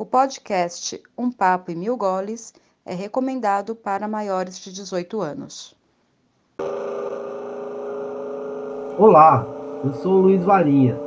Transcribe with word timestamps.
O 0.00 0.06
podcast 0.06 0.98
Um 1.18 1.30
Papo 1.30 1.70
e 1.70 1.74
Mil 1.74 1.94
Goles 1.94 2.54
é 2.86 2.94
recomendado 2.94 3.76
para 3.76 4.08
maiores 4.08 4.58
de 4.58 4.72
18 4.72 5.20
anos. 5.20 5.76
Olá, 8.96 9.46
eu 9.84 9.92
sou 9.92 10.14
o 10.14 10.20
Luiz 10.22 10.42
Varinha 10.42 10.98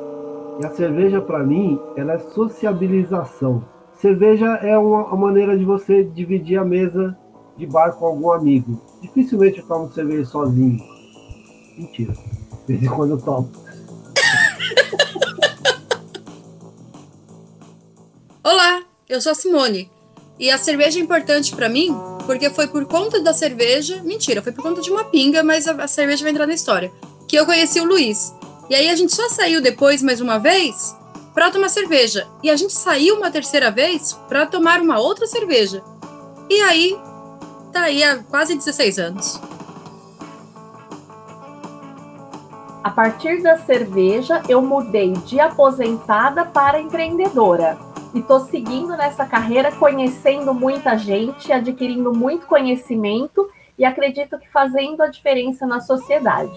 e 0.61 0.65
a 0.67 0.69
cerveja 0.75 1.19
para 1.19 1.39
mim 1.39 1.81
ela 1.97 2.13
é 2.13 2.19
sociabilização. 2.19 3.65
Cerveja 3.93 4.45
é 4.57 4.77
uma, 4.77 5.15
maneira 5.15 5.57
de 5.57 5.65
você 5.65 6.03
dividir 6.03 6.59
a 6.59 6.63
mesa 6.63 7.17
de 7.57 7.65
bar 7.65 7.93
com 7.93 8.05
algum 8.05 8.31
amigo. 8.31 8.79
Dificilmente 9.01 9.57
eu 9.57 9.65
tomo 9.65 9.91
cerveja 9.91 10.25
sozinho. 10.25 10.79
Mentira. 11.75 12.13
De 12.67 12.77
vez 12.77 12.83
em 12.83 12.95
quando 12.95 13.13
eu 13.13 13.17
tomo. 13.19 13.49
Eu 19.13 19.21
sou 19.21 19.31
a 19.31 19.35
Simone. 19.35 19.91
E 20.39 20.49
a 20.49 20.57
cerveja 20.57 20.99
é 20.99 21.01
importante 21.01 21.55
para 21.55 21.69
mim 21.69 21.95
porque 22.25 22.49
foi 22.49 22.67
por 22.67 22.85
conta 22.85 23.19
da 23.21 23.33
cerveja. 23.33 24.01
Mentira, 24.03 24.41
foi 24.41 24.51
por 24.51 24.63
conta 24.63 24.81
de 24.81 24.89
uma 24.89 25.03
pinga, 25.03 25.43
mas 25.43 25.67
a, 25.67 25.71
a 25.73 25.87
cerveja 25.87 26.23
vai 26.23 26.31
entrar 26.31 26.47
na 26.47 26.53
história. 26.53 26.91
Que 27.27 27.35
eu 27.35 27.45
conheci 27.45 27.79
o 27.79 27.85
Luiz. 27.85 28.33
E 28.69 28.75
aí 28.75 28.89
a 28.89 28.95
gente 28.95 29.13
só 29.13 29.29
saiu 29.29 29.61
depois 29.61 30.01
mais 30.01 30.19
uma 30.19 30.39
vez 30.39 30.95
para 31.33 31.51
tomar 31.51 31.69
cerveja. 31.69 32.27
E 32.41 32.49
a 32.49 32.55
gente 32.55 32.73
saiu 32.73 33.17
uma 33.17 33.29
terceira 33.29 33.69
vez 33.69 34.13
para 34.27 34.45
tomar 34.45 34.81
uma 34.81 34.99
outra 34.99 35.27
cerveja. 35.27 35.83
E 36.49 36.59
aí, 36.61 36.97
tá 37.71 37.83
aí 37.83 38.03
há 38.03 38.23
quase 38.23 38.55
16 38.55 38.99
anos. 38.99 39.41
A 42.83 42.89
partir 42.89 43.41
da 43.41 43.57
cerveja, 43.57 44.43
eu 44.49 44.61
mudei 44.61 45.13
de 45.13 45.39
aposentada 45.39 46.43
para 46.45 46.81
empreendedora. 46.81 47.92
E 48.13 48.21
tô 48.21 48.39
seguindo 48.41 48.95
nessa 48.95 49.25
carreira, 49.25 49.71
conhecendo 49.71 50.53
muita 50.53 50.95
gente, 50.95 51.51
adquirindo 51.51 52.13
muito 52.13 52.45
conhecimento 52.45 53.49
e 53.77 53.83
acredito 53.83 54.37
que 54.37 54.47
fazendo 54.51 55.01
a 55.01 55.07
diferença 55.07 55.65
na 55.65 55.81
sociedade. 55.81 56.55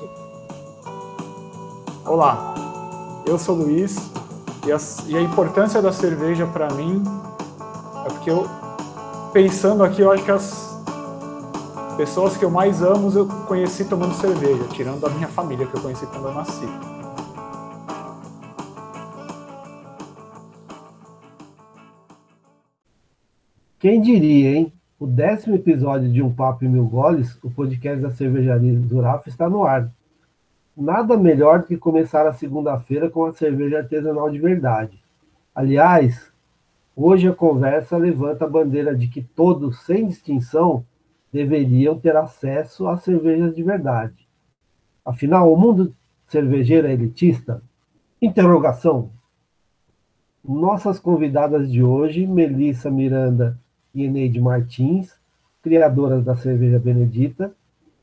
Olá, 2.04 2.54
eu 3.26 3.38
sou 3.38 3.56
Luiz 3.56 3.96
e 4.66 4.72
a, 4.72 4.76
e 5.06 5.16
a 5.16 5.22
importância 5.22 5.80
da 5.80 5.92
cerveja 5.92 6.46
para 6.46 6.68
mim 6.74 7.02
é 8.04 8.08
porque 8.10 8.30
eu, 8.30 8.46
pensando 9.32 9.82
aqui, 9.82 10.02
eu 10.02 10.12
acho 10.12 10.24
que 10.24 10.30
as 10.30 10.76
pessoas 11.96 12.36
que 12.36 12.44
eu 12.44 12.50
mais 12.50 12.82
amo 12.82 13.10
eu 13.16 13.26
conheci 13.46 13.86
tomando 13.86 14.14
cerveja, 14.14 14.62
tirando 14.74 15.06
a 15.06 15.08
minha 15.08 15.28
família 15.28 15.66
que 15.66 15.74
eu 15.74 15.80
conheci 15.80 16.04
quando 16.06 16.26
eu 16.28 16.34
nasci. 16.34 16.95
Quem 23.86 24.00
diria, 24.00 24.56
hein? 24.56 24.72
O 24.98 25.06
décimo 25.06 25.54
episódio 25.54 26.10
de 26.10 26.20
Um 26.20 26.34
Papo 26.34 26.64
e 26.64 26.68
Mil 26.68 26.86
Goles, 26.86 27.38
o 27.40 27.48
podcast 27.48 28.02
da 28.02 28.10
cervejaria 28.10 28.76
Zurafa, 28.80 29.28
está 29.28 29.48
no 29.48 29.62
ar. 29.62 29.88
Nada 30.76 31.16
melhor 31.16 31.60
do 31.60 31.66
que 31.66 31.76
começar 31.76 32.26
a 32.26 32.32
segunda-feira 32.32 33.08
com 33.08 33.24
a 33.24 33.32
cerveja 33.32 33.78
artesanal 33.78 34.28
de 34.28 34.40
verdade. 34.40 35.00
Aliás, 35.54 36.32
hoje 36.96 37.28
a 37.28 37.32
conversa 37.32 37.96
levanta 37.96 38.44
a 38.44 38.48
bandeira 38.48 38.92
de 38.92 39.06
que 39.06 39.22
todos, 39.22 39.78
sem 39.84 40.08
distinção, 40.08 40.84
deveriam 41.32 41.96
ter 41.96 42.16
acesso 42.16 42.88
a 42.88 42.96
cervejas 42.96 43.54
de 43.54 43.62
verdade. 43.62 44.26
Afinal, 45.04 45.52
o 45.52 45.56
mundo 45.56 45.94
cervejeiro 46.24 46.88
é 46.88 46.92
elitista? 46.92 47.62
Interrogação. 48.20 49.10
Nossas 50.44 50.98
convidadas 50.98 51.70
de 51.70 51.84
hoje, 51.84 52.26
Melissa 52.26 52.90
Miranda 52.90 53.56
e 53.96 54.04
Eneide 54.04 54.40
Martins, 54.40 55.18
criadoras 55.60 56.24
da 56.24 56.36
cerveja 56.36 56.78
Benedita, 56.78 57.52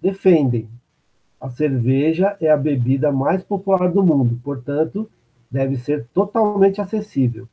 defendem 0.02 0.67
a 1.44 1.50
cerveja 1.50 2.38
é 2.40 2.50
a 2.50 2.56
bebida 2.56 3.12
mais 3.12 3.44
popular 3.44 3.91
do 3.91 4.01
mundo, 4.01 4.40
portanto, 4.41 5.09
deve 5.51 5.75
ser 5.75 6.07
totalmente 6.13 6.79
acessível. 6.79 7.50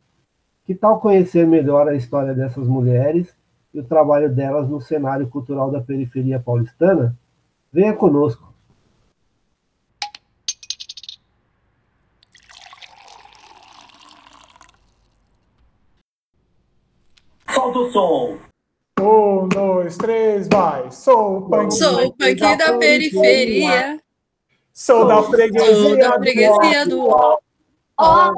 Que 0.64 0.76
tal 0.76 1.00
conhecer 1.00 1.44
melhor 1.44 1.88
a 1.88 1.96
história 1.96 2.32
dessas 2.32 2.68
mulheres 2.68 3.34
e 3.74 3.80
o 3.80 3.84
trabalho 3.84 4.32
delas 4.32 4.68
no 4.68 4.80
cenário 4.80 5.26
cultural 5.26 5.72
da 5.72 5.80
periferia 5.80 6.38
paulistana? 6.38 7.18
Venha 7.72 7.92
conosco. 7.92 8.54
Solta 17.52 17.78
o 17.80 17.90
som. 17.90 18.38
Um, 19.00 19.48
dois, 19.48 19.96
três, 19.96 20.39
vai. 20.52 20.90
Sou 20.90 21.38
o 21.38 21.48
punk, 21.48 21.72
Sou 21.72 22.06
o 22.06 22.12
punk 22.12 22.34
da, 22.36 22.54
da 22.54 22.78
periferia. 22.78 24.00
Sou 24.72 25.06
da 25.06 25.22
freguesia, 25.22 25.76
Sou 25.76 25.98
da 25.98 26.12
freguesia 26.18 26.86
do 26.86 27.08
ó. 27.08 27.38
Ó, 27.98 28.32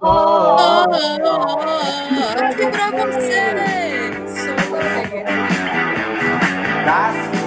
ó, 0.00 0.56
ó, 0.60 0.84
aqui 2.44 2.66
pra 2.70 2.90
vocês. 2.90 4.30
Sou 4.30 4.54
da 4.54 4.80
freguesia. 4.92 5.24
Das 6.84 7.38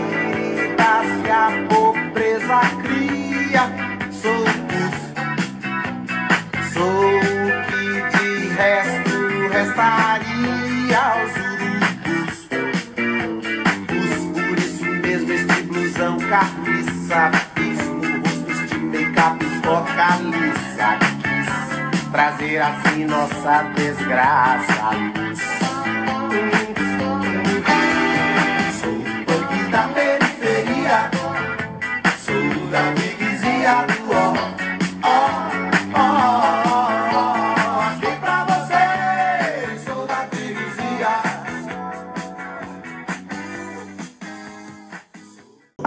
carniça, 16.32 17.30
pisco, 17.54 18.00
rostos 18.24 18.70
de 18.70 18.78
make-up, 18.78 19.44
foca 19.64 20.16
lisa. 20.22 20.98
Quis 21.22 22.08
trazer 22.10 22.62
assim 22.62 23.04
nossa 23.04 23.64
desgraça. 23.76 24.92
Sou 28.80 29.02
punk 29.26 29.72
da 29.72 29.84
periferia, 29.90 31.12
sou 32.18 32.68
da 32.72 32.84
freguesia 32.96 33.86
do 33.88 34.12
ó. 34.14 34.51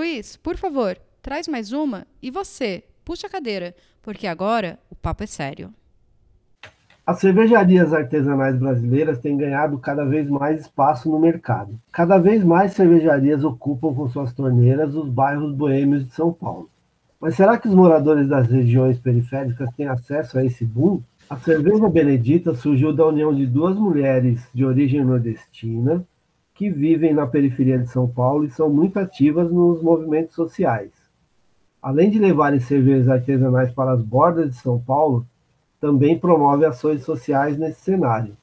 Luiz, 0.00 0.34
por 0.34 0.56
favor, 0.56 0.96
traz 1.20 1.46
mais 1.46 1.74
uma 1.74 2.06
e 2.22 2.30
você, 2.30 2.84
puxa 3.04 3.26
a 3.26 3.30
cadeira, 3.30 3.74
porque 4.00 4.26
agora 4.26 4.78
o 4.88 4.94
papo 4.94 5.24
é 5.24 5.26
sério. 5.26 5.74
As 7.06 7.18
cervejarias 7.18 7.92
artesanais 7.92 8.56
brasileiras 8.56 9.18
têm 9.18 9.36
ganhado 9.36 9.76
cada 9.76 10.06
vez 10.06 10.30
mais 10.30 10.62
espaço 10.62 11.10
no 11.10 11.20
mercado. 11.20 11.78
Cada 11.92 12.16
vez 12.16 12.42
mais 12.42 12.72
cervejarias 12.72 13.44
ocupam 13.44 13.92
com 13.92 14.08
suas 14.08 14.32
torneiras 14.32 14.94
os 14.94 15.06
bairros 15.06 15.52
boêmios 15.54 16.06
de 16.06 16.14
São 16.14 16.32
Paulo. 16.32 16.70
Mas 17.20 17.34
será 17.34 17.58
que 17.58 17.68
os 17.68 17.74
moradores 17.74 18.26
das 18.26 18.48
regiões 18.48 18.98
periféricas 18.98 19.68
têm 19.76 19.86
acesso 19.86 20.38
a 20.38 20.42
esse 20.42 20.64
boom? 20.64 21.02
A 21.28 21.36
cerveja 21.36 21.90
Benedita 21.90 22.54
surgiu 22.54 22.94
da 22.94 23.04
união 23.04 23.34
de 23.34 23.44
duas 23.44 23.76
mulheres 23.76 24.48
de 24.54 24.64
origem 24.64 25.04
nordestina 25.04 26.02
que 26.60 26.68
vivem 26.68 27.14
na 27.14 27.26
periferia 27.26 27.78
de 27.78 27.86
São 27.86 28.06
Paulo 28.06 28.44
e 28.44 28.50
são 28.50 28.68
muito 28.68 28.98
ativas 28.98 29.50
nos 29.50 29.80
movimentos 29.80 30.34
sociais. 30.34 30.90
Além 31.80 32.10
de 32.10 32.18
levarem 32.18 32.60
cervejas 32.60 33.08
artesanais 33.08 33.72
para 33.72 33.92
as 33.92 34.02
bordas 34.02 34.50
de 34.50 34.60
São 34.60 34.78
Paulo, 34.78 35.26
também 35.80 36.18
promove 36.18 36.66
ações 36.66 37.02
sociais 37.02 37.56
nesse 37.56 37.80
cenário. 37.80 38.36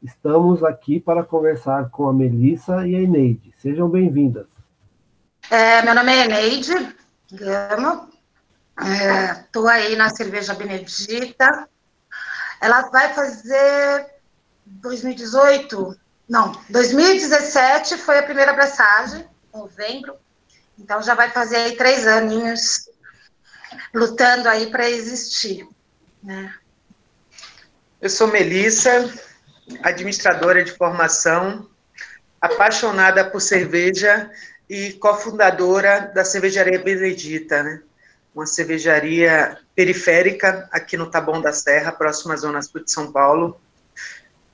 Estamos 0.00 0.62
aqui 0.62 1.00
para 1.00 1.24
conversar 1.24 1.90
com 1.90 2.08
a 2.08 2.12
Melissa 2.12 2.86
e 2.86 2.94
a 2.94 3.00
Eneide. 3.00 3.52
Sejam 3.60 3.88
bem-vindas. 3.88 4.46
É, 5.50 5.82
meu 5.82 5.96
nome 5.96 6.12
é 6.12 6.26
Eneide 6.26 6.94
Gama. 7.32 8.08
Estou 9.40 9.68
é, 9.68 9.72
aí 9.72 9.96
na 9.96 10.10
Cerveja 10.10 10.54
Benedita. 10.54 11.68
Ela 12.62 12.82
vai 12.82 13.12
fazer 13.12 14.06
2018 14.64 16.03
Não, 16.28 16.52
2017 16.70 17.98
foi 17.98 18.18
a 18.18 18.22
primeira 18.22 18.52
abraçagem, 18.52 19.28
novembro. 19.52 20.16
Então 20.78 21.02
já 21.02 21.14
vai 21.14 21.30
fazer 21.30 21.56
aí 21.56 21.76
três 21.76 22.06
aninhos 22.06 22.88
lutando 23.92 24.48
aí 24.48 24.70
para 24.70 24.88
existir, 24.88 25.66
né? 26.22 26.52
Eu 28.00 28.10
sou 28.10 28.26
Melissa, 28.28 29.10
administradora 29.82 30.62
de 30.62 30.72
formação, 30.72 31.68
apaixonada 32.40 33.24
por 33.24 33.40
cerveja 33.40 34.30
e 34.68 34.92
cofundadora 34.94 36.12
da 36.14 36.24
Cervejaria 36.24 36.78
Benedita, 36.78 37.62
né? 37.62 37.82
Uma 38.34 38.46
cervejaria 38.46 39.58
periférica 39.74 40.68
aqui 40.72 40.96
no 40.96 41.10
Taboão 41.10 41.40
da 41.40 41.52
Serra, 41.52 41.92
próxima 41.92 42.34
à 42.34 42.36
Zona 42.36 42.60
Sul 42.60 42.84
de 42.84 42.90
São 42.90 43.12
Paulo. 43.12 43.60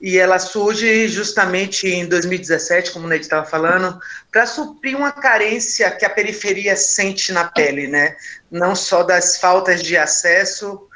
E 0.00 0.16
ela 0.18 0.38
surge 0.38 1.08
justamente 1.08 1.86
em 1.86 2.08
2017, 2.08 2.90
como 2.90 3.04
o 3.04 3.08
Ned 3.08 3.22
estava 3.22 3.44
falando, 3.44 4.00
para 4.32 4.46
suprir 4.46 4.96
uma 4.96 5.12
carência 5.12 5.90
que 5.90 6.06
a 6.06 6.10
periferia 6.10 6.74
sente 6.74 7.32
na 7.32 7.44
pele, 7.44 7.86
né? 7.86 8.16
Não 8.50 8.74
só 8.74 9.02
das 9.02 9.36
faltas 9.36 9.82
de 9.82 9.98
acesso 9.98 10.88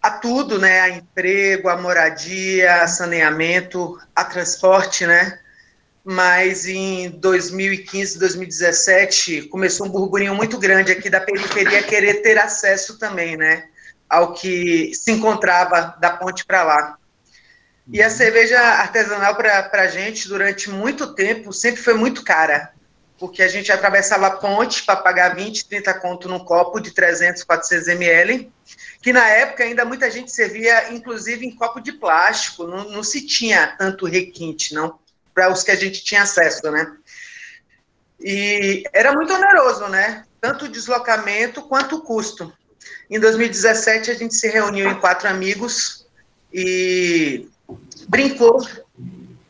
a 0.00 0.12
tudo, 0.12 0.60
né? 0.60 0.80
A 0.80 0.90
emprego, 0.90 1.68
a 1.68 1.76
moradia, 1.76 2.82
a 2.82 2.86
saneamento, 2.86 3.98
a 4.14 4.24
transporte, 4.24 5.04
né? 5.06 5.40
Mas 6.04 6.66
em 6.66 7.10
2015, 7.10 8.16
2017, 8.16 9.42
começou 9.48 9.88
um 9.88 9.90
burburinho 9.90 10.36
muito 10.36 10.56
grande 10.56 10.92
aqui 10.92 11.10
da 11.10 11.20
periferia 11.20 11.82
querer 11.82 12.22
ter 12.22 12.38
acesso 12.38 12.96
também, 12.96 13.36
né? 13.36 13.64
Ao 14.08 14.32
que 14.32 14.92
se 14.94 15.10
encontrava 15.10 15.96
da 16.00 16.10
ponte 16.10 16.44
para 16.44 16.62
lá. 16.62 16.99
E 17.92 18.02
a 18.02 18.10
cerveja 18.10 18.58
artesanal 18.58 19.34
para 19.34 19.68
a 19.72 19.88
gente, 19.88 20.28
durante 20.28 20.70
muito 20.70 21.14
tempo, 21.14 21.52
sempre 21.52 21.82
foi 21.82 21.94
muito 21.94 22.24
cara 22.24 22.72
porque 23.20 23.42
a 23.42 23.48
gente 23.48 23.70
atravessava 23.70 24.28
a 24.28 24.30
ponte 24.30 24.82
para 24.82 24.96
pagar 24.96 25.36
20, 25.36 25.68
30 25.68 25.92
conto 26.00 26.26
num 26.26 26.38
copo 26.38 26.80
de 26.80 26.90
300, 26.90 27.44
400 27.44 27.88
ml, 27.88 28.50
que 29.02 29.12
na 29.12 29.28
época 29.28 29.62
ainda 29.62 29.84
muita 29.84 30.10
gente 30.10 30.32
servia, 30.32 30.90
inclusive, 30.90 31.46
em 31.46 31.54
copo 31.54 31.80
de 31.80 31.92
plástico, 31.92 32.66
não, 32.66 32.88
não 32.88 33.02
se 33.02 33.26
tinha 33.26 33.76
tanto 33.78 34.06
requinte, 34.06 34.72
não, 34.72 34.98
para 35.34 35.52
os 35.52 35.62
que 35.62 35.70
a 35.70 35.76
gente 35.76 36.02
tinha 36.02 36.22
acesso, 36.22 36.70
né? 36.70 36.96
E 38.18 38.84
era 38.90 39.12
muito 39.12 39.34
oneroso, 39.34 39.86
né? 39.88 40.24
Tanto 40.40 40.64
o 40.64 40.68
deslocamento 40.68 41.60
quanto 41.68 41.96
o 41.96 42.02
custo. 42.02 42.50
Em 43.10 43.20
2017, 43.20 44.10
a 44.10 44.14
gente 44.14 44.34
se 44.34 44.48
reuniu 44.48 44.88
em 44.88 44.98
quatro 44.98 45.28
amigos 45.28 46.06
e 46.50 47.49
brincou 48.08 48.66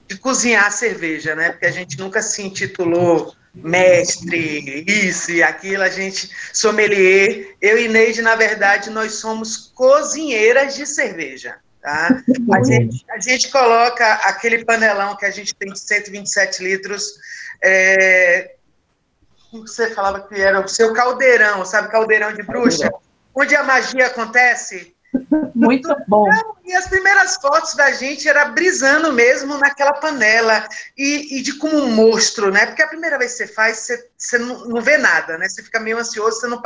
de 0.08 0.18
cozinhar 0.18 0.70
cerveja, 0.72 1.34
né? 1.34 1.50
Porque 1.50 1.66
a 1.66 1.70
gente 1.70 1.98
nunca 1.98 2.20
se 2.20 2.42
intitulou 2.42 3.34
mestre, 3.54 4.84
isso 4.86 5.32
e 5.32 5.42
aquilo, 5.42 5.82
a 5.82 5.88
gente 5.88 6.30
sommelier. 6.52 7.54
Eu 7.60 7.78
e 7.78 7.88
Neide, 7.88 8.22
na 8.22 8.36
verdade, 8.36 8.90
nós 8.90 9.14
somos 9.14 9.70
cozinheiras 9.74 10.74
de 10.74 10.86
cerveja. 10.86 11.56
Tá? 11.80 12.22
A, 12.52 12.62
gente, 12.62 13.06
a 13.10 13.18
gente 13.18 13.50
coloca 13.50 14.12
aquele 14.24 14.64
panelão 14.64 15.16
que 15.16 15.24
a 15.24 15.30
gente 15.30 15.54
tem 15.54 15.72
de 15.72 15.80
127 15.80 16.62
litros. 16.62 17.14
É, 17.62 18.54
como 19.50 19.66
você 19.66 19.90
falava 19.90 20.26
que 20.28 20.40
era 20.40 20.60
o 20.60 20.68
seu 20.68 20.92
caldeirão, 20.92 21.64
sabe? 21.64 21.90
Caldeirão 21.90 22.32
de 22.32 22.42
bruxa, 22.42 22.90
onde 23.34 23.54
a 23.56 23.62
magia 23.62 24.06
acontece. 24.06 24.94
Muito 25.54 25.94
bom. 26.06 26.28
E 26.64 26.72
as 26.74 26.86
primeiras 26.86 27.36
fotos 27.36 27.74
da 27.74 27.90
gente 27.90 28.28
era 28.28 28.44
brisando 28.46 29.12
mesmo 29.12 29.58
naquela 29.58 29.94
panela 29.94 30.68
e, 30.96 31.38
e, 31.38 31.42
de 31.42 31.58
como 31.58 31.78
um 31.78 31.90
monstro, 31.90 32.50
né? 32.50 32.66
Porque 32.66 32.82
a 32.82 32.88
primeira 32.88 33.18
vez 33.18 33.32
que 33.32 33.38
você 33.38 33.46
faz, 33.48 33.78
você, 33.78 34.08
você 34.16 34.38
não, 34.38 34.66
não, 34.66 34.80
vê 34.80 34.96
nada, 34.96 35.36
né? 35.36 35.48
Você 35.48 35.62
fica 35.62 35.80
meio 35.80 35.98
ansioso, 35.98 36.40
você 36.40 36.46
não 36.46 36.62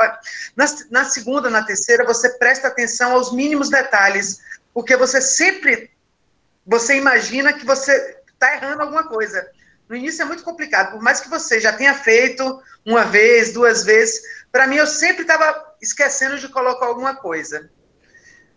na, 0.55 0.65
na 0.91 1.05
segunda, 1.05 1.49
na 1.49 1.63
terceira, 1.63 2.05
você 2.05 2.29
presta 2.37 2.67
atenção 2.67 3.13
aos 3.13 3.33
mínimos 3.33 3.69
detalhes, 3.69 4.39
porque 4.73 4.95
você 4.95 5.19
sempre 5.19 5.89
você 6.65 6.97
imagina 6.97 7.53
que 7.53 7.65
você 7.65 8.17
está 8.33 8.55
errando 8.55 8.81
alguma 8.81 9.07
coisa. 9.07 9.47
No 9.87 9.95
início 9.95 10.23
é 10.23 10.25
muito 10.25 10.43
complicado, 10.43 10.91
por 10.91 11.01
mais 11.01 11.19
que 11.19 11.29
você 11.29 11.59
já 11.59 11.71
tenha 11.71 11.93
feito 11.93 12.61
uma 12.83 13.03
vez, 13.05 13.53
duas 13.53 13.83
vezes, 13.83 14.21
para 14.51 14.65
mim 14.67 14.77
eu 14.77 14.87
sempre 14.87 15.21
estava 15.21 15.75
esquecendo 15.81 16.39
de 16.39 16.49
colocar 16.49 16.87
alguma 16.87 17.15
coisa. 17.15 17.69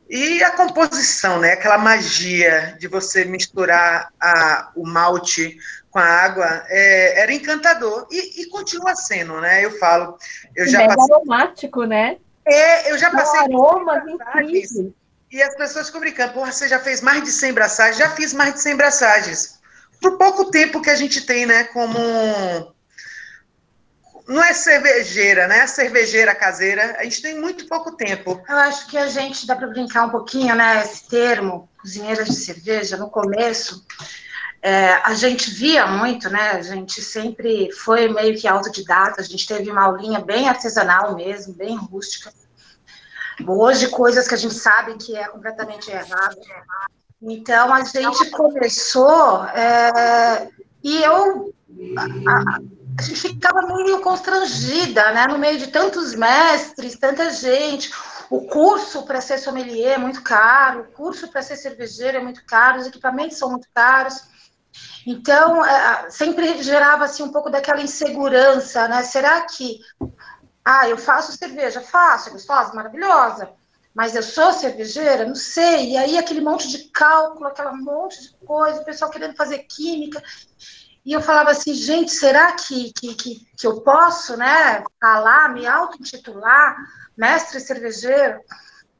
E 0.08 0.42
a 0.42 0.50
composição, 0.52 1.38
né? 1.38 1.52
Aquela 1.52 1.76
magia 1.76 2.76
de 2.78 2.88
você 2.88 3.26
misturar 3.26 4.10
a, 4.18 4.70
o 4.74 4.86
malte 4.86 5.58
com 5.90 5.98
a 5.98 6.04
água 6.04 6.64
é, 6.68 7.20
era 7.20 7.32
encantador 7.32 8.06
e, 8.10 8.42
e, 8.42 8.46
continua 8.46 8.94
sendo, 8.94 9.38
né? 9.40 9.64
Eu 9.64 9.78
falo, 9.78 10.16
eu 10.56 10.66
já 10.66 10.82
é 10.82 10.86
passei... 10.86 11.14
aromático, 11.14 11.84
né? 11.84 12.16
É, 12.46 12.90
eu 12.90 12.96
já 12.96 13.10
passei 13.10 13.40
aromas 13.40 14.02
incríveis. 14.08 14.70
E 15.30 15.42
as 15.42 15.54
pessoas 15.56 15.86
ficam 15.86 16.00
brincando, 16.00 16.32
porra, 16.32 16.52
você 16.52 16.66
já 16.68 16.78
fez 16.78 17.02
mais 17.02 17.22
de 17.22 17.30
100 17.30 17.52
braçagens? 17.52 17.98
Já 17.98 18.10
fiz 18.10 18.32
mais 18.32 18.54
de 18.54 18.62
100 18.62 18.76
braçagens. 18.76 19.58
Por 20.00 20.16
pouco 20.16 20.50
tempo 20.50 20.80
que 20.80 20.88
a 20.88 20.94
gente 20.94 21.26
tem, 21.26 21.44
né, 21.44 21.64
como 21.64 21.98
não 24.28 24.44
é 24.44 24.52
cervejeira, 24.52 25.48
né? 25.48 25.66
Cervejeira 25.66 26.34
caseira. 26.34 26.96
A 26.98 27.04
gente 27.04 27.22
tem 27.22 27.40
muito 27.40 27.66
pouco 27.66 27.96
tempo. 27.96 28.38
Eu 28.46 28.56
acho 28.56 28.86
que 28.86 28.98
a 28.98 29.06
gente 29.08 29.46
dá 29.46 29.56
para 29.56 29.66
brincar 29.66 30.04
um 30.04 30.10
pouquinho, 30.10 30.54
né? 30.54 30.82
Esse 30.82 31.08
termo, 31.08 31.66
cozinheira 31.80 32.24
de 32.24 32.34
cerveja, 32.34 32.98
no 32.98 33.08
começo. 33.08 33.82
É, 34.60 35.00
a 35.02 35.14
gente 35.14 35.50
via 35.50 35.86
muito, 35.86 36.28
né? 36.28 36.50
A 36.50 36.60
gente 36.60 37.00
sempre 37.00 37.72
foi 37.72 38.08
meio 38.08 38.38
que 38.38 38.46
autodidata. 38.46 39.22
A 39.22 39.24
gente 39.24 39.46
teve 39.46 39.70
uma 39.70 39.84
aulinha 39.84 40.20
bem 40.20 40.46
artesanal 40.46 41.16
mesmo, 41.16 41.54
bem 41.54 41.74
rústica. 41.74 42.30
Hoje, 43.46 43.88
coisas 43.88 44.28
que 44.28 44.34
a 44.34 44.38
gente 44.38 44.54
sabe 44.54 44.98
que 44.98 45.16
é 45.16 45.26
completamente 45.28 45.90
errado. 45.90 46.36
Então, 47.22 47.72
a 47.72 47.82
gente 47.82 48.30
começou. 48.30 49.42
É, 49.46 50.50
e 50.84 51.02
eu. 51.02 51.54
A, 51.96 52.02
a 52.04 52.77
ficava 53.02 53.62
meio 53.62 54.00
constrangida, 54.00 55.12
né? 55.12 55.26
No 55.26 55.38
meio 55.38 55.58
de 55.58 55.68
tantos 55.68 56.14
mestres, 56.14 56.98
tanta 56.98 57.30
gente. 57.30 57.90
O 58.30 58.46
curso 58.46 59.04
para 59.04 59.20
ser 59.20 59.38
sommelier 59.38 59.94
é 59.94 59.98
muito 59.98 60.22
caro, 60.22 60.80
o 60.80 60.92
curso 60.92 61.28
para 61.28 61.42
ser 61.42 61.56
cervejeiro 61.56 62.18
é 62.18 62.22
muito 62.22 62.44
caro, 62.44 62.80
os 62.80 62.86
equipamentos 62.86 63.38
são 63.38 63.50
muito 63.50 63.68
caros. 63.74 64.22
Então, 65.06 65.64
é, 65.64 66.10
sempre 66.10 66.62
gerava 66.62 67.04
assim 67.04 67.22
um 67.22 67.32
pouco 67.32 67.48
daquela 67.48 67.80
insegurança, 67.80 68.86
né? 68.86 69.02
Será 69.02 69.40
que 69.42 69.80
ah, 70.64 70.86
eu 70.86 70.98
faço 70.98 71.36
cerveja, 71.36 71.80
faço, 71.80 72.28
é 72.28 72.32
gostosa, 72.32 72.74
maravilhosa, 72.74 73.50
mas 73.94 74.14
eu 74.14 74.22
sou 74.22 74.52
cervejeira? 74.52 75.24
Não 75.24 75.34
sei. 75.34 75.92
E 75.92 75.96
aí 75.96 76.18
aquele 76.18 76.42
monte 76.42 76.68
de 76.68 76.90
cálculo, 76.90 77.46
aquela 77.46 77.72
monte 77.72 78.20
de 78.20 78.36
coisa, 78.44 78.82
o 78.82 78.84
pessoal 78.84 79.10
querendo 79.10 79.34
fazer 79.34 79.60
química. 79.60 80.22
E 81.08 81.12
eu 81.14 81.22
falava 81.22 81.52
assim, 81.52 81.72
gente, 81.72 82.12
será 82.12 82.52
que, 82.52 82.92
que, 82.92 83.14
que, 83.14 83.46
que 83.56 83.66
eu 83.66 83.80
posso, 83.80 84.36
né, 84.36 84.84
falar, 85.00 85.48
me 85.54 85.66
auto-intitular 85.66 86.76
mestre 87.16 87.58
cervejeiro? 87.60 88.38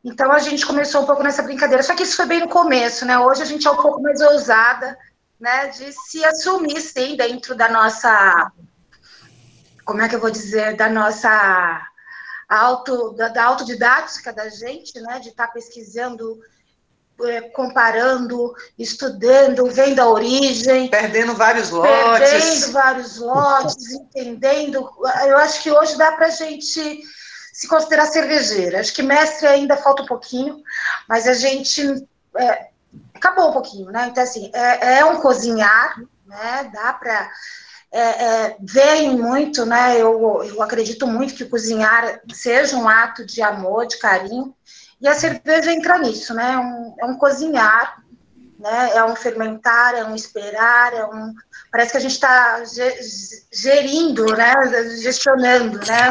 Então 0.03 0.33
a 0.33 0.38
gente 0.38 0.65
começou 0.65 1.03
um 1.03 1.05
pouco 1.05 1.23
nessa 1.23 1.43
brincadeira, 1.43 1.83
só 1.83 1.95
que 1.95 2.05
isso 2.05 2.17
foi 2.17 2.25
bem 2.25 2.41
no 2.41 2.49
começo, 2.49 3.05
né? 3.05 3.19
Hoje 3.19 3.43
a 3.43 3.45
gente 3.45 3.69
é 3.69 3.71
um 3.71 3.77
pouco 3.77 4.00
mais 4.00 4.23
ousada, 4.23 4.97
né, 5.38 5.67
de 5.67 5.93
se 5.93 6.25
assumir, 6.25 6.81
sim, 6.81 7.15
dentro 7.15 7.55
da 7.55 7.69
nossa, 7.69 8.53
como 9.85 10.00
é 10.00 10.09
que 10.09 10.15
eu 10.15 10.21
vou 10.21 10.31
dizer, 10.31 10.77
da 10.79 10.88
nossa 10.88 11.87
auto, 12.49 13.12
da, 13.19 13.29
da 13.29 13.45
autodidática 13.45 14.33
da 14.33 14.49
gente, 14.49 14.99
né, 14.99 15.19
de 15.19 15.29
estar 15.29 15.49
tá 15.49 15.53
pesquisando 15.53 16.41
é, 17.25 17.43
comparando, 17.43 18.55
estudando, 18.79 19.67
vendo 19.71 20.01
a 20.01 20.09
origem. 20.09 20.89
Perdendo 20.89 21.35
vários 21.35 21.71
lotes. 21.71 22.31
Perdendo 22.31 22.73
vários 22.73 23.19
lotes, 23.19 23.93
entendendo. 23.93 24.89
Eu 25.27 25.39
acho 25.39 25.63
que 25.63 25.71
hoje 25.71 25.97
dá 25.97 26.13
para 26.13 26.27
a 26.27 26.31
gente 26.31 27.01
se 27.53 27.67
considerar 27.67 28.07
cervejeira. 28.07 28.81
Acho 28.81 28.95
que 28.95 29.03
mestre 29.03 29.47
ainda 29.47 29.77
falta 29.77 30.03
um 30.03 30.07
pouquinho, 30.07 30.63
mas 31.09 31.27
a 31.27 31.35
gente. 31.35 32.07
É, 32.37 32.69
acabou 33.15 33.51
um 33.51 33.53
pouquinho, 33.53 33.91
né? 33.91 34.09
Então, 34.09 34.23
assim, 34.23 34.51
é, 34.55 34.99
é 34.99 35.05
um 35.05 35.21
cozinhar, 35.21 36.01
né? 36.27 36.71
Dá 36.73 36.93
para. 36.93 37.31
É, 37.91 38.01
é, 38.01 38.57
veem 38.61 39.17
muito, 39.17 39.65
né? 39.65 39.97
Eu, 39.97 40.45
eu 40.45 40.63
acredito 40.63 41.07
muito 41.07 41.35
que 41.35 41.47
cozinhar 41.47 42.21
seja 42.33 42.77
um 42.77 42.87
ato 42.87 43.25
de 43.25 43.43
amor, 43.43 43.87
de 43.87 43.99
carinho, 43.99 44.55
e 45.00 45.07
a 45.07 45.14
cerveja 45.14 45.73
entra 45.73 45.99
nisso, 45.99 46.35
né? 46.35 46.52
É 46.52 46.59
um, 46.59 46.95
é 47.00 47.05
um 47.05 47.17
cozinhar, 47.17 48.02
né? 48.59 48.97
É 48.97 49.05
um 49.05 49.14
fermentar, 49.14 49.95
é 49.95 50.05
um 50.05 50.14
esperar, 50.14 50.93
é 50.93 51.05
um. 51.05 51.33
Parece 51.71 51.93
que 51.93 51.99
a 51.99 52.00
gente 52.00 52.14
está 52.14 52.62
gerindo, 53.52 54.26
né? 54.37 54.55
Gestionando, 55.00 55.78
né? 55.87 56.11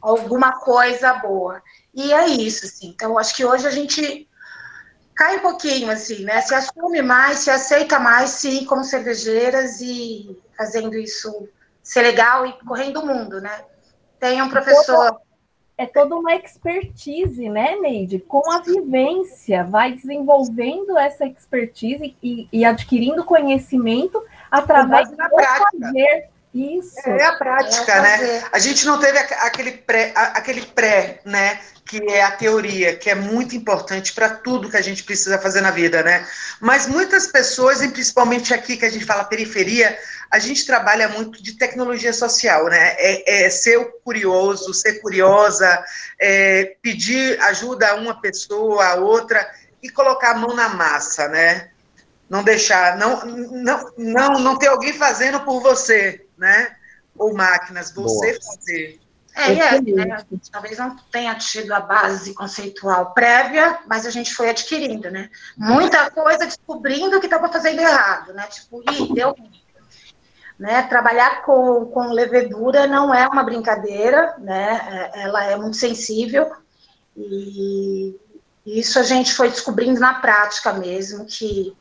Alguma 0.00 0.52
coisa 0.60 1.14
boa. 1.14 1.60
E 1.92 2.12
é 2.12 2.28
isso, 2.28 2.66
assim. 2.66 2.88
Então, 2.88 3.18
acho 3.18 3.34
que 3.34 3.44
hoje 3.44 3.66
a 3.66 3.70
gente 3.70 4.28
cai 5.16 5.38
um 5.38 5.40
pouquinho, 5.40 5.90
assim, 5.90 6.24
né? 6.24 6.40
Se 6.42 6.54
assume 6.54 7.02
mais, 7.02 7.40
se 7.40 7.50
aceita 7.50 7.98
mais, 7.98 8.30
sim, 8.30 8.64
como 8.64 8.84
cervejeiras 8.84 9.80
e 9.80 10.40
fazendo 10.56 10.94
isso 10.96 11.48
ser 11.82 12.02
legal 12.02 12.46
e 12.46 12.52
correndo 12.64 13.00
o 13.00 13.06
mundo, 13.06 13.40
né? 13.40 13.64
Tem 14.20 14.40
um 14.40 14.48
professor. 14.48 15.20
É 15.78 15.86
toda 15.86 16.16
uma 16.16 16.34
expertise, 16.34 17.48
né, 17.48 17.76
Neide? 17.76 18.18
Com 18.18 18.50
a 18.50 18.58
vivência, 18.60 19.62
vai 19.62 19.92
desenvolvendo 19.92 20.98
essa 20.98 21.24
expertise 21.24 22.16
e, 22.20 22.48
e 22.52 22.64
adquirindo 22.64 23.24
conhecimento 23.24 24.20
através 24.50 25.08
da 25.12 25.28
prática. 25.28 25.70
fazer. 25.80 26.28
Isso. 26.52 27.08
É 27.08 27.24
a 27.24 27.36
prática, 27.36 27.92
É 27.92 28.00
né? 28.00 28.42
A 28.50 28.58
gente 28.58 28.84
não 28.86 28.98
teve 28.98 29.18
aqu- 29.18 29.34
aquele 29.46 29.70
pré, 29.72 30.12
aquele 30.16 30.62
pré, 30.62 31.20
né? 31.24 31.60
Que 31.88 32.02
é 32.10 32.22
a 32.22 32.30
teoria, 32.30 32.94
que 32.94 33.08
é 33.08 33.14
muito 33.14 33.56
importante 33.56 34.12
para 34.12 34.28
tudo 34.28 34.68
que 34.68 34.76
a 34.76 34.82
gente 34.82 35.02
precisa 35.02 35.38
fazer 35.38 35.62
na 35.62 35.70
vida, 35.70 36.02
né? 36.02 36.28
Mas 36.60 36.86
muitas 36.86 37.26
pessoas, 37.26 37.80
e 37.80 37.88
principalmente 37.88 38.52
aqui 38.52 38.76
que 38.76 38.84
a 38.84 38.90
gente 38.90 39.06
fala 39.06 39.24
periferia, 39.24 39.98
a 40.30 40.38
gente 40.38 40.66
trabalha 40.66 41.08
muito 41.08 41.42
de 41.42 41.54
tecnologia 41.54 42.12
social, 42.12 42.66
né? 42.66 42.94
É, 42.98 43.46
é 43.46 43.50
ser 43.50 43.82
curioso, 44.04 44.74
ser 44.74 45.00
curiosa, 45.00 45.82
é 46.20 46.76
pedir 46.82 47.40
ajuda 47.40 47.88
a 47.88 47.94
uma 47.94 48.20
pessoa, 48.20 48.84
a 48.84 48.94
outra 48.96 49.50
e 49.82 49.88
colocar 49.88 50.32
a 50.32 50.38
mão 50.38 50.54
na 50.54 50.68
massa, 50.68 51.26
né? 51.28 51.70
Não 52.28 52.44
deixar, 52.44 52.98
não, 52.98 53.24
não, 53.24 53.92
não, 53.96 54.38
não 54.40 54.58
ter 54.58 54.66
alguém 54.66 54.92
fazendo 54.92 55.40
por 55.40 55.62
você, 55.62 56.26
né? 56.36 56.76
Ou 57.16 57.34
máquinas, 57.34 57.90
você 57.92 58.32
Boa. 58.32 58.42
fazer. 58.42 59.00
É, 59.38 59.54
e 59.54 59.60
é, 59.60 59.80
né? 60.06 60.24
Talvez 60.50 60.78
não 60.78 60.96
tenha 61.12 61.32
tido 61.36 61.72
a 61.72 61.78
base 61.78 62.34
conceitual 62.34 63.14
prévia, 63.14 63.78
mas 63.86 64.04
a 64.04 64.10
gente 64.10 64.34
foi 64.34 64.50
adquirindo, 64.50 65.10
né? 65.10 65.30
Muita 65.56 66.10
coisa 66.10 66.44
descobrindo 66.44 67.20
que 67.20 67.26
estava 67.26 67.50
fazendo 67.50 67.78
errado, 67.78 68.34
né? 68.34 68.46
Tipo, 68.48 68.82
ih, 68.90 69.14
deu. 69.14 69.36
Né? 70.58 70.82
Trabalhar 70.82 71.42
com, 71.42 71.86
com 71.86 72.12
levedura 72.12 72.88
não 72.88 73.14
é 73.14 73.28
uma 73.28 73.44
brincadeira, 73.44 74.34
né? 74.38 75.12
É- 75.14 75.22
Ela 75.22 75.44
é 75.44 75.56
muito 75.56 75.76
sensível 75.76 76.50
e 77.16 78.16
isso 78.66 78.98
a 78.98 79.04
gente 79.04 79.32
foi 79.34 79.50
descobrindo 79.50 80.00
na 80.00 80.14
prática 80.14 80.72
mesmo, 80.72 81.24
que 81.26 81.76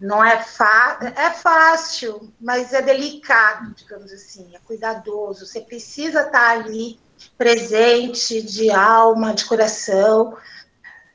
não 0.00 0.24
é, 0.24 0.42
fa 0.42 0.98
é 1.16 1.30
fácil, 1.30 2.32
mas 2.40 2.72
é 2.72 2.82
delicado, 2.82 3.74
digamos 3.74 4.12
assim, 4.12 4.54
é 4.54 4.58
cuidadoso. 4.58 5.46
Você 5.46 5.60
precisa 5.60 6.22
estar 6.22 6.50
ali 6.50 6.98
presente, 7.38 8.42
de 8.42 8.70
alma, 8.70 9.34
de 9.34 9.44
coração, 9.44 10.36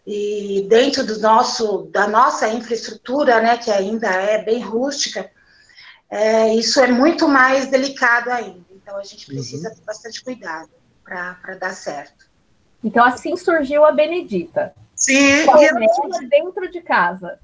e 0.05 0.65
dentro 0.67 1.05
do 1.05 1.19
nosso, 1.19 1.83
da 1.91 2.07
nossa 2.07 2.47
infraestrutura, 2.47 3.39
né, 3.41 3.57
que 3.57 3.69
ainda 3.69 4.07
é 4.07 4.43
bem 4.43 4.59
rústica, 4.59 5.29
é, 6.09 6.53
isso 6.55 6.79
é 6.79 6.87
muito 6.87 7.27
mais 7.27 7.67
delicado 7.67 8.29
ainda. 8.29 8.65
Então 8.71 8.97
a 8.97 9.03
gente 9.03 9.25
precisa 9.25 9.69
ter 9.69 9.81
bastante 9.81 10.23
cuidado 10.23 10.69
para 11.03 11.55
dar 11.59 11.73
certo. 11.73 12.29
Então, 12.83 13.05
assim 13.05 13.37
surgiu 13.37 13.85
a 13.85 13.91
Benedita. 13.91 14.73
Sim, 14.95 15.43
e 15.43 15.45
Panela 15.45 15.79
dentro 16.29 16.69
de 16.69 16.81
casa. 16.81 17.39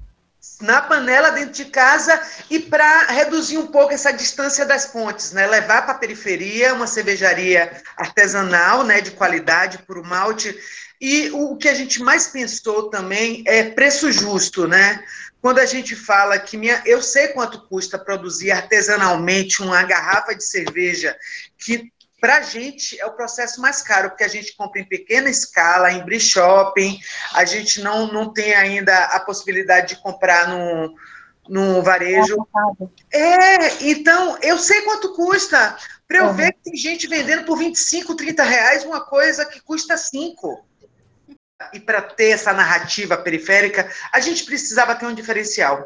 Na 0.60 0.82
panela 0.82 1.30
dentro 1.30 1.52
de 1.52 1.66
casa 1.66 2.20
e 2.50 2.58
para 2.58 3.06
reduzir 3.06 3.58
um 3.58 3.68
pouco 3.68 3.92
essa 3.92 4.12
distância 4.12 4.66
das 4.66 4.86
pontes, 4.86 5.32
né? 5.32 5.46
Levar 5.46 5.82
para 5.82 5.92
a 5.92 5.98
periferia 5.98 6.74
uma 6.74 6.86
cervejaria 6.86 7.82
artesanal, 7.96 8.82
né, 8.84 9.00
de 9.00 9.12
qualidade, 9.12 9.78
puro 9.78 10.04
malte. 10.04 10.56
E 11.00 11.30
o 11.30 11.56
que 11.56 11.68
a 11.68 11.74
gente 11.74 12.02
mais 12.02 12.28
pensou 12.28 12.90
também 12.90 13.44
é 13.46 13.70
preço 13.70 14.10
justo, 14.10 14.66
né? 14.66 15.02
Quando 15.40 15.60
a 15.60 15.66
gente 15.66 15.94
fala 15.94 16.38
que 16.38 16.56
minha, 16.56 16.82
eu 16.84 17.00
sei 17.00 17.28
quanto 17.28 17.66
custa 17.68 17.96
produzir 17.98 18.50
artesanalmente 18.50 19.62
uma 19.62 19.82
garrafa 19.84 20.34
de 20.34 20.44
cerveja, 20.44 21.16
que 21.56 21.92
para 22.20 22.38
a 22.38 22.40
gente 22.42 23.00
é 23.00 23.06
o 23.06 23.12
processo 23.12 23.60
mais 23.60 23.80
caro, 23.82 24.10
porque 24.10 24.24
a 24.24 24.28
gente 24.28 24.56
compra 24.56 24.80
em 24.80 24.84
pequena 24.84 25.30
escala, 25.30 25.92
em 25.92 26.02
free 26.02 26.20
shopping, 26.20 26.98
a 27.32 27.44
gente 27.44 27.80
não, 27.80 28.12
não 28.12 28.32
tem 28.32 28.54
ainda 28.54 29.04
a 29.04 29.20
possibilidade 29.20 29.94
de 29.94 30.02
comprar 30.02 30.48
no, 30.48 30.94
no 31.48 31.82
varejo. 31.82 32.36
É, 33.12 33.84
então, 33.84 34.36
eu 34.42 34.58
sei 34.58 34.82
quanto 34.82 35.14
custa. 35.14 35.76
Para 36.06 36.18
eu 36.18 36.26
Uhum. 36.28 36.32
ver 36.34 36.52
que 36.52 36.70
tem 36.70 36.76
gente 36.76 37.06
vendendo 37.06 37.44
por 37.44 37.58
25, 37.58 38.14
30 38.14 38.42
reais 38.42 38.84
uma 38.84 39.00
coisa 39.04 39.44
que 39.44 39.60
custa 39.60 39.96
5. 39.96 40.66
E 41.72 41.80
para 41.80 42.00
ter 42.00 42.28
essa 42.28 42.52
narrativa 42.52 43.16
periférica, 43.16 43.90
a 44.12 44.20
gente 44.20 44.44
precisava 44.44 44.94
ter 44.94 45.06
um 45.06 45.14
diferencial. 45.14 45.84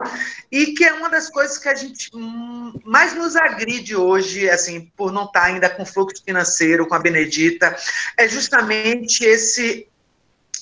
E 0.51 0.75
que 0.75 0.85
é 0.85 0.93
uma 0.93 1.09
das 1.09 1.31
coisas 1.31 1.57
que 1.57 1.67
a 1.67 1.75
gente 1.75 2.11
hum, 2.15 2.79
mais 2.85 3.15
nos 3.15 3.37
agride 3.37 3.97
hoje, 3.97 4.51
assim, 4.51 4.93
por 4.95 5.11
não 5.11 5.25
estar 5.25 5.45
ainda 5.45 5.71
com 5.71 5.87
fluxo 5.87 6.23
financeiro 6.23 6.87
com 6.87 6.95
a 6.95 6.99
Benedita, 6.99 7.75
é 8.19 8.29
justamente 8.29 9.25
esse, 9.25 9.89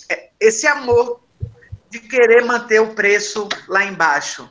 é, 0.09 0.29
esse 0.39 0.69
amor 0.69 1.21
de 1.91 1.99
querer 1.99 2.45
manter 2.45 2.81
o 2.81 2.95
preço 2.95 3.49
lá 3.67 3.85
embaixo. 3.85 4.49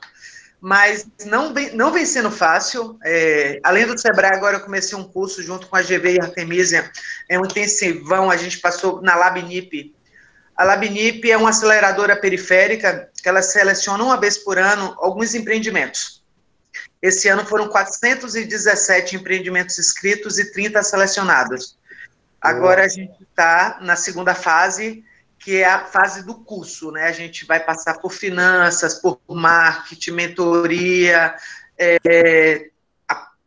Mas 0.60 1.08
não 1.26 1.54
vem, 1.54 1.74
não 1.74 1.94
vem 1.94 2.06
sendo 2.06 2.30
fácil. 2.30 3.00
É, 3.06 3.62
além 3.64 3.86
do 3.86 3.98
Sebrae, 3.98 4.36
agora 4.36 4.58
eu 4.58 4.62
comecei 4.62 4.98
um 4.98 5.06
curso 5.06 5.42
junto 5.42 5.68
com 5.68 5.78
a 5.78 5.82
GV 5.82 6.16
e 6.16 6.22
a 6.22 6.26
Artemisia, 6.26 6.92
é 7.30 7.40
um 7.40 7.46
intensivão, 7.46 8.30
a 8.30 8.36
gente 8.36 8.60
passou 8.60 9.02
na 9.02 9.16
LabNIP. 9.16 9.96
A 10.60 10.66
LabNIP 10.66 11.32
é 11.32 11.38
uma 11.38 11.52
aceleradora 11.52 12.18
periférica 12.18 13.10
que 13.24 13.30
ela 13.30 13.42
seleciona 13.42 14.04
uma 14.04 14.20
vez 14.20 14.38
por 14.38 14.58
ano 14.60 14.94
alguns 15.00 15.34
empreendimentos. 15.34 16.22
Esse 17.02 17.30
ano 17.30 17.46
foram 17.46 17.70
417 17.70 19.16
empreendimentos 19.16 19.80
inscritos 19.80 20.38
e 20.38 20.52
30 20.52 20.84
selecionados. 20.84 21.78
Agora 22.42 22.84
a 22.84 22.90
gente 22.90 23.24
está 23.24 23.80
na 23.82 23.96
segunda 23.96 24.36
fase, 24.36 25.02
que 25.38 25.56
é 25.62 25.66
a 25.66 25.86
fase 25.86 26.26
do 26.26 26.36
curso, 26.36 26.92
né? 26.92 27.06
A 27.06 27.14
gente 27.14 27.46
vai 27.46 27.62
passar 27.62 27.94
por 28.00 28.12
finanças, 28.12 28.96
por 28.96 29.22
marketing, 29.30 30.12
mentoria, 30.12 31.38
é, 31.78 32.70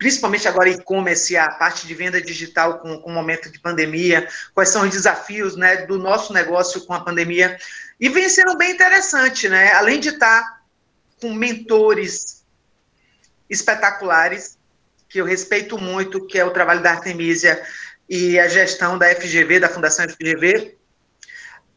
principalmente 0.03 0.49
agora 0.49 0.69
e-commerce, 0.69 1.37
a 1.37 1.49
parte 1.49 1.87
de 1.87 1.95
venda 1.95 2.21
digital 2.21 2.81
com, 2.81 2.97
o 2.97 3.11
momento 3.11 3.49
de 3.49 3.61
pandemia, 3.61 4.29
quais 4.53 4.69
são 4.69 4.83
os 4.83 4.91
desafios 4.91 5.57
né, 5.57 5.87
do 5.87 5.97
nosso 5.97 6.33
negócio 6.33 6.85
com 6.85 6.93
a 6.93 7.05
pandemia. 7.05 7.57
E 8.01 8.09
vem 8.09 8.29
sendo 8.29 8.59
bem 8.59 8.73
interessante, 8.73 9.49
né? 9.49 9.73
Além 9.75 10.01
de 10.01 10.09
estar 10.09 10.65
com 11.21 11.33
mentores 11.33 12.45
espetaculares, 13.49 14.59
que 15.09 15.21
eu 15.21 15.25
respeito 15.25 15.79
muito, 15.79 16.27
que 16.27 16.37
é 16.37 16.45
o 16.45 16.51
trabalho 16.51 16.83
da 16.83 16.91
Artemisia 16.91 17.63
e 18.09 18.41
a 18.41 18.49
gestão 18.49 18.99
da 18.99 19.07
FGV, 19.15 19.61
da 19.61 19.69
Fundação 19.69 20.09
FGV, 20.09 20.77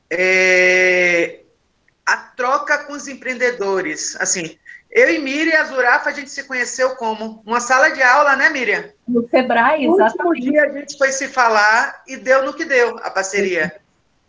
é, 0.10 1.42
a 2.04 2.18
troca 2.18 2.86
com 2.86 2.94
os 2.94 3.08
empreendedores. 3.08 4.16
Assim, 4.20 4.58
eu 4.98 5.14
e 5.14 5.20
Miriam 5.20 5.60
Azurafa, 5.60 6.10
a 6.10 6.14
gente 6.14 6.30
se 6.30 6.46
conheceu 6.46 6.96
como 6.96 7.44
uma 7.46 7.60
sala 7.60 7.90
de 7.90 8.02
aula, 8.02 8.36
né, 8.38 8.50
Miriam? 8.50 8.86
No 9.06 9.28
Sebrae, 9.28 9.86
No 9.86 9.92
último 9.92 10.06
exatamente. 10.08 10.42
dia 10.50 10.64
a 10.64 10.70
gente 10.72 10.98
foi 10.98 11.12
se 11.12 11.28
falar 11.28 12.02
e 12.08 12.16
deu 12.16 12.46
no 12.46 12.54
que 12.54 12.64
deu 12.64 12.98
a 13.04 13.10
parceria. 13.12 13.76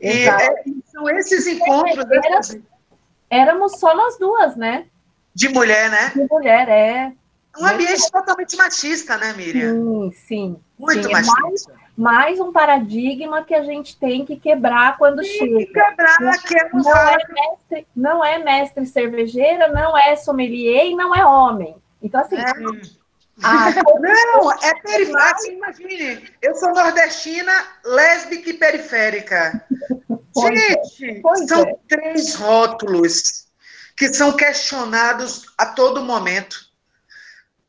E 0.00 0.08
Exato. 0.08 0.42
é, 0.42 0.54
são 0.92 1.08
esses 1.08 1.46
encontros 1.46 2.04
Era- 2.11 2.40
Éramos 3.30 3.78
só 3.78 3.94
nós 3.94 4.18
duas, 4.18 4.56
né? 4.56 4.87
de 5.35 5.49
mulher, 5.50 5.90
né? 5.90 6.12
De 6.14 6.26
mulher, 6.30 6.68
é. 6.68 7.12
Um 7.58 7.66
ambiente 7.66 8.11
totalmente 8.11 8.56
machista, 8.56 9.16
né, 9.18 9.32
Miriam? 9.35 9.73
Sim, 9.73 10.12
sim. 10.26 10.61
Muito 10.78 11.04
sim, 11.04 11.11
é 11.11 11.12
mais, 11.12 11.26
machista. 11.28 11.73
Mais 11.96 12.38
um 12.38 12.52
paradigma 12.52 13.42
que 13.44 13.54
a 13.54 13.62
gente 13.64 13.96
tem 13.96 14.24
que 14.24 14.36
quebrar 14.36 14.98
quando 14.98 15.22
Tem 15.22 15.30
que 15.30 15.38
chega. 15.38 15.66
quebrar, 15.66 16.42
que 16.42 16.58
é 16.58 16.64
uma 16.66 16.82
Não 16.82 16.82
fala 16.84 17.12
é, 17.12 17.32
mestre, 17.32 17.86
não 17.96 18.24
é 18.24 18.38
mestre 18.38 18.86
cervejeira, 18.86 19.68
não 19.68 19.96
é 19.96 20.14
sommelier 20.16 20.86
e 20.86 20.94
não 20.94 21.14
é 21.14 21.24
homem. 21.24 21.74
Então, 22.02 22.20
assim, 22.20 22.36
a- 22.36 22.52
Não, 24.00 24.50
é 24.52 24.74
periférica. 24.80 25.30
Assim, 25.34 25.52
imagine, 25.56 26.28
eu 26.40 26.54
sou 26.54 26.72
nordestina, 26.72 27.52
lésbica 27.84 28.50
e 28.50 28.54
periférica. 28.54 29.64
Pois 30.38 30.60
é, 30.60 30.84
Gente, 30.84 31.20
pois 31.22 31.46
são 31.48 31.62
é. 31.62 31.76
três 31.88 32.34
rótulos 32.34 33.46
que 33.96 34.12
são 34.12 34.36
questionados 34.36 35.46
a 35.56 35.64
todo 35.64 36.02
momento. 36.04 36.65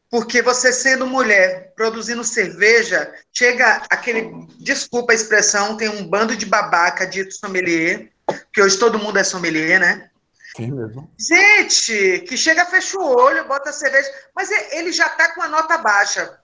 Porque 0.09 0.41
você 0.41 0.71
sendo 0.71 1.05
mulher, 1.05 1.73
produzindo 1.75 2.23
cerveja, 2.23 3.13
chega 3.33 3.81
aquele, 3.89 4.31
desculpa 4.59 5.11
a 5.11 5.15
expressão, 5.15 5.75
tem 5.75 5.89
um 5.89 6.07
bando 6.07 6.35
de 6.35 6.45
babaca 6.45 7.05
dito 7.05 7.33
sommelier, 7.33 8.09
que 8.53 8.61
hoje 8.61 8.77
todo 8.77 8.99
mundo 8.99 9.19
é 9.19 9.23
sommelier, 9.23 9.79
né? 9.79 10.09
Sim 10.55 10.71
mesmo. 10.71 11.11
Gente, 11.19 12.19
que 12.27 12.37
chega, 12.37 12.65
fecha 12.65 12.97
o 12.97 13.05
olho, 13.05 13.47
bota 13.47 13.69
a 13.69 13.73
cerveja, 13.73 14.09
mas 14.35 14.49
e- 14.49 14.77
ele 14.77 14.91
já 14.91 15.07
está 15.07 15.33
com 15.35 15.41
a 15.41 15.47
nota 15.47 15.77
baixa. 15.77 16.39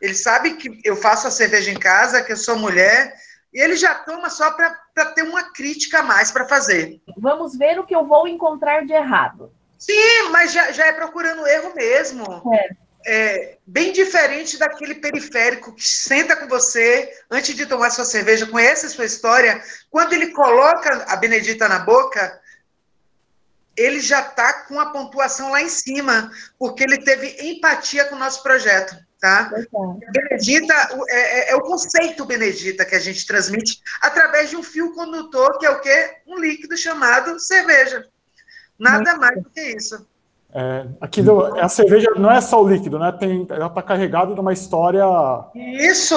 Ele 0.00 0.14
sabe 0.14 0.54
que 0.54 0.80
eu 0.84 0.94
faço 0.94 1.26
a 1.26 1.30
cerveja 1.30 1.70
em 1.70 1.78
casa, 1.78 2.22
que 2.22 2.32
eu 2.32 2.36
sou 2.36 2.56
mulher, 2.56 3.14
e 3.52 3.60
ele 3.60 3.76
já 3.76 3.94
toma 3.94 4.28
só 4.28 4.50
para 4.52 4.78
para 4.94 5.12
ter 5.12 5.22
uma 5.22 5.52
crítica 5.52 5.98
a 5.98 6.02
mais 6.02 6.30
para 6.30 6.48
fazer. 6.48 6.98
Vamos 7.18 7.54
ver 7.54 7.78
o 7.78 7.84
que 7.84 7.94
eu 7.94 8.06
vou 8.06 8.26
encontrar 8.26 8.86
de 8.86 8.94
errado. 8.94 9.52
Sim, 9.78 10.30
mas 10.30 10.52
já, 10.52 10.72
já 10.72 10.86
é 10.86 10.92
procurando 10.92 11.46
erro 11.46 11.74
mesmo. 11.74 12.24
É. 12.54 12.70
É, 13.08 13.58
bem 13.64 13.92
diferente 13.92 14.58
daquele 14.58 14.96
periférico 14.96 15.72
que 15.72 15.86
senta 15.86 16.34
com 16.34 16.48
você 16.48 17.08
antes 17.30 17.54
de 17.54 17.64
tomar 17.64 17.90
sua 17.90 18.04
cerveja, 18.04 18.46
conhece 18.46 18.86
a 18.86 18.88
sua 18.88 19.04
história. 19.04 19.62
Quando 19.88 20.12
ele 20.12 20.32
coloca 20.32 21.04
a 21.06 21.14
Benedita 21.14 21.68
na 21.68 21.78
boca, 21.78 22.40
ele 23.76 24.00
já 24.00 24.20
está 24.20 24.64
com 24.64 24.80
a 24.80 24.86
pontuação 24.86 25.50
lá 25.50 25.62
em 25.62 25.68
cima, 25.68 26.32
porque 26.58 26.82
ele 26.82 26.98
teve 26.98 27.36
empatia 27.48 28.06
com 28.06 28.16
o 28.16 28.18
nosso 28.18 28.42
projeto. 28.42 28.96
Tá? 29.20 29.50
Benedita 30.12 30.74
é, 31.08 31.16
é, 31.16 31.50
é, 31.52 31.56
o 31.56 31.62
conceito 31.62 32.24
Benedita 32.24 32.84
que 32.84 32.94
a 32.94 33.00
gente 33.00 33.26
transmite 33.26 33.80
através 34.02 34.50
de 34.50 34.56
um 34.56 34.62
fio 34.62 34.92
condutor, 34.92 35.58
que 35.58 35.66
é 35.66 35.70
o 35.70 35.80
quê? 35.80 36.16
Um 36.26 36.38
líquido 36.38 36.76
chamado 36.76 37.38
cerveja. 37.38 38.06
Nada 38.78 39.12
Muito 39.12 39.20
mais 39.20 39.42
do 39.42 39.50
que 39.50 39.60
isso. 39.60 40.06
É, 40.58 40.86
aquilo, 41.02 41.54
a 41.60 41.68
cerveja 41.68 42.10
não 42.16 42.30
é 42.30 42.40
só 42.40 42.62
o 42.62 42.66
líquido, 42.66 42.98
né? 42.98 43.12
Tem, 43.12 43.46
ela 43.50 43.66
está 43.66 43.82
carregada 43.82 44.32
de 44.32 44.40
uma 44.40 44.54
história. 44.54 45.04
Isso! 45.54 46.14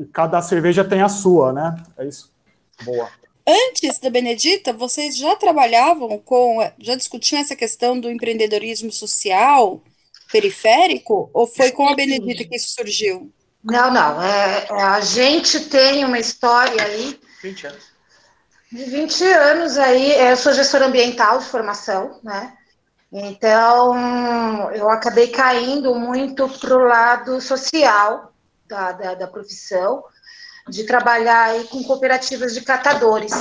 É, 0.00 0.04
cada 0.12 0.42
cerveja 0.42 0.84
tem 0.84 1.00
a 1.00 1.08
sua, 1.08 1.52
né? 1.52 1.76
É 1.96 2.04
isso. 2.04 2.32
Boa. 2.84 3.08
Antes 3.46 4.00
da 4.00 4.10
Benedita, 4.10 4.72
vocês 4.72 5.16
já 5.16 5.36
trabalhavam 5.36 6.18
com, 6.18 6.58
já 6.80 6.96
discutiam 6.96 7.40
essa 7.40 7.54
questão 7.54 8.00
do 8.00 8.10
empreendedorismo 8.10 8.90
social 8.90 9.80
periférico? 10.32 11.30
Ou 11.32 11.46
foi 11.46 11.70
com 11.70 11.86
a 11.88 11.94
Benedita 11.94 12.44
que 12.44 12.56
isso 12.56 12.74
surgiu? 12.74 13.30
Não, 13.62 13.92
não. 13.92 14.20
É, 14.20 14.66
é, 14.70 14.82
a 14.82 15.00
gente 15.00 15.60
tem 15.66 16.04
uma 16.04 16.18
história 16.18 16.82
aí. 16.82 17.16
20 17.40 17.66
anos. 17.68 17.84
De 18.72 18.84
20 18.86 19.24
anos 19.24 19.78
aí. 19.78 20.18
Eu 20.18 20.36
sou 20.36 20.52
gestora 20.52 20.86
ambiental 20.86 21.38
de 21.38 21.44
formação, 21.44 22.18
né? 22.24 22.54
Então, 23.12 24.72
eu 24.72 24.88
acabei 24.88 25.28
caindo 25.28 25.94
muito 25.94 26.48
para 26.48 26.74
o 26.74 26.86
lado 26.86 27.40
social 27.42 28.32
da, 28.66 28.92
da, 28.92 29.14
da 29.14 29.26
profissão 29.26 30.02
de 30.68 30.84
trabalhar 30.84 31.50
aí 31.50 31.64
com 31.64 31.82
cooperativas 31.82 32.54
de 32.54 32.62
catadores, 32.62 33.32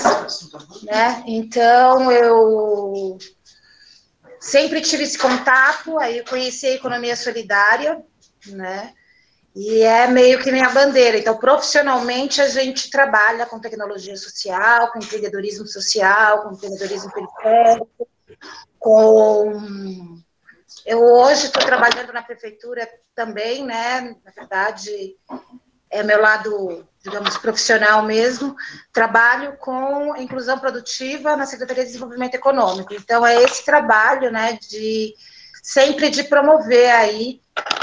né? 0.84 1.24
Então 1.28 2.12
eu 2.12 3.18
sempre 4.40 4.82
tive 4.82 5.04
esse 5.04 5.18
contato, 5.18 5.98
aí 6.00 6.18
eu 6.18 6.26
conheci 6.26 6.66
a 6.66 6.74
economia 6.74 7.16
solidária, 7.16 8.04
né? 8.48 8.94
E 9.56 9.82
é 9.82 10.08
meio 10.08 10.42
que 10.42 10.52
minha 10.52 10.70
bandeira. 10.70 11.18
Então, 11.18 11.38
profissionalmente, 11.38 12.42
a 12.42 12.48
gente 12.48 12.90
trabalha 12.90 13.46
com 13.46 13.60
tecnologia 13.60 14.16
social, 14.16 14.92
com 14.92 15.00
empreendedorismo 15.00 15.68
social, 15.68 16.44
com 16.44 16.54
empreendedorismo 16.54 17.12
periférico, 17.12 18.08
com. 18.80 20.22
Eu 20.86 21.00
hoje 21.04 21.46
estou 21.46 21.64
trabalhando 21.64 22.12
na 22.12 22.22
prefeitura 22.22 22.90
também, 23.14 23.64
né? 23.64 24.16
Na 24.24 24.32
verdade, 24.32 25.16
é 25.92 26.02
meu 26.02 26.22
lado, 26.22 26.88
digamos, 27.04 27.38
profissional 27.38 28.04
mesmo, 28.04 28.56
trabalho 28.94 29.58
com 29.58 30.16
inclusão 30.16 30.58
produtiva 30.58 31.36
na 31.36 31.46
Secretaria 31.46 31.84
de 31.84 31.90
Desenvolvimento 31.92 32.36
Econômico. 32.36 32.94
Então, 32.94 33.26
é 33.26 33.44
esse 33.44 33.66
trabalho, 33.66 34.32
né, 34.32 34.58
de 34.70 35.14
sempre 35.62 36.10
de 36.10 36.24
promover 36.24 36.90
aí 36.92 37.42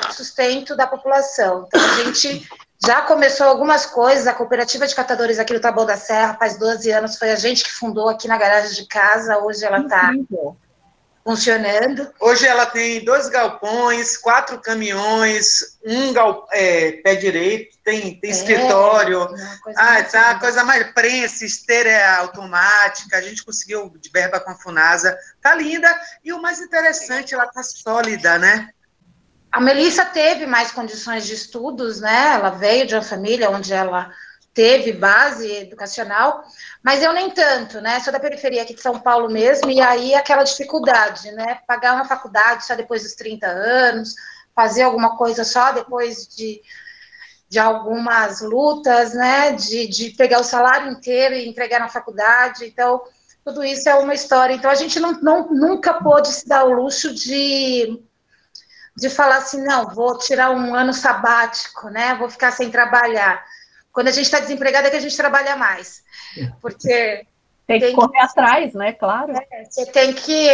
o 0.08 0.12
sustento 0.12 0.74
da 0.74 0.86
população. 0.86 1.66
Então, 1.68 1.80
a 1.80 2.04
gente 2.04 2.48
já 2.84 3.02
começou 3.02 3.46
algumas 3.46 3.86
coisas, 3.86 4.26
a 4.26 4.34
cooperativa 4.34 4.86
de 4.86 4.94
catadores 4.94 5.38
aqui 5.38 5.52
do 5.52 5.60
Taboão 5.60 5.86
da 5.86 5.96
Serra, 5.96 6.36
faz 6.38 6.56
12 6.56 6.90
anos, 6.90 7.16
foi 7.16 7.32
a 7.32 7.36
gente 7.36 7.64
que 7.64 7.72
fundou 7.72 8.08
aqui 8.08 8.28
na 8.28 8.38
garagem 8.38 8.72
de 8.72 8.86
casa, 8.86 9.38
hoje 9.38 9.64
ela 9.64 9.80
está 9.80 10.12
funcionando. 11.24 12.10
Hoje 12.18 12.46
ela 12.46 12.64
tem 12.64 13.04
dois 13.04 13.28
galpões, 13.28 14.16
quatro 14.16 14.58
caminhões, 14.60 15.76
um 15.84 16.12
gal, 16.12 16.46
é, 16.52 16.92
pé 17.02 17.16
direito, 17.16 17.76
tem, 17.84 18.18
tem 18.18 18.30
é, 18.30 18.32
escritório. 18.32 19.28
Ah, 19.76 20.02
tá, 20.04 20.38
coisa 20.38 20.64
mais 20.64 20.90
prensa, 20.92 21.44
esteira 21.44 22.16
automática, 22.16 23.18
a 23.18 23.20
gente 23.20 23.44
conseguiu 23.44 23.92
de 24.00 24.08
verba 24.08 24.40
com 24.40 24.52
a 24.52 24.54
Funasa. 24.54 25.18
Tá 25.42 25.54
linda. 25.54 25.94
E 26.24 26.32
o 26.32 26.40
mais 26.40 26.60
interessante, 26.60 27.34
ela 27.34 27.46
tá 27.46 27.62
sólida, 27.62 28.38
né? 28.38 28.70
A 29.50 29.60
Melissa 29.60 30.04
teve 30.04 30.46
mais 30.46 30.70
condições 30.70 31.26
de 31.26 31.34
estudos, 31.34 32.00
né? 32.00 32.34
Ela 32.34 32.50
veio 32.50 32.86
de 32.86 32.94
uma 32.94 33.02
família 33.02 33.50
onde 33.50 33.72
ela 33.72 34.10
teve 34.52 34.92
base 34.92 35.48
educacional, 35.52 36.42
mas 36.82 37.02
eu 37.02 37.12
nem 37.12 37.30
tanto, 37.30 37.80
né? 37.80 38.00
Sou 38.00 38.12
da 38.12 38.20
periferia 38.20 38.62
aqui 38.62 38.74
de 38.74 38.82
São 38.82 38.98
Paulo 38.98 39.30
mesmo, 39.30 39.70
e 39.70 39.80
aí 39.80 40.14
aquela 40.14 40.42
dificuldade, 40.42 41.30
né? 41.30 41.60
Pagar 41.66 41.94
uma 41.94 42.04
faculdade 42.04 42.66
só 42.66 42.74
depois 42.74 43.02
dos 43.02 43.14
30 43.14 43.46
anos, 43.46 44.14
fazer 44.54 44.82
alguma 44.82 45.16
coisa 45.16 45.44
só 45.44 45.70
depois 45.72 46.26
de, 46.26 46.60
de 47.48 47.58
algumas 47.58 48.40
lutas, 48.40 49.14
né? 49.14 49.52
De, 49.52 49.86
de 49.86 50.10
pegar 50.10 50.40
o 50.40 50.44
salário 50.44 50.90
inteiro 50.90 51.36
e 51.36 51.48
entregar 51.48 51.78
na 51.78 51.88
faculdade. 51.88 52.66
Então, 52.66 53.00
tudo 53.44 53.64
isso 53.64 53.88
é 53.88 53.94
uma 53.94 54.14
história. 54.14 54.54
Então, 54.54 54.70
a 54.70 54.74
gente 54.74 54.98
não, 54.98 55.12
não, 55.22 55.48
nunca 55.52 55.94
pôde 55.94 56.28
se 56.28 56.48
dar 56.48 56.64
o 56.64 56.72
luxo 56.72 57.14
de, 57.14 58.02
de 58.98 59.08
falar 59.08 59.36
assim, 59.36 59.62
não, 59.62 59.94
vou 59.94 60.18
tirar 60.18 60.50
um 60.50 60.74
ano 60.74 60.92
sabático, 60.92 61.88
né? 61.88 62.14
Vou 62.16 62.28
ficar 62.28 62.50
sem 62.50 62.70
trabalhar 62.70 63.44
quando 63.98 64.08
a 64.08 64.12
gente 64.12 64.26
está 64.26 64.38
desempregado 64.38 64.86
é 64.86 64.90
que 64.90 64.96
a 64.96 65.00
gente 65.00 65.16
trabalha 65.16 65.56
mais. 65.56 66.04
Porque. 66.60 67.26
Tem 67.66 67.78
que 67.80 67.86
tem 67.86 67.94
correr 67.94 68.12
que, 68.12 68.24
atrás, 68.24 68.72
né? 68.72 68.92
Claro. 68.94 69.30
É, 69.30 69.64
você 69.64 69.84
tem 69.84 70.14
que, 70.14 70.48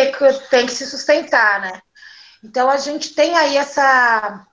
tem 0.51 0.67
que 0.67 0.73
se 0.73 0.85
sustentar, 0.85 1.61
né? 1.61 1.81
Então 2.43 2.69
a 2.69 2.77
gente 2.77 3.15
tem 3.15 3.37
aí 3.37 3.57
essa 3.57 4.45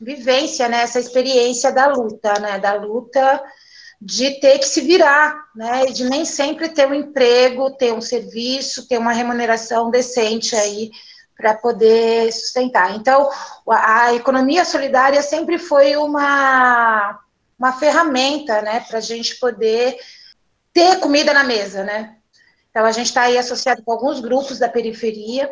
vivência, 0.00 0.68
né? 0.68 0.80
Essa 0.80 0.98
experiência 0.98 1.70
da 1.70 1.86
luta, 1.86 2.40
né? 2.40 2.58
Da 2.58 2.72
luta 2.72 3.40
de 4.00 4.40
ter 4.40 4.58
que 4.58 4.66
se 4.66 4.80
virar, 4.80 5.44
né? 5.54 5.84
E 5.84 5.92
de 5.92 6.06
nem 6.06 6.24
sempre 6.24 6.70
ter 6.70 6.88
um 6.88 6.94
emprego, 6.94 7.76
ter 7.76 7.92
um 7.92 8.00
serviço, 8.00 8.88
ter 8.88 8.98
uma 8.98 9.12
remuneração 9.12 9.88
decente 9.88 10.56
aí 10.56 10.90
para 11.36 11.54
poder 11.54 12.32
sustentar. 12.32 12.96
Então, 12.96 13.28
a, 13.68 14.14
economia 14.14 14.64
solidária 14.64 15.22
sempre 15.22 15.58
foi 15.58 15.96
uma 15.96 17.20
uma 17.58 17.72
ferramenta, 17.72 18.60
né, 18.60 18.80
para 18.80 18.98
a 18.98 19.00
gente 19.00 19.36
poder 19.36 19.96
ter 20.74 21.00
comida 21.00 21.32
na 21.32 21.42
mesa, 21.42 21.82
né? 21.84 22.16
Então 22.70 22.84
a 22.84 22.92
gente 22.92 23.06
está 23.06 23.22
aí 23.22 23.38
associado 23.38 23.82
com 23.82 23.92
alguns 23.92 24.20
grupos 24.20 24.58
da 24.58 24.68
periferia, 24.68 25.50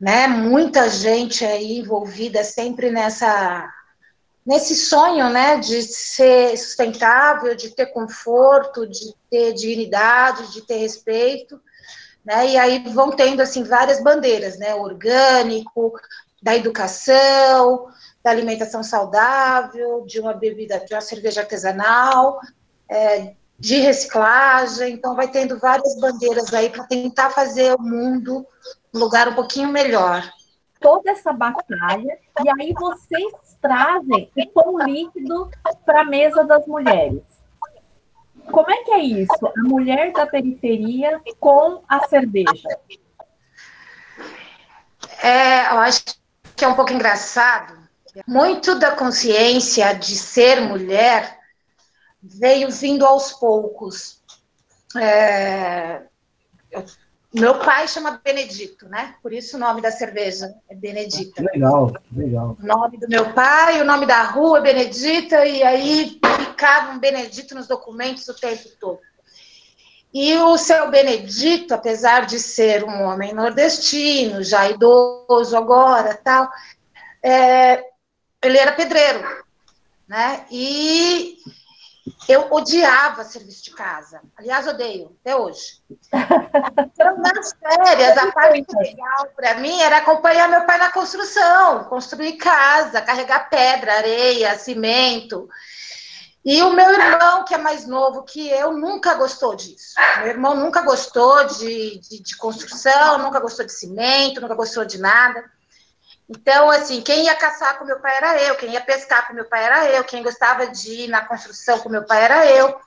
né? 0.00 0.28
Muita 0.28 0.88
gente 0.88 1.44
aí 1.44 1.78
envolvida 1.78 2.44
sempre 2.44 2.88
nessa 2.88 3.68
nesse 4.46 4.74
sonho, 4.74 5.28
né, 5.28 5.58
de 5.58 5.82
ser 5.82 6.56
sustentável, 6.56 7.54
de 7.54 7.70
ter 7.70 7.86
conforto, 7.86 8.86
de 8.86 9.14
ter 9.30 9.52
dignidade, 9.52 10.52
de 10.52 10.62
ter 10.62 10.76
respeito, 10.76 11.60
né? 12.24 12.48
E 12.48 12.58
aí 12.58 12.84
vão 12.92 13.10
tendo 13.10 13.40
assim 13.40 13.64
várias 13.64 14.02
bandeiras, 14.02 14.58
né? 14.58 14.74
orgânico, 14.74 15.92
da 16.42 16.56
educação, 16.56 17.88
da 18.22 18.30
alimentação 18.30 18.82
saudável, 18.82 20.04
de 20.06 20.20
uma 20.20 20.32
bebida, 20.32 20.78
de 20.80 20.94
uma 20.94 21.00
cerveja 21.00 21.42
artesanal, 21.42 22.38
é, 22.88 23.34
de 23.58 23.78
reciclagem. 23.78 24.94
Então, 24.94 25.14
vai 25.14 25.28
tendo 25.28 25.58
várias 25.58 25.98
bandeiras 25.98 26.52
aí 26.52 26.70
para 26.70 26.84
tentar 26.84 27.30
fazer 27.30 27.74
o 27.74 27.82
mundo 27.82 28.46
um 28.92 28.98
lugar 28.98 29.28
um 29.28 29.34
pouquinho 29.34 29.68
melhor. 29.68 30.28
Toda 30.80 31.10
essa 31.10 31.30
batalha, 31.30 32.18
e 32.42 32.48
aí 32.58 32.72
vocês 32.72 33.32
trazem 33.60 34.30
o 34.34 34.46
pão 34.48 34.78
líquido 34.78 35.50
para 35.84 36.00
a 36.00 36.04
mesa 36.04 36.42
das 36.42 36.66
mulheres. 36.66 37.22
Como 38.50 38.70
é 38.70 38.82
que 38.84 38.90
é 38.90 38.98
isso? 39.00 39.46
A 39.46 39.62
mulher 39.62 40.12
da 40.12 40.26
periferia 40.26 41.20
com 41.38 41.82
a 41.88 42.06
cerveja? 42.06 42.68
É, 45.22 45.66
eu 45.72 45.78
acho 45.78 46.02
que 46.56 46.64
é 46.64 46.68
um 46.68 46.74
pouco 46.74 46.92
engraçado, 46.92 47.78
muito 48.26 48.78
da 48.78 48.92
consciência 48.92 49.92
de 49.94 50.14
ser 50.16 50.60
mulher 50.60 51.38
veio 52.22 52.70
vindo 52.70 53.06
aos 53.06 53.32
poucos. 53.32 54.22
É, 54.96 56.02
eu, 56.70 56.84
meu 57.32 57.60
pai 57.60 57.86
chama 57.86 58.20
Benedito, 58.24 58.88
né? 58.88 59.14
Por 59.22 59.32
isso 59.32 59.56
o 59.56 59.60
nome 59.60 59.80
da 59.80 59.92
cerveja 59.92 60.52
é 60.68 60.74
Benedita. 60.74 61.42
Legal, 61.54 61.92
legal. 62.12 62.56
O 62.60 62.66
nome 62.66 62.98
do 62.98 63.08
meu 63.08 63.32
pai, 63.32 63.80
o 63.80 63.84
nome 63.84 64.04
da 64.04 64.24
rua 64.24 64.58
é 64.58 64.62
Benedita, 64.62 65.46
e 65.46 65.62
aí 65.62 66.20
ficava 66.38 66.92
um 66.92 66.98
Benedito 66.98 67.54
nos 67.54 67.68
documentos 67.68 68.26
o 68.26 68.34
tempo 68.34 68.68
todo. 68.80 68.98
E 70.12 70.36
o 70.38 70.58
seu 70.58 70.90
Benedito, 70.90 71.72
apesar 71.72 72.26
de 72.26 72.40
ser 72.40 72.82
um 72.82 73.04
homem 73.04 73.32
nordestino, 73.32 74.42
já 74.42 74.68
idoso 74.68 75.56
agora, 75.56 76.18
tal, 76.24 76.50
é, 77.22 77.84
ele 78.42 78.58
era 78.58 78.72
pedreiro, 78.72 79.22
né? 80.08 80.44
E 80.50 81.36
Eu 82.28 82.48
odiava 82.50 83.24
serviço 83.24 83.64
de 83.64 83.70
casa. 83.72 84.20
Aliás, 84.36 84.66
odeio, 84.66 85.16
até 85.20 85.36
hoje. 85.36 85.82
Então, 86.92 87.18
nas 87.18 87.52
férias, 87.52 88.16
a 88.16 88.32
parte 88.32 88.76
legal 88.76 89.26
para 89.36 89.54
mim 89.54 89.80
era 89.80 89.98
acompanhar 89.98 90.48
meu 90.48 90.64
pai 90.64 90.78
na 90.78 90.90
construção, 90.90 91.84
construir 91.84 92.34
casa, 92.34 93.02
carregar 93.02 93.50
pedra, 93.50 93.94
areia, 93.94 94.58
cimento. 94.58 95.48
E 96.44 96.62
o 96.62 96.72
meu 96.72 96.90
irmão, 96.90 97.44
que 97.44 97.54
é 97.54 97.58
mais 97.58 97.86
novo 97.86 98.22
que 98.22 98.48
eu, 98.48 98.72
nunca 98.72 99.14
gostou 99.14 99.54
disso. 99.54 99.94
Meu 100.18 100.28
irmão 100.28 100.56
nunca 100.56 100.80
gostou 100.82 101.46
de, 101.46 101.98
de, 101.98 102.22
de 102.22 102.36
construção, 102.36 103.18
nunca 103.18 103.40
gostou 103.40 103.66
de 103.66 103.72
cimento, 103.72 104.40
nunca 104.40 104.54
gostou 104.54 104.84
de 104.84 104.98
nada. 104.98 105.44
Então, 106.32 106.70
assim, 106.70 107.02
quem 107.02 107.24
ia 107.24 107.34
caçar 107.34 107.76
com 107.76 107.84
meu 107.84 107.98
pai 107.98 108.16
era 108.16 108.40
eu, 108.40 108.54
quem 108.54 108.70
ia 108.70 108.80
pescar 108.80 109.26
com 109.26 109.34
meu 109.34 109.46
pai 109.46 109.64
era 109.64 109.90
eu, 109.90 110.04
quem 110.04 110.22
gostava 110.22 110.68
de 110.68 110.92
ir 110.92 111.08
na 111.08 111.24
construção 111.26 111.80
com 111.80 111.88
meu 111.88 112.04
pai 112.04 112.22
era 112.22 112.46
eu. 112.46 112.78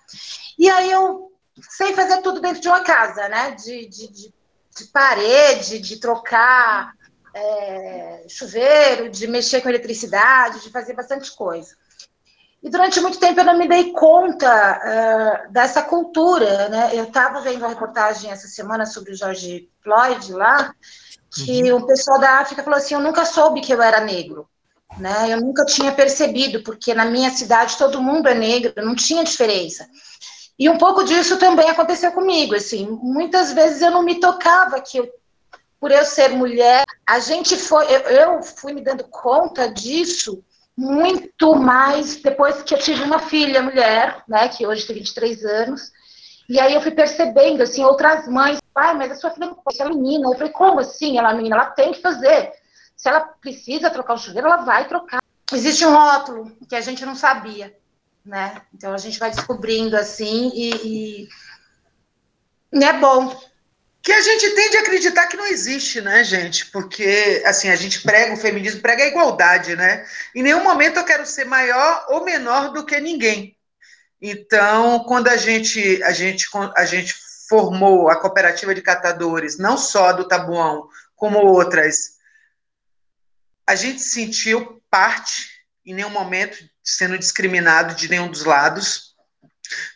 E 0.58 0.70
aí 0.70 0.90
eu 0.90 1.30
sei 1.70 1.94
fazer 1.94 2.22
tudo 2.22 2.40
dentro 2.40 2.62
de 2.62 2.70
uma 2.70 2.82
casa, 2.86 3.28
né? 3.28 3.52
De, 3.52 3.86
de, 3.88 4.08
de, 4.08 4.34
de 4.78 4.86
parede, 4.94 5.80
de 5.80 6.00
trocar 6.00 6.94
é, 7.34 8.26
chuveiro, 8.30 9.10
de 9.10 9.28
mexer 9.28 9.60
com 9.60 9.68
eletricidade, 9.68 10.62
de 10.62 10.70
fazer 10.70 10.94
bastante 10.94 11.36
coisa. 11.36 11.76
E 12.64 12.70
durante 12.70 13.02
muito 13.02 13.20
tempo 13.20 13.42
eu 13.42 13.44
não 13.44 13.58
me 13.58 13.68
dei 13.68 13.92
conta 13.92 14.48
uh, 14.48 15.52
dessa 15.52 15.82
cultura, 15.82 16.70
né? 16.70 16.92
Eu 16.94 17.04
estava 17.04 17.42
vendo 17.42 17.58
uma 17.58 17.68
reportagem 17.68 18.32
essa 18.32 18.48
semana 18.48 18.86
sobre 18.86 19.12
o 19.12 19.16
George 19.18 19.70
Floyd 19.82 20.32
lá, 20.32 20.74
que 21.34 21.72
uhum. 21.72 21.80
o 21.80 21.88
pessoal 21.88 22.20
da 22.20 22.40
África 22.40 22.64
falou 22.64 22.78
assim: 22.78 22.94
eu 22.94 23.00
nunca 23.00 23.26
soube 23.26 23.62
que 23.62 23.74
eu 23.74 23.82
era 23.82 24.00
negro. 24.00 24.48
Né? 24.98 25.34
Eu 25.34 25.42
nunca 25.42 25.66
tinha 25.66 25.92
percebido, 25.92 26.62
porque 26.62 26.94
na 26.94 27.06
minha 27.06 27.32
cidade 27.32 27.78
todo 27.78 28.02
mundo 28.02 28.28
é 28.30 28.36
negro, 28.36 28.74
não 28.86 28.96
tinha 28.96 29.24
diferença. 29.24 29.88
E 30.58 30.70
um 30.70 30.78
pouco 30.78 31.04
disso 31.04 31.38
também 31.38 31.68
aconteceu 31.70 32.12
comigo, 32.12 32.56
assim, 32.56 32.88
muitas 33.02 33.52
vezes 33.54 33.82
eu 33.82 33.90
não 33.90 34.04
me 34.04 34.20
tocava 34.20 34.80
que 34.80 35.00
eu, 35.00 35.10
por 35.80 35.90
eu 35.92 36.06
ser 36.06 36.30
mulher, 36.30 36.84
a 37.08 37.20
gente 37.20 37.58
foi, 37.58 37.86
eu, 37.86 38.02
eu 38.02 38.44
fui 38.44 38.72
me 38.72 38.82
dando 38.82 39.04
conta 39.06 39.68
disso 39.68 40.44
muito 40.78 41.56
mais 41.56 42.18
depois 42.18 42.62
que 42.62 42.74
eu 42.74 42.80
tive 42.80 43.04
uma 43.04 43.20
filha 43.20 43.62
mulher, 43.64 44.24
né, 44.28 44.48
que 44.48 44.66
hoje 44.66 44.86
tem 44.86 44.96
23 44.96 45.44
anos, 45.44 45.92
e 46.48 46.60
aí 46.60 46.74
eu 46.74 46.82
fui 46.82 46.92
percebendo, 46.92 47.64
assim, 47.64 47.84
outras 47.84 48.28
mães, 48.28 48.60
pai, 48.74 48.96
mas 48.96 49.12
a 49.12 49.16
sua 49.16 49.32
filha 49.32 49.48
não 49.48 49.56
pode 49.56 49.78
ser 49.78 49.88
menina. 49.88 50.28
Eu 50.28 50.34
falei, 50.34 50.52
como 50.52 50.80
assim? 50.80 51.18
Ela 51.18 51.32
é 51.32 51.36
menina, 51.36 51.56
ela 51.56 51.66
tem 51.68 51.92
que 51.92 52.02
fazer. 52.02 52.52
Se 52.96 53.10
ela 53.10 53.22
precisa 53.22 53.90
trocar 53.90 54.14
o 54.14 54.18
chuveiro, 54.18 54.48
ela 54.48 54.58
vai 54.58 54.88
trocar. 54.88 55.20
Existe 55.52 55.86
um 55.86 55.94
rótulo 55.94 56.56
que 56.68 56.76
a 56.76 56.82
gente 56.82 57.06
não 57.06 57.16
sabia, 57.16 57.76
né? 58.26 58.62
Então 58.74 58.94
a 58.94 58.98
gente 58.98 59.20
vai 59.20 59.30
descobrindo 59.30 59.96
assim 59.96 60.52
e, 60.54 61.28
e 62.74 62.84
é 62.84 62.94
bom. 62.94 63.40
Que 64.02 64.12
a 64.12 64.22
gente 64.22 64.50
tende 64.50 64.78
a 64.78 64.82
acreditar 64.82 65.28
que 65.28 65.38
não 65.38 65.48
existe, 65.48 66.02
né, 66.02 66.26
gente? 66.26 66.66
Porque, 66.72 67.42
assim, 67.46 67.70
a 67.70 67.76
gente 67.76 68.02
prega 68.02 68.34
o 68.34 68.38
feminismo, 68.38 68.82
prega 68.82 69.04
a 69.04 69.08
igualdade, 69.08 69.78
né? 69.78 70.06
Em 70.36 70.44
nenhum 70.44 70.62
momento 70.62 70.98
eu 70.98 71.06
quero 71.06 71.26
ser 71.26 71.46
maior 71.46 72.06
ou 72.10 72.26
menor 72.26 72.74
do 72.74 72.86
que 72.86 73.00
ninguém. 73.00 73.56
Então, 74.22 75.04
quando 75.06 75.30
a 75.30 75.38
gente, 75.38 76.04
a 76.04 76.12
gente, 76.12 76.48
a 76.76 76.86
gente 76.86 77.14
formou 77.54 78.10
a 78.10 78.20
cooperativa 78.20 78.74
de 78.74 78.82
catadores, 78.82 79.60
não 79.60 79.78
só 79.78 80.12
do 80.12 80.28
Tabuão, 80.28 80.90
como 81.16 81.38
outras, 81.38 82.14
a 83.68 83.76
gente 83.76 84.02
sentiu 84.02 84.82
parte, 84.90 85.52
em 85.86 85.94
nenhum 85.94 86.10
momento, 86.10 86.58
sendo 86.84 87.16
discriminado 87.16 87.94
de 87.94 88.10
nenhum 88.10 88.28
dos 88.28 88.44
lados, 88.44 89.14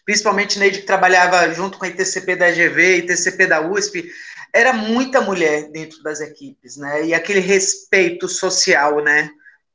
principalmente 0.05 0.59
Neide, 0.59 0.81
que 0.81 0.85
trabalhava 0.85 1.51
junto 1.51 1.79
com 1.79 1.85
a 1.85 1.87
ITCP 1.87 2.35
da 2.35 2.51
GV, 2.51 2.97
ITCP 2.97 3.47
da 3.47 3.59
USP, 3.59 4.07
era 4.53 4.71
muita 4.71 5.19
mulher 5.19 5.71
dentro 5.71 6.03
das 6.03 6.21
equipes, 6.21 6.77
né? 6.77 7.05
E 7.05 7.13
aquele 7.15 7.39
respeito 7.39 8.29
social, 8.29 9.03
né, 9.03 9.31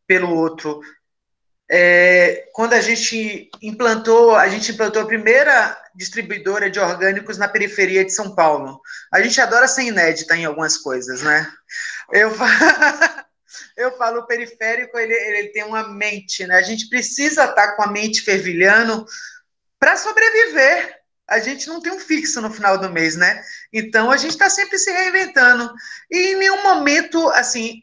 pelo 0.07 0.33
outro, 0.33 0.81
é, 1.75 2.51
quando 2.53 2.75
a 2.75 2.83
gente 2.83 3.51
implantou, 3.63 4.37
a 4.37 4.47
gente 4.47 4.71
implantou 4.71 5.01
a 5.01 5.07
primeira 5.07 5.75
distribuidora 5.95 6.71
de 6.71 6.79
orgânicos 6.79 7.39
na 7.39 7.49
periferia 7.49 8.05
de 8.05 8.13
São 8.13 8.35
Paulo. 8.35 8.79
A 9.11 9.23
gente 9.23 9.41
adora 9.41 9.67
ser 9.67 9.85
inédita 9.85 10.37
em 10.37 10.45
algumas 10.45 10.77
coisas, 10.77 11.23
né? 11.23 11.51
Eu 12.13 12.31
falo, 12.31 12.53
eu 13.79 13.97
falo 13.97 14.27
periférico, 14.27 14.99
ele, 14.99 15.15
ele 15.15 15.49
tem 15.49 15.65
uma 15.65 15.89
mente, 15.89 16.47
né? 16.47 16.57
A 16.57 16.63
gente 16.63 16.91
precisa 16.91 17.45
estar 17.45 17.75
com 17.75 17.85
a 17.85 17.91
mente 17.91 18.21
fervilhando 18.21 19.07
para 19.81 19.97
sobreviver. 19.97 20.95
A 21.27 21.39
gente 21.39 21.69
não 21.69 21.81
tem 21.81 21.91
um 21.91 21.99
fixo 21.99 22.43
no 22.43 22.51
final 22.51 22.77
do 22.77 22.91
mês, 22.91 23.17
né? 23.17 23.43
Então 23.73 24.11
a 24.11 24.19
gente 24.19 24.33
está 24.33 24.51
sempre 24.51 24.77
se 24.77 24.93
reinventando. 24.93 25.73
E 26.11 26.33
em 26.33 26.37
nenhum 26.37 26.63
momento, 26.63 27.31
assim, 27.31 27.83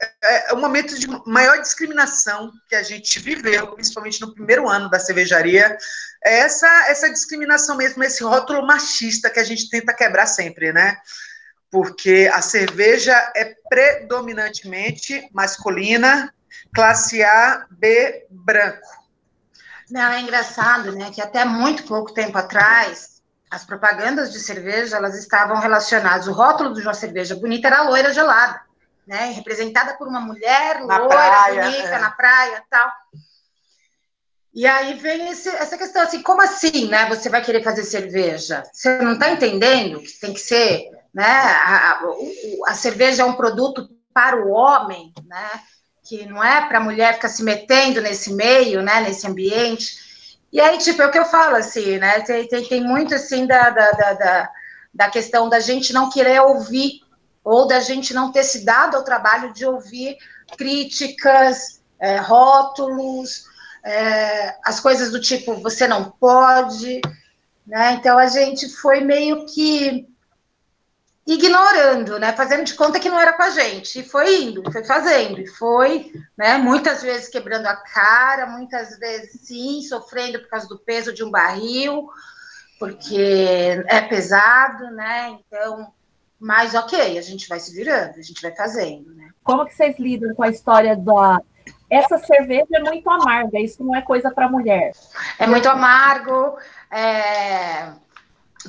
é, 0.00 0.50
é 0.50 0.54
um 0.54 0.60
momento 0.60 0.98
de 0.98 1.06
maior 1.26 1.60
discriminação 1.60 2.52
que 2.68 2.76
a 2.76 2.82
gente 2.82 3.18
viveu, 3.18 3.72
principalmente 3.72 4.20
no 4.20 4.32
primeiro 4.32 4.68
ano 4.68 4.88
da 4.88 4.98
cervejaria, 4.98 5.76
é 6.24 6.38
essa, 6.38 6.68
essa 6.88 7.10
discriminação 7.10 7.76
mesmo, 7.76 8.02
esse 8.04 8.22
rótulo 8.22 8.66
machista 8.66 9.30
que 9.30 9.40
a 9.40 9.44
gente 9.44 9.68
tenta 9.68 9.94
quebrar 9.94 10.26
sempre, 10.26 10.72
né? 10.72 10.96
Porque 11.70 12.30
a 12.32 12.40
cerveja 12.40 13.12
é 13.34 13.54
predominantemente 13.68 15.28
masculina, 15.32 16.32
classe 16.72 17.22
A, 17.22 17.66
B, 17.70 18.26
branco. 18.30 18.86
Não, 19.90 20.12
é 20.12 20.20
engraçado, 20.20 20.92
né, 20.92 21.10
que 21.10 21.20
até 21.20 21.44
muito 21.46 21.82
pouco 21.84 22.12
tempo 22.12 22.36
atrás, 22.36 23.22
as 23.50 23.64
propagandas 23.64 24.30
de 24.30 24.38
cerveja, 24.38 24.96
elas 24.96 25.16
estavam 25.16 25.58
relacionadas, 25.58 26.28
o 26.28 26.32
rótulo 26.32 26.74
de 26.74 26.82
uma 26.82 26.92
cerveja 26.92 27.34
bonita 27.34 27.68
era 27.68 27.82
loira 27.82 28.12
gelada 28.12 28.67
né? 29.08 29.30
Representada 29.30 29.94
por 29.94 30.06
uma 30.06 30.20
mulher 30.20 30.84
na 30.84 30.98
loira, 30.98 31.08
praia, 31.08 31.62
bonita, 31.62 31.88
é. 31.88 31.98
na 31.98 32.10
praia 32.10 32.62
tal. 32.70 32.92
E 34.54 34.66
aí 34.66 34.94
vem 34.94 35.28
esse, 35.28 35.48
essa 35.48 35.78
questão 35.78 36.02
assim, 36.02 36.22
como 36.22 36.42
assim, 36.42 36.88
né? 36.88 37.08
Você 37.08 37.30
vai 37.30 37.42
querer 37.42 37.62
fazer 37.62 37.84
cerveja? 37.84 38.62
Você 38.70 38.98
não 38.98 39.14
está 39.14 39.30
entendendo 39.30 40.00
que 40.00 40.20
tem 40.20 40.34
que 40.34 40.40
ser, 40.40 40.90
né? 41.14 41.24
A, 41.24 41.92
a, 41.92 42.00
a, 42.66 42.74
cerveja 42.74 43.22
é 43.22 43.26
um 43.26 43.34
produto 43.34 43.88
para 44.12 44.36
o 44.36 44.50
homem, 44.50 45.12
né? 45.26 45.60
Que 46.06 46.26
não 46.26 46.44
é 46.44 46.66
para 46.68 46.78
a 46.78 46.84
mulher 46.84 47.14
ficar 47.14 47.28
se 47.28 47.42
metendo 47.42 48.02
nesse 48.02 48.34
meio, 48.34 48.82
né? 48.82 49.00
Nesse 49.00 49.26
ambiente. 49.26 50.36
E 50.52 50.60
aí, 50.60 50.76
tipo, 50.78 51.00
é 51.00 51.06
o 51.06 51.10
que 51.10 51.18
eu 51.18 51.26
falo, 51.26 51.56
assim, 51.56 51.98
né? 51.98 52.20
Tem, 52.20 52.46
tem, 52.46 52.64
tem 52.64 52.80
muito, 52.82 53.14
assim, 53.14 53.46
da, 53.46 53.70
da, 53.70 53.90
da, 53.90 54.50
da 54.92 55.10
questão 55.10 55.48
da 55.48 55.60
gente 55.60 55.92
não 55.92 56.10
querer 56.10 56.40
ouvir 56.40 57.00
ou 57.44 57.66
da 57.66 57.80
gente 57.80 58.12
não 58.12 58.32
ter 58.32 58.44
se 58.44 58.64
dado 58.64 58.96
ao 58.96 59.04
trabalho 59.04 59.52
de 59.52 59.64
ouvir 59.64 60.16
críticas, 60.56 61.80
é, 61.98 62.16
rótulos, 62.16 63.44
é, 63.84 64.56
as 64.64 64.80
coisas 64.80 65.10
do 65.10 65.20
tipo 65.20 65.54
você 65.62 65.86
não 65.86 66.10
pode, 66.10 67.00
né? 67.66 67.92
Então 67.92 68.18
a 68.18 68.26
gente 68.26 68.68
foi 68.68 69.00
meio 69.00 69.46
que 69.46 70.06
ignorando, 71.26 72.18
né? 72.18 72.32
Fazendo 72.32 72.64
de 72.64 72.74
conta 72.74 72.98
que 72.98 73.10
não 73.10 73.20
era 73.20 73.34
com 73.34 73.42
a 73.42 73.50
gente, 73.50 74.00
e 74.00 74.02
foi 74.02 74.44
indo, 74.44 74.72
foi 74.72 74.82
fazendo, 74.82 75.38
e 75.38 75.46
foi, 75.46 76.10
né? 76.36 76.56
Muitas 76.56 77.02
vezes 77.02 77.28
quebrando 77.28 77.66
a 77.66 77.76
cara, 77.76 78.46
muitas 78.46 78.98
vezes 78.98 79.42
sim, 79.42 79.82
sofrendo 79.82 80.38
por 80.40 80.48
causa 80.48 80.66
do 80.66 80.78
peso 80.78 81.12
de 81.12 81.22
um 81.22 81.30
barril, 81.30 82.08
porque 82.78 83.84
é 83.88 84.00
pesado, 84.00 84.90
né? 84.92 85.38
Então 85.46 85.92
mas 86.40 86.74
ok, 86.74 87.18
a 87.18 87.22
gente 87.22 87.48
vai 87.48 87.58
se 87.60 87.74
virando, 87.74 88.18
a 88.18 88.22
gente 88.22 88.40
vai 88.40 88.54
fazendo, 88.54 89.14
né? 89.14 89.30
Como 89.42 89.64
que 89.66 89.74
vocês 89.74 89.98
lidam 89.98 90.34
com 90.34 90.42
a 90.42 90.48
história 90.48 90.96
da 90.96 91.40
essa 91.90 92.18
cerveja 92.18 92.66
é 92.74 92.80
muito 92.80 93.08
amarga, 93.08 93.58
isso 93.58 93.82
não 93.82 93.96
é 93.96 94.02
coisa 94.02 94.30
para 94.30 94.48
mulher. 94.48 94.92
É 95.38 95.46
muito 95.46 95.68
amargo, 95.68 96.58
é... 96.90 97.92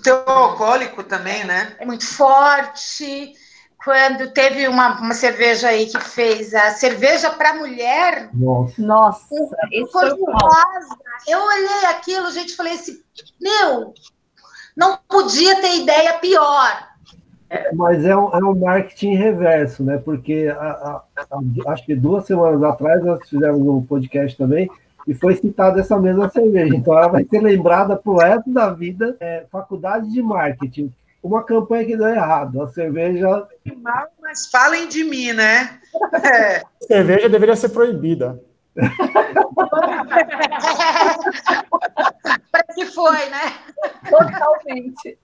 Teu 0.03 0.23
alcoólico 0.25 1.03
também, 1.03 1.43
né? 1.43 1.75
É 1.79 1.85
muito 1.85 2.05
forte. 2.05 3.33
Quando 3.83 4.31
teve 4.31 4.67
uma, 4.67 4.99
uma 4.99 5.13
cerveja 5.13 5.69
aí 5.69 5.87
que 5.87 5.99
fez 5.99 6.53
a 6.53 6.71
cerveja 6.71 7.29
para 7.31 7.55
mulher. 7.55 8.29
Nossa. 8.33 8.81
Nossa, 8.81 9.35
foi 9.91 10.09
Eu 11.27 11.41
olhei 11.41 11.85
aquilo, 11.87 12.31
gente, 12.31 12.55
falei 12.55 12.73
assim, 12.73 13.01
meu, 13.39 13.93
não 14.77 14.97
podia 15.07 15.59
ter 15.59 15.77
ideia 15.77 16.19
pior. 16.19 16.88
É, 17.49 17.73
mas 17.73 18.05
é 18.05 18.15
um, 18.15 18.29
é 18.31 18.37
um 18.43 18.55
marketing 18.55 19.15
reverso, 19.15 19.83
né? 19.83 19.97
Porque 19.97 20.53
a, 20.55 20.61
a, 20.61 21.03
a, 21.31 21.71
acho 21.71 21.85
que 21.85 21.95
duas 21.95 22.25
semanas 22.25 22.61
atrás 22.61 23.03
nós 23.03 23.27
fizemos 23.27 23.59
um 23.61 23.81
podcast 23.81 24.37
também 24.37 24.69
e 25.07 25.13
foi 25.13 25.35
citada 25.35 25.79
essa 25.79 25.97
mesma 25.99 26.29
cerveja. 26.29 26.75
Então 26.75 26.95
ela 26.97 27.07
vai 27.07 27.23
ser 27.25 27.39
lembrada 27.41 27.95
pro 27.95 28.17
resto 28.17 28.51
da 28.51 28.69
vida. 28.71 29.17
É, 29.19 29.45
faculdade 29.51 30.11
de 30.11 30.21
marketing. 30.21 30.93
Uma 31.23 31.43
campanha 31.43 31.85
que 31.85 31.97
deu 31.97 32.07
errado. 32.07 32.61
A 32.61 32.67
cerveja. 32.67 33.47
Mas 34.21 34.47
falem 34.51 34.87
de 34.87 35.03
mim, 35.03 35.33
né? 35.33 35.79
É. 36.23 36.61
Cerveja 36.85 37.27
deveria 37.27 37.55
ser 37.55 37.69
proibida. 37.69 38.39
foi, 42.93 43.29
né? 43.29 43.53
Totalmente. 44.09 45.17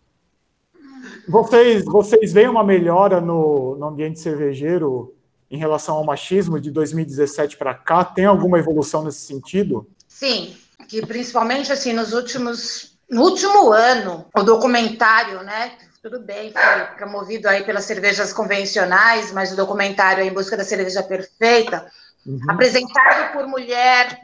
Vocês, 1.28 1.86
vocês 1.86 2.34
veem 2.34 2.48
uma 2.48 2.64
melhora 2.64 3.20
no, 3.20 3.76
no 3.76 3.88
ambiente 3.88 4.20
cervejeiro 4.20 5.16
em 5.50 5.58
relação 5.58 5.96
ao 5.96 6.06
machismo 6.06 6.60
de 6.60 6.72
2017 6.72 7.58
para 7.58 7.74
cá? 7.74 8.04
Tem 8.04 8.26
alguma 8.26 8.60
evolução 8.60 9.04
nesse 9.04 9.26
sentido? 9.26 9.88
Sim, 10.08 10.56
que 10.88 11.06
principalmente 11.06 11.72
assim 11.72 11.94
nos 11.94 12.14
últimos, 12.14 12.98
no 13.10 13.24
último 13.24 13.72
ano, 13.72 14.26
o 14.36 14.44
documentário, 14.44 15.42
né? 15.44 15.74
Tudo 16.02 16.20
bem, 16.20 16.52
foi 16.52 16.96
promovido 16.98 17.50
aí 17.50 17.64
pelas 17.64 17.86
cervejas 17.86 18.32
convencionais, 18.32 19.32
mas 19.32 19.52
o 19.52 19.56
documentário 19.56 20.24
Em 20.24 20.32
Busca 20.32 20.56
da 20.56 20.64
Cerveja 20.64 21.02
Perfeita, 21.02 21.92
uhum. 22.26 22.40
apresentado 22.48 23.34
por 23.34 23.48
mulher, 23.48 24.20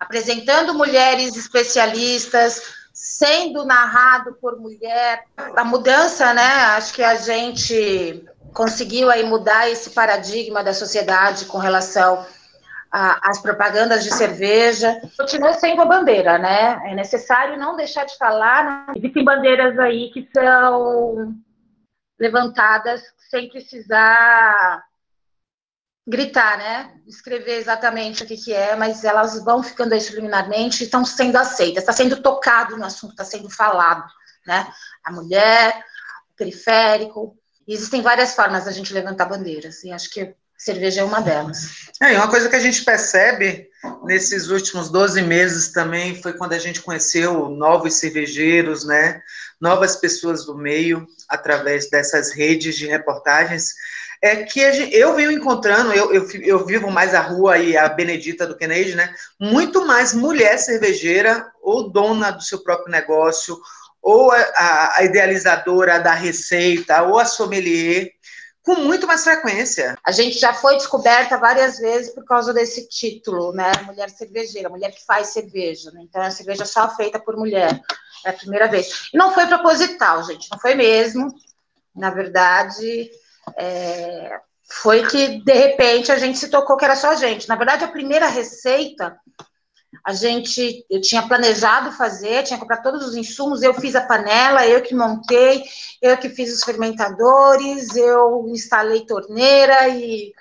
apresentando 0.00 0.72
mulheres 0.72 1.36
especialistas, 1.36 2.62
sendo 2.96 3.66
narrado 3.66 4.32
por 4.40 4.58
mulher. 4.58 5.24
A 5.54 5.62
mudança, 5.62 6.32
né? 6.32 6.48
Acho 6.76 6.94
que 6.94 7.02
a 7.02 7.14
gente 7.14 8.24
conseguiu 8.54 9.10
aí 9.10 9.22
mudar 9.22 9.68
esse 9.68 9.90
paradigma 9.90 10.64
da 10.64 10.72
sociedade 10.72 11.44
com 11.44 11.58
relação 11.58 12.24
às 12.90 13.38
propagandas 13.42 14.02
de 14.02 14.14
cerveja. 14.14 14.98
Continua 15.14 15.52
sendo 15.52 15.82
a 15.82 15.84
bandeira, 15.84 16.38
né? 16.38 16.80
É 16.86 16.94
necessário 16.94 17.58
não 17.58 17.76
deixar 17.76 18.06
de 18.06 18.16
falar. 18.16 18.86
Existem 18.96 19.22
bandeiras 19.22 19.78
aí 19.78 20.10
que 20.10 20.26
são 20.34 21.34
levantadas 22.18 23.02
sem 23.28 23.50
precisar 23.50 24.85
gritar, 26.06 26.56
né? 26.56 26.92
Escrever 27.06 27.58
exatamente 27.58 28.22
o 28.22 28.26
que, 28.26 28.36
que 28.36 28.52
é, 28.52 28.76
mas 28.76 29.02
elas 29.02 29.42
vão 29.42 29.62
ficando 29.62 29.92
aí 29.92 30.00
subliminarmente 30.00 30.82
e 30.82 30.84
estão 30.84 31.04
sendo 31.04 31.36
aceitas, 31.36 31.82
está 31.82 31.92
sendo 31.92 32.22
tocado 32.22 32.76
no 32.76 32.84
assunto, 32.84 33.10
está 33.10 33.24
sendo 33.24 33.50
falado, 33.50 34.04
né? 34.46 34.66
A 35.04 35.10
mulher, 35.10 35.84
o 36.32 36.36
periférico, 36.36 37.36
existem 37.66 38.02
várias 38.02 38.34
formas 38.34 38.66
da 38.66 38.70
gente 38.70 38.94
levantar 38.94 39.26
bandeiras, 39.26 39.82
e 39.82 39.90
acho 39.90 40.08
que 40.10 40.32
cerveja 40.56 41.00
é 41.00 41.04
uma 41.04 41.20
delas. 41.20 41.90
É, 42.00 42.16
uma 42.16 42.28
coisa 42.28 42.48
que 42.48 42.56
a 42.56 42.60
gente 42.60 42.84
percebe 42.84 43.68
nesses 44.04 44.48
últimos 44.48 44.88
12 44.88 45.22
meses 45.22 45.72
também 45.72 46.20
foi 46.22 46.32
quando 46.32 46.52
a 46.52 46.58
gente 46.58 46.80
conheceu 46.80 47.48
novos 47.48 47.94
cervejeiros, 47.94 48.84
né? 48.84 49.20
Novas 49.60 49.96
pessoas 49.96 50.46
do 50.46 50.56
meio, 50.56 51.06
através 51.28 51.90
dessas 51.90 52.32
redes 52.32 52.76
de 52.76 52.86
reportagens, 52.86 53.74
é 54.22 54.42
que 54.44 54.60
eu 54.60 55.14
venho 55.14 55.30
encontrando, 55.30 55.92
eu, 55.92 56.12
eu, 56.12 56.30
eu, 56.42 56.64
vivo 56.64 56.90
mais 56.90 57.14
a 57.14 57.20
rua 57.20 57.58
e 57.58 57.76
a 57.76 57.88
Benedita 57.88 58.46
do 58.46 58.56
Kennedy, 58.56 58.94
né? 58.94 59.14
Muito 59.38 59.86
mais 59.86 60.12
mulher 60.12 60.58
cervejeira 60.58 61.50
ou 61.62 61.90
dona 61.90 62.30
do 62.30 62.42
seu 62.42 62.62
próprio 62.62 62.90
negócio, 62.90 63.58
ou 64.00 64.30
a, 64.30 64.94
a 64.96 65.04
idealizadora 65.04 65.98
da 65.98 66.14
receita, 66.14 67.02
ou 67.02 67.18
a 67.18 67.24
sommelier, 67.24 68.12
com 68.62 68.74
muito 68.76 69.06
mais 69.06 69.22
frequência. 69.22 69.96
A 70.04 70.10
gente 70.10 70.38
já 70.38 70.52
foi 70.52 70.76
descoberta 70.76 71.36
várias 71.38 71.78
vezes 71.78 72.12
por 72.12 72.24
causa 72.24 72.52
desse 72.52 72.88
título, 72.88 73.52
né? 73.52 73.70
Mulher 73.84 74.10
cervejeira, 74.10 74.68
mulher 74.68 74.90
que 74.90 75.04
faz 75.04 75.28
cerveja. 75.28 75.92
Né? 75.92 76.00
Então, 76.02 76.20
é 76.20 76.26
a 76.26 76.30
cerveja 76.32 76.64
só 76.64 76.88
feita 76.96 77.18
por 77.18 77.36
mulher. 77.36 77.80
É 78.24 78.30
a 78.30 78.32
primeira 78.32 78.66
vez. 78.66 79.08
E 79.14 79.16
não 79.16 79.32
foi 79.32 79.46
proposital, 79.46 80.24
gente, 80.24 80.48
não 80.50 80.58
foi 80.58 80.74
mesmo. 80.74 81.32
Na 81.94 82.10
verdade, 82.10 83.08
é... 83.56 84.40
foi 84.82 85.06
que, 85.06 85.42
de 85.42 85.52
repente, 85.52 86.10
a 86.10 86.18
gente 86.18 86.38
se 86.38 86.48
tocou 86.48 86.76
que 86.76 86.84
era 86.84 86.96
só 86.96 87.10
a 87.10 87.14
gente. 87.14 87.48
Na 87.48 87.56
verdade, 87.56 87.84
a 87.84 87.88
primeira 87.88 88.28
receita 88.28 89.18
a 90.06 90.12
gente, 90.12 90.86
eu 90.88 91.00
tinha 91.00 91.26
planejado 91.26 91.90
fazer, 91.90 92.44
tinha 92.44 92.58
comprado 92.60 92.84
todos 92.84 93.08
os 93.08 93.16
insumos, 93.16 93.60
eu 93.60 93.74
fiz 93.74 93.96
a 93.96 94.00
panela, 94.00 94.64
eu 94.64 94.80
que 94.80 94.94
montei, 94.94 95.64
eu 96.00 96.16
que 96.16 96.28
fiz 96.28 96.54
os 96.54 96.62
fermentadores, 96.62 97.96
eu 97.96 98.46
instalei 98.48 99.04
torneira 99.04 99.88
e 99.88 100.32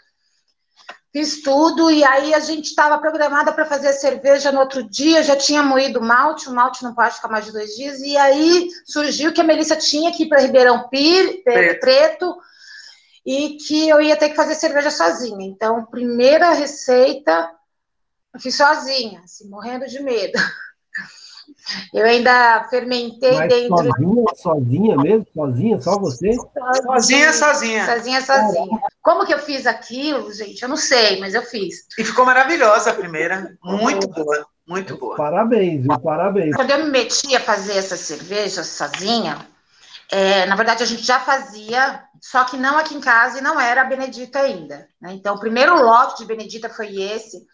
fiz 1.12 1.42
tudo. 1.42 1.90
E 1.90 2.04
aí 2.04 2.32
a 2.36 2.40
gente 2.40 2.66
estava 2.66 3.00
programada 3.00 3.52
para 3.52 3.66
fazer 3.66 3.88
a 3.88 3.94
cerveja 3.94 4.52
no 4.52 4.60
outro 4.60 4.84
dia, 4.84 5.24
já 5.24 5.36
tinha 5.36 5.64
moído 5.64 6.00
malte, 6.00 6.48
o 6.48 6.54
malte 6.54 6.84
não 6.84 6.94
pode 6.94 7.16
ficar 7.16 7.30
mais 7.30 7.46
de 7.46 7.52
dois 7.52 7.72
dias. 7.72 8.02
E 8.02 8.16
aí 8.18 8.70
surgiu 8.86 9.34
que 9.34 9.42
a 9.42 9.44
Melissa 9.44 9.76
tinha 9.76 10.12
que 10.12 10.24
ir 10.24 10.30
para 10.30 10.42
Ribeirão 10.42 10.88
Pir, 10.90 11.44
Preto. 11.44 11.80
Preto 11.80 12.38
e 13.26 13.58
que 13.58 13.90
eu 13.90 14.00
ia 14.02 14.16
ter 14.16 14.30
que 14.30 14.36
fazer 14.36 14.56
cerveja 14.56 14.92
sozinha. 14.92 15.46
Então, 15.46 15.86
primeira 15.86 16.52
receita 16.52 17.52
eu 18.36 18.40
fiz 18.40 18.56
sozinha, 18.56 19.22
assim, 19.24 19.50
morrendo 19.50 19.88
de 19.88 20.02
medo. 20.02 20.38
Eu 21.94 22.06
ainda 22.06 22.68
fermentei 22.70 23.34
Mas 23.34 23.50
dentro. 23.50 23.78
Sozinha, 23.78 24.26
sozinha 24.36 24.98
mesmo? 24.98 25.28
Sozinha, 25.34 25.82
só 25.82 26.00
você? 26.00 26.36
Sozinha, 26.86 27.34
sozinha. 27.34 27.86
Sozinha, 27.86 28.22
sozinha. 28.22 28.80
Como 29.02 29.26
que 29.26 29.34
eu 29.34 29.40
fiz 29.40 29.66
aquilo, 29.66 30.32
gente? 30.32 30.62
Eu 30.62 30.70
não 30.70 30.78
sei, 30.78 31.20
mas 31.20 31.34
eu 31.34 31.42
fiz. 31.44 31.88
E 31.98 32.04
ficou 32.04 32.26
maravilhosa 32.26 32.92
a 32.92 32.94
primeira. 32.94 33.58
Muito 33.64 34.08
boa, 34.08 34.46
muito 34.68 34.98
boa. 34.98 35.16
Parabéns, 35.16 35.82
viu? 35.82 36.00
Parabéns. 36.00 36.56
Quando 36.56 36.72
eu 36.72 36.84
me 36.84 36.92
meti 36.92 37.36
a 37.36 37.40
fazer 37.40 37.78
essa 37.78 37.98
cerveja 37.98 38.64
sozinha, 38.64 39.38
é, 40.12 40.46
na 40.46 40.56
verdade 40.56 40.84
a 40.84 40.86
gente 40.86 41.04
já 41.04 41.20
fazia, 41.20 42.04
só 42.22 42.44
que 42.44 42.58
não 42.58 42.78
aqui 42.78 42.96
em 42.96 43.02
casa 43.02 43.40
e 43.40 43.42
não 43.42 43.60
era 43.60 43.82
a 43.82 43.86
Benedita 43.86 44.40
ainda. 44.40 44.88
Né? 45.00 45.14
Então, 45.14 45.36
o 45.36 45.40
primeiro 45.40 45.76
lote 45.82 46.18
de 46.18 46.26
Benedita 46.26 46.70
foi 46.70 47.02
esse. 47.02 47.46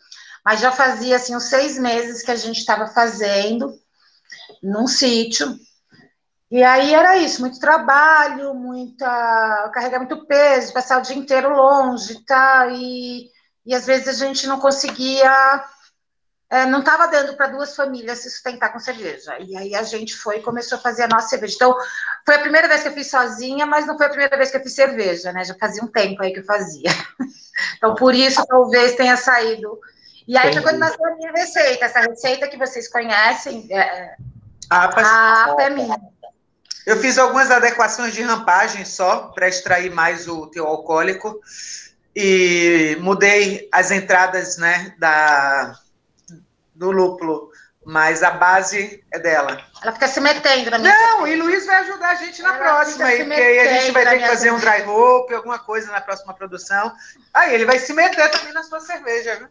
Mas 0.44 0.60
já 0.60 0.72
fazia 0.72 1.16
assim 1.16 1.36
uns 1.36 1.44
seis 1.44 1.78
meses 1.78 2.24
que 2.24 2.32
a 2.32 2.36
gente 2.36 2.58
estava 2.58 2.88
fazendo 2.88 3.74
num 4.62 4.88
sítio. 4.88 5.56
E 6.50 6.64
aí 6.64 6.94
era 6.94 7.16
isso, 7.18 7.40
muito 7.40 7.60
trabalho, 7.60 8.54
muita 8.54 9.72
carregar 9.74 10.00
muito 10.00 10.26
peso, 10.26 10.74
passar 10.74 11.00
o 11.00 11.02
dia 11.02 11.16
inteiro 11.16 11.56
longe, 11.56 12.26
tá? 12.26 12.68
E, 12.72 13.30
e 13.66 13.74
às 13.74 13.86
vezes 13.86 14.08
a 14.10 14.26
gente 14.26 14.46
não 14.48 14.60
conseguia, 14.60 15.64
é, 16.52 16.66
não 16.66 16.80
estava 16.80 17.08
dando 17.08 17.36
para 17.36 17.48
duas 17.48 17.76
famílias 17.76 18.20
se 18.20 18.30
sustentar 18.30 18.72
com 18.72 18.80
cerveja. 18.80 19.38
E 19.40 19.56
aí 19.58 19.74
a 19.74 19.84
gente 19.84 20.14
foi 20.16 20.38
e 20.38 20.44
começou 20.44 20.78
a 20.78 20.82
fazer 20.82 21.04
a 21.04 21.08
nossa 21.08 21.30
cerveja. 21.30 21.56
Então, 21.56 21.76
foi 22.26 22.36
a 22.36 22.40
primeira 22.40 22.68
vez 22.68 22.82
que 22.82 22.90
eu 22.90 22.94
fiz 22.94 23.10
sozinha, 23.10 23.66
mas 23.66 23.88
não 23.88 23.98
foi 23.98 24.06
a 24.06 24.10
primeira 24.10 24.38
vez 24.38 24.52
que 24.52 24.58
eu 24.58 24.62
fiz 24.62 24.76
cerveja, 24.76 25.32
né? 25.32 25.44
Já 25.46 25.56
fazia 25.56 25.84
um 25.84 25.88
tempo 25.88 26.22
aí 26.22 26.34
que 26.34 26.40
eu 26.40 26.46
fazia. 26.46 26.90
Então, 27.78 27.94
por 27.94 28.16
isso, 28.16 28.44
talvez 28.48 28.96
tenha 28.96 29.16
saído 29.16 29.78
e 30.28 30.38
aí 30.38 30.54
foi 30.54 30.62
quando 30.62 30.78
nasceu 30.78 31.06
a 31.06 31.16
minha 31.16 31.32
receita, 31.32 31.86
essa 31.86 32.00
receita 32.00 32.48
que 32.48 32.58
vocês 32.58 32.88
conhecem, 32.88 33.68
é, 33.72 34.16
a 34.70 34.84
APA, 34.86 35.02
a 35.02 35.44
APA 35.44 35.64
é 35.64 35.70
minha. 35.70 36.00
Eu 36.86 36.98
fiz 36.98 37.18
algumas 37.18 37.52
adequações 37.52 38.14
de 38.14 38.22
rampagem 38.22 38.86
só, 38.86 39.28
para 39.36 39.48
extrair 39.48 39.92
mais 39.92 40.28
o 40.28 40.48
teu 40.48 40.66
alcoólico, 40.66 41.40
e 42.16 42.98
mudei 43.02 43.68
as 43.72 43.92
entradas 43.92 44.58
né, 44.58 44.94
da, 44.98 45.76
do 46.82 46.92
lúpulo 46.92 47.52
mas 47.84 48.22
a 48.22 48.32
base 48.32 49.04
é 49.12 49.20
dela. 49.20 49.60
Ela 49.82 49.92
fica 49.94 50.08
se 50.08 50.22
metendo 50.22 50.70
na 50.70 50.78
minha 50.78 50.94
Não, 50.94 51.28
e 51.28 51.36
Luiz 51.36 51.66
vai 51.66 51.78
ajudar 51.78 52.10
a 52.10 52.16
gente 52.16 52.42
na 52.42 52.56
Ela 52.56 52.58
próxima 52.60 53.06
aí, 53.06 53.26
porque 53.26 53.42
aí 53.42 53.60
a 53.60 53.74
gente 53.74 53.92
vai 53.92 54.06
ter 54.06 54.20
que 54.20 54.28
fazer 54.28 54.52
um 54.52 54.60
dry 54.60 54.84
hop, 54.88 55.32
alguma 55.32 55.58
coisa 55.58 55.92
na 55.92 56.00
próxima 56.00 56.34
produção. 56.34 56.92
Aí 57.34 57.56
ele 57.56 57.66
vai 57.66 57.80
se 57.80 57.92
meter 57.94 58.30
também 58.30 58.54
na 58.54 58.62
sua 58.62 58.80
cerveja, 58.82 59.40
né? 59.40 59.50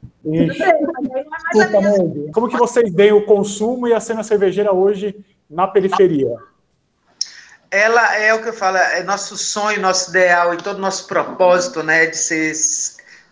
Como 2.33 2.49
que 2.49 2.57
vocês 2.57 2.93
veem 2.95 3.13
o 3.13 3.27
consumo 3.27 3.89
e 3.89 3.95
a 3.95 4.01
cena 4.01 4.23
cervejeira 4.23 4.73
hoje 4.73 5.25
na 5.49 5.67
periferia? 5.67 6.37
Ela 7.69 8.17
é 8.17 8.33
o 8.33 8.43
que 8.43 8.49
eu 8.49 8.53
falo, 8.53 8.77
é 8.77 9.03
nosso 9.03 9.37
sonho, 9.37 9.81
nosso 9.81 10.11
ideal 10.11 10.55
e 10.55 10.57
todo 10.57 10.79
nosso 10.79 11.07
propósito, 11.07 11.83
né, 11.83 12.07
de 12.07 12.17
ser 12.17 12.53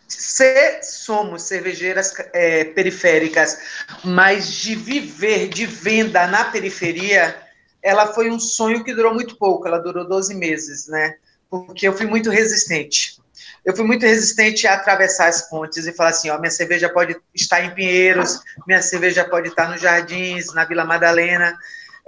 se 0.09 0.83
somos 0.83 1.43
cervejeiras 1.43 2.15
é, 2.33 2.65
periféricas, 2.65 3.59
mas 4.03 4.51
de 4.51 4.75
viver 4.75 5.49
de 5.49 5.67
venda 5.67 6.27
na 6.27 6.45
periferia, 6.45 7.37
ela 7.83 8.13
foi 8.15 8.31
um 8.31 8.41
sonho 8.41 8.83
que 8.83 8.95
durou 8.95 9.13
muito 9.13 9.37
pouco, 9.37 9.69
ela 9.69 9.79
durou 9.79 10.09
12 10.09 10.35
meses, 10.35 10.89
né? 10.89 11.17
Porque 11.51 11.87
eu 11.87 11.93
fui 11.93 12.07
muito 12.07 12.31
resistente. 12.31 13.19
Eu 13.65 13.77
fui 13.77 13.85
muito 13.85 14.07
resistente 14.07 14.67
a 14.67 14.75
atravessar 14.75 15.29
as 15.29 15.49
pontes 15.49 15.87
e 15.87 15.93
falar 15.93 16.11
assim: 16.11 16.31
ó, 16.31 16.39
minha 16.39 16.51
cerveja 16.51 16.89
pode 16.89 17.17
estar 17.35 17.63
em 17.63 17.75
Pinheiros, 17.75 18.41
minha 18.67 18.81
cerveja 18.81 19.25
pode 19.25 19.49
estar 19.49 19.69
nos 19.69 19.81
Jardins, 19.81 20.55
na 20.55 20.65
Vila 20.65 20.85
Madalena, 20.85 21.57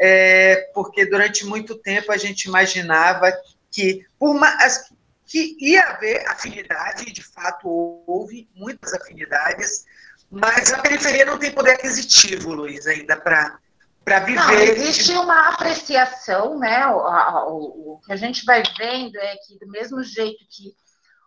é, 0.01 0.71
porque 0.75 1.05
durante 1.05 1.45
muito 1.45 1.75
tempo 1.75 2.11
a 2.11 2.17
gente 2.17 2.45
imaginava 2.45 3.31
que, 3.71 4.05
por 4.19 4.35
mais, 4.35 4.91
que 5.31 5.57
ia 5.61 5.83
haver 5.85 6.29
afinidade, 6.29 7.12
de 7.12 7.23
fato 7.23 7.69
houve 8.05 8.51
muitas 8.53 8.93
afinidades, 8.93 9.85
mas 10.29 10.73
a 10.73 10.79
periferia 10.79 11.25
não 11.25 11.38
tem 11.38 11.53
poder 11.53 11.75
aquisitivo, 11.75 12.53
Luiz, 12.53 12.87
ainda 12.88 13.16
para 13.16 13.57
para 14.05 14.21
viver. 14.21 14.40
Não, 14.40 14.51
existe 14.51 15.12
uma 15.12 15.51
apreciação, 15.51 16.59
né? 16.59 16.87
O, 16.87 16.97
o, 16.97 17.93
o, 17.93 18.01
que 18.01 18.12
a 18.12 18.16
gente 18.16 18.45
vai 18.45 18.62
vendo 18.77 19.16
é 19.16 19.37
que, 19.47 19.59
do 19.59 19.69
mesmo 19.69 20.03
jeito 20.03 20.43
que 20.49 20.75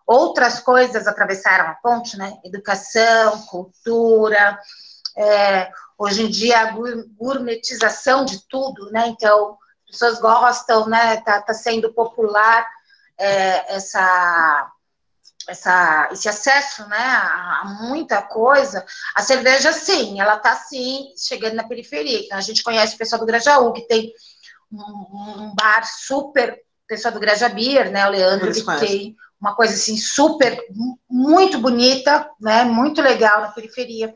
outras 0.08 0.60
coisas 0.60 1.08
atravessaram 1.08 1.70
a 1.70 1.76
ponte, 1.76 2.18
né? 2.18 2.34
Educação, 2.44 3.46
cultura, 3.46 4.60
é, 5.16 5.72
hoje 5.98 6.24
em 6.24 6.30
dia 6.30 6.60
a 6.60 6.72
gourmetização 7.16 8.26
de 8.26 8.46
tudo, 8.50 8.92
né? 8.92 9.08
Então, 9.08 9.56
as 9.86 9.92
pessoas 9.92 10.20
gostam, 10.20 10.88
né? 10.88 11.18
Tá, 11.22 11.42
tá 11.42 11.54
sendo 11.54 11.94
popular 11.94 12.68
é, 13.20 13.76
essa, 13.76 14.72
essa, 15.48 16.10
esse 16.12 16.30
acesso, 16.30 16.88
né? 16.88 16.98
A, 16.98 17.62
a, 17.62 17.66
muita 17.84 18.22
coisa. 18.22 18.86
A 19.16 19.22
cerveja, 19.22 19.72
sim, 19.72 20.20
ela 20.20 20.38
tá 20.38 20.56
sim 20.56 21.14
chegando 21.18 21.56
na 21.56 21.68
periferia. 21.68 22.20
Então, 22.20 22.38
a 22.38 22.42
gente 22.42 22.64
conhece 22.64 22.96
o 22.96 22.98
pessoal 22.98 23.20
do 23.20 23.26
Grajaú, 23.26 23.74
que 23.74 23.88
tem 23.88 24.14
um, 24.72 25.44
um 25.44 25.56
bar 25.56 25.86
super 25.86 26.60
pessoal 26.88 27.14
do 27.14 27.20
Graja 27.20 27.50
Beer, 27.50 27.92
né? 27.92 28.08
O 28.08 28.12
Leandro, 28.12 28.52
que 28.52 28.64
tem 28.80 29.16
uma 29.40 29.56
coisa 29.56 29.74
assim 29.74 29.98
super, 29.98 30.58
muito 31.10 31.60
bonita, 31.60 32.30
né? 32.40 32.64
Muito 32.64 33.02
legal 33.02 33.42
na 33.42 33.52
periferia. 33.52 34.14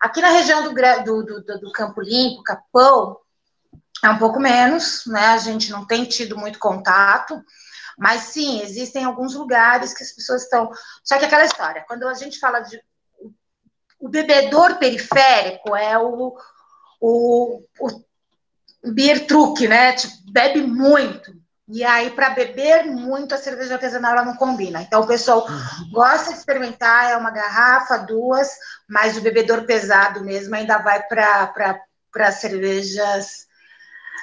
Aqui 0.00 0.20
na 0.20 0.30
região 0.30 0.62
do, 0.62 0.72
do, 0.72 1.42
do, 1.42 1.60
do 1.60 1.72
Campo 1.72 2.00
Limpo, 2.00 2.42
Capão, 2.42 3.18
é 4.02 4.10
um 4.10 4.18
pouco 4.18 4.38
menos, 4.38 5.04
né? 5.06 5.26
A 5.28 5.38
gente 5.38 5.70
não 5.70 5.86
tem 5.86 6.04
tido 6.04 6.36
muito 6.36 6.58
contato, 6.58 7.42
mas 7.96 8.22
sim, 8.22 8.60
existem 8.62 9.04
alguns 9.04 9.34
lugares 9.34 9.94
que 9.94 10.02
as 10.02 10.12
pessoas 10.12 10.42
estão. 10.42 10.70
Só 11.02 11.18
que 11.18 11.24
aquela 11.24 11.44
história, 11.44 11.84
quando 11.86 12.06
a 12.06 12.14
gente 12.14 12.38
fala 12.38 12.60
de. 12.60 12.80
O 13.98 14.08
bebedor 14.08 14.76
periférico 14.76 15.74
é 15.74 15.98
o, 15.98 16.36
o, 17.00 17.62
o 18.84 18.92
beer 18.92 19.26
truque, 19.26 19.66
né? 19.66 19.94
Tipo, 19.94 20.14
bebe 20.30 20.62
muito. 20.62 21.32
E 21.68 21.82
aí, 21.82 22.10
para 22.10 22.30
beber 22.30 22.84
muito, 22.84 23.34
a 23.34 23.38
cerveja 23.38 23.74
artesanal 23.74 24.12
ela 24.12 24.24
não 24.24 24.36
combina. 24.36 24.82
Então, 24.82 25.00
o 25.00 25.06
pessoal 25.06 25.44
uhum. 25.48 25.90
gosta 25.92 26.30
de 26.32 26.38
experimentar, 26.38 27.10
é 27.10 27.16
uma 27.16 27.32
garrafa, 27.32 27.96
duas, 27.98 28.50
mas 28.88 29.16
o 29.16 29.20
bebedor 29.20 29.64
pesado 29.64 30.22
mesmo 30.22 30.54
ainda 30.54 30.78
vai 30.78 31.02
para 31.02 32.32
cervejas 32.32 33.46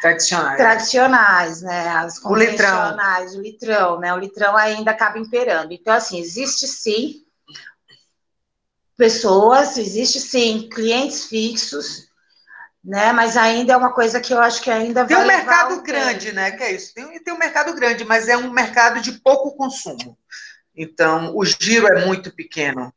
tradicionais. 0.03 0.57
tradicionais, 0.57 1.61
né? 1.61 1.89
As 1.89 2.19
convencionais, 2.19 3.35
o 3.35 3.41
litrão. 3.41 3.95
o 3.95 3.95
litrão, 3.95 3.99
né? 3.99 4.13
O 4.13 4.19
litrão 4.19 4.55
ainda 4.55 4.91
acaba 4.91 5.17
imperando. 5.17 5.71
Então, 5.71 5.93
assim, 5.93 6.19
existe 6.19 6.67
sim 6.67 7.23
pessoas, 8.97 9.77
existe 9.77 10.19
sim 10.19 10.69
clientes 10.69 11.25
fixos 11.25 12.13
né? 12.83 13.13
Mas 13.13 13.37
ainda 13.37 13.73
é 13.73 13.77
uma 13.77 13.93
coisa 13.93 14.19
que 14.19 14.33
eu 14.33 14.39
acho 14.39 14.61
que 14.61 14.69
ainda 14.69 15.05
tem 15.05 15.15
um 15.15 15.25
mercado 15.25 15.81
grande, 15.81 16.33
né? 16.33 16.51
Que 16.51 16.63
é 16.63 16.71
isso. 16.73 16.93
Tem, 16.93 17.23
tem 17.23 17.33
um 17.33 17.39
mercado 17.39 17.73
grande, 17.73 18.03
mas 18.03 18.27
é 18.27 18.35
um 18.35 18.51
mercado 18.51 18.99
de 18.99 19.13
pouco 19.13 19.55
consumo. 19.55 20.17
Então, 20.75 21.35
o 21.35 21.45
giro 21.45 21.87
é 21.87 22.05
muito 22.05 22.35
pequeno. 22.35 22.93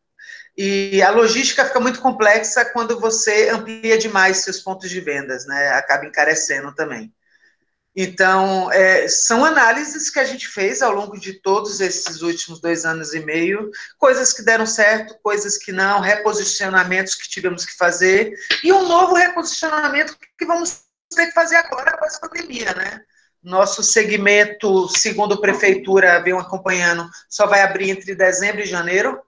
E 0.56 1.02
a 1.02 1.10
logística 1.10 1.64
fica 1.64 1.78
muito 1.78 2.00
complexa 2.00 2.64
quando 2.64 2.98
você 2.98 3.50
amplia 3.50 3.98
demais 3.98 4.38
seus 4.38 4.60
pontos 4.60 4.88
de 4.88 5.00
vendas, 5.00 5.46
né? 5.46 5.68
Acaba 5.70 6.06
encarecendo 6.06 6.74
também. 6.74 7.12
Então, 7.98 8.70
é, 8.72 9.08
são 9.08 9.42
análises 9.42 10.10
que 10.10 10.18
a 10.18 10.24
gente 10.24 10.46
fez 10.46 10.82
ao 10.82 10.92
longo 10.92 11.18
de 11.18 11.40
todos 11.40 11.80
esses 11.80 12.20
últimos 12.20 12.60
dois 12.60 12.84
anos 12.84 13.14
e 13.14 13.20
meio, 13.20 13.70
coisas 13.98 14.34
que 14.34 14.42
deram 14.42 14.66
certo, 14.66 15.16
coisas 15.22 15.56
que 15.56 15.72
não, 15.72 16.00
reposicionamentos 16.00 17.14
que 17.14 17.26
tivemos 17.26 17.64
que 17.64 17.74
fazer, 17.74 18.34
e 18.62 18.70
um 18.70 18.86
novo 18.86 19.14
reposicionamento 19.14 20.14
que 20.38 20.44
vamos 20.44 20.82
ter 21.14 21.28
que 21.28 21.32
fazer 21.32 21.56
agora 21.56 21.92
após 21.92 22.16
a 22.16 22.20
pandemia, 22.20 22.74
né? 22.74 23.00
Nosso 23.42 23.82
segmento, 23.82 24.88
segundo 24.88 25.34
a 25.34 25.40
prefeitura 25.40 26.20
vem 26.20 26.34
acompanhando, 26.34 27.08
só 27.30 27.46
vai 27.46 27.62
abrir 27.62 27.90
entre 27.90 28.14
dezembro 28.14 28.60
e 28.60 28.66
janeiro. 28.66 29.18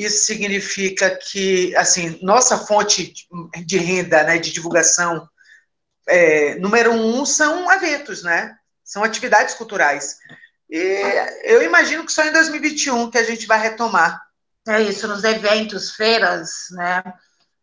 Isso 0.00 0.24
significa 0.24 1.10
que, 1.14 1.76
assim, 1.76 2.18
nossa 2.22 2.56
fonte 2.56 3.12
de 3.66 3.76
renda, 3.76 4.22
né, 4.22 4.38
de 4.38 4.50
divulgação, 4.50 5.28
é, 6.08 6.54
número 6.54 6.90
um 6.90 7.26
são 7.26 7.70
eventos, 7.70 8.22
né? 8.22 8.56
São 8.82 9.04
atividades 9.04 9.54
culturais. 9.54 10.16
E 10.70 11.02
eu 11.42 11.62
imagino 11.62 12.06
que 12.06 12.12
só 12.12 12.24
em 12.24 12.32
2021 12.32 13.10
que 13.10 13.18
a 13.18 13.22
gente 13.22 13.46
vai 13.46 13.60
retomar. 13.60 14.22
É 14.66 14.80
isso, 14.80 15.06
nos 15.06 15.22
eventos, 15.22 15.90
feiras, 15.90 16.50
né? 16.70 17.02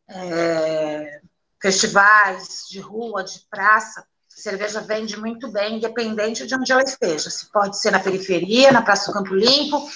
É, 0.08 1.20
festivais 1.60 2.66
de 2.70 2.80
rua, 2.80 3.24
de 3.24 3.40
praça, 3.50 4.06
cerveja 4.28 4.80
vende 4.80 5.18
muito 5.18 5.52
bem, 5.52 5.78
independente 5.78 6.46
de 6.46 6.54
onde 6.54 6.72
ela 6.72 6.84
esteja. 6.84 7.32
Se 7.32 7.52
pode 7.52 7.80
ser 7.80 7.90
na 7.90 8.00
periferia, 8.00 8.72
na 8.72 8.84
Praça 8.84 9.08
do 9.08 9.14
Campo 9.14 9.34
Limpo 9.34 9.90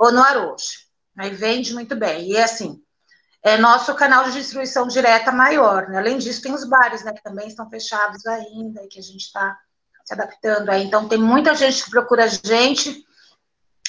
ou 0.00 0.10
no 0.10 0.20
Arojo. 0.20 0.83
Aí 1.16 1.30
vende 1.30 1.72
muito 1.72 1.94
bem. 1.94 2.30
E 2.30 2.36
é 2.36 2.44
assim, 2.44 2.82
é 3.42 3.56
nosso 3.56 3.94
canal 3.94 4.24
de 4.24 4.32
distribuição 4.32 4.88
direta 4.88 5.30
maior. 5.30 5.88
Né? 5.88 5.98
Além 5.98 6.18
disso, 6.18 6.42
tem 6.42 6.52
os 6.52 6.64
bares, 6.64 7.04
né, 7.04 7.12
que 7.12 7.22
também 7.22 7.46
estão 7.46 7.68
fechados 7.68 8.24
ainda 8.26 8.82
e 8.82 8.88
que 8.88 8.98
a 8.98 9.02
gente 9.02 9.22
está 9.22 9.58
se 10.04 10.14
adaptando 10.14 10.70
aí. 10.70 10.84
Então, 10.84 11.08
tem 11.08 11.18
muita 11.18 11.54
gente 11.54 11.84
que 11.84 11.90
procura 11.90 12.24
a 12.24 12.28
gente 12.28 13.04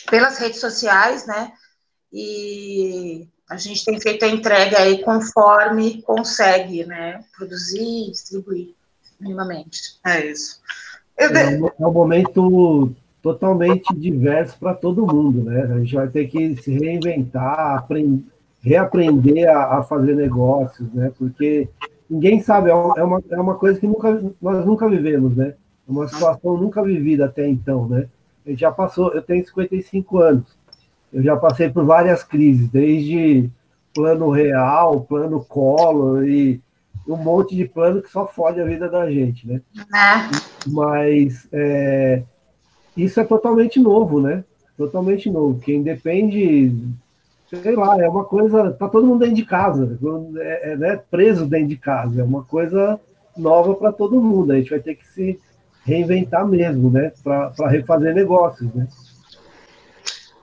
pelas 0.10 0.38
redes 0.38 0.60
sociais, 0.60 1.26
né? 1.26 1.52
E 2.12 3.28
a 3.50 3.58
gente 3.58 3.84
tem 3.84 4.00
feito 4.00 4.24
a 4.24 4.28
entrega 4.28 4.80
aí 4.80 5.04
conforme 5.04 6.02
consegue, 6.04 6.86
né? 6.86 7.24
Produzir, 7.36 8.12
distribuir 8.12 8.74
minimamente. 9.20 10.00
É 10.06 10.26
isso. 10.26 10.62
É, 11.18 11.28
um, 11.28 11.68
é 11.68 11.88
um 11.88 11.92
momento 11.92 12.96
totalmente 13.26 13.92
diverso 13.96 14.56
para 14.60 14.76
todo 14.76 15.08
mundo, 15.08 15.46
né? 15.46 15.64
A 15.64 15.80
gente 15.80 15.96
vai 15.96 16.08
ter 16.08 16.28
que 16.28 16.56
se 16.58 16.72
reinventar, 16.78 17.76
aprender 17.76 18.24
reaprender 18.62 19.50
a, 19.50 19.80
a, 19.80 19.84
fazer 19.84 20.16
negócios, 20.16 20.88
né? 20.94 21.12
Porque 21.18 21.68
ninguém 22.08 22.40
sabe, 22.40 22.70
é 22.70 22.74
uma, 22.74 23.24
é 23.32 23.40
uma 23.40 23.56
coisa 23.56 23.80
que 23.80 23.88
nunca, 23.88 24.24
nós 24.40 24.64
nunca 24.64 24.88
vivemos, 24.88 25.36
né? 25.36 25.56
É 25.88 25.92
uma 25.92 26.08
situação 26.08 26.56
nunca 26.56 26.84
vivida 26.84 27.26
até 27.26 27.48
então, 27.48 27.88
né? 27.88 28.08
A 28.46 28.50
gente 28.52 28.60
já 28.60 28.72
passou, 28.72 29.12
eu 29.12 29.24
tenho 29.24 29.44
55 29.44 30.20
anos, 30.20 30.56
eu 31.12 31.24
já 31.24 31.36
passei 31.36 31.68
por 31.68 31.84
várias 31.84 32.24
crises, 32.24 32.70
desde 32.70 33.50
plano 33.92 34.30
real, 34.30 35.02
plano 35.02 35.44
colo 35.44 36.24
e 36.24 36.62
um 37.08 37.18
monte 37.18 37.56
de 37.56 37.66
plano 37.66 38.04
que 38.04 38.12
só 38.12 38.28
fode 38.28 38.62
a 38.62 38.66
vida 38.66 38.88
da 38.88 39.10
gente, 39.10 39.48
né? 39.48 39.62
É. 39.76 40.70
Mas 40.70 41.48
é, 41.52 42.24
isso 42.96 43.20
é 43.20 43.24
totalmente 43.24 43.80
novo, 43.80 44.22
né? 44.22 44.44
Totalmente 44.78 45.30
novo. 45.30 45.60
Quem 45.60 45.82
depende 45.82 46.74
sei 47.50 47.76
lá, 47.76 48.02
é 48.02 48.08
uma 48.10 48.26
coisa. 48.26 48.72
Tá 48.72 48.88
todo 48.88 49.06
mundo 49.06 49.20
dentro 49.20 49.36
de 49.36 49.46
casa, 49.46 49.98
é, 50.38 50.72
é 50.72 50.78
né, 50.78 51.02
preso 51.10 51.46
dentro 51.46 51.68
de 51.68 51.78
casa. 51.78 52.22
É 52.22 52.24
uma 52.24 52.44
coisa 52.44 53.00
nova 53.38 53.76
para 53.76 53.92
todo 53.92 54.22
mundo. 54.22 54.52
A 54.52 54.56
gente 54.56 54.70
vai 54.70 54.80
ter 54.80 54.96
que 54.96 55.08
se 55.08 55.40
reinventar 55.86 56.48
mesmo, 56.48 56.90
né? 56.90 57.12
Para 57.24 57.70
refazer 57.70 58.14
negócios, 58.14 58.74
né? 58.74 58.88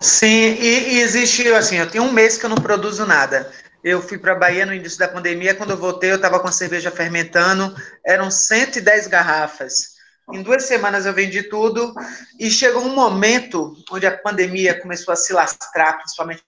Sim, 0.00 0.26
e, 0.26 0.94
e, 0.94 1.00
existe, 1.00 1.46
assim, 1.48 1.76
eu 1.76 1.88
tenho 1.88 2.04
um 2.04 2.12
mês 2.12 2.36
que 2.36 2.44
eu 2.44 2.50
não 2.50 2.56
produzo 2.56 3.06
nada. 3.06 3.48
Eu 3.84 4.00
fui 4.00 4.18
para 4.18 4.32
a 4.32 4.38
Bahia 4.38 4.66
no 4.66 4.74
início 4.74 4.98
da 4.98 5.08
pandemia, 5.08 5.54
quando 5.54 5.70
eu 5.70 5.76
voltei, 5.76 6.10
eu 6.10 6.16
estava 6.16 6.40
com 6.40 6.48
a 6.48 6.52
cerveja 6.52 6.90
fermentando, 6.90 7.72
eram 8.04 8.30
110 8.30 9.06
garrafas. 9.06 9.91
Em 10.32 10.42
duas 10.42 10.64
semanas 10.64 11.06
eu 11.06 11.12
vendi 11.12 11.42
tudo, 11.42 11.94
e 12.38 12.50
chegou 12.50 12.82
um 12.82 12.94
momento 12.94 13.74
onde 13.90 14.06
a 14.06 14.16
pandemia 14.16 14.80
começou 14.80 15.12
a 15.12 15.16
se 15.16 15.32
lastrar, 15.32 15.98
principalmente 15.98 16.42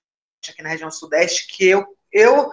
aqui 0.48 0.62
na 0.62 0.68
região 0.68 0.90
sudeste, 0.90 1.46
que 1.48 1.66
eu, 1.66 1.84
eu, 2.12 2.50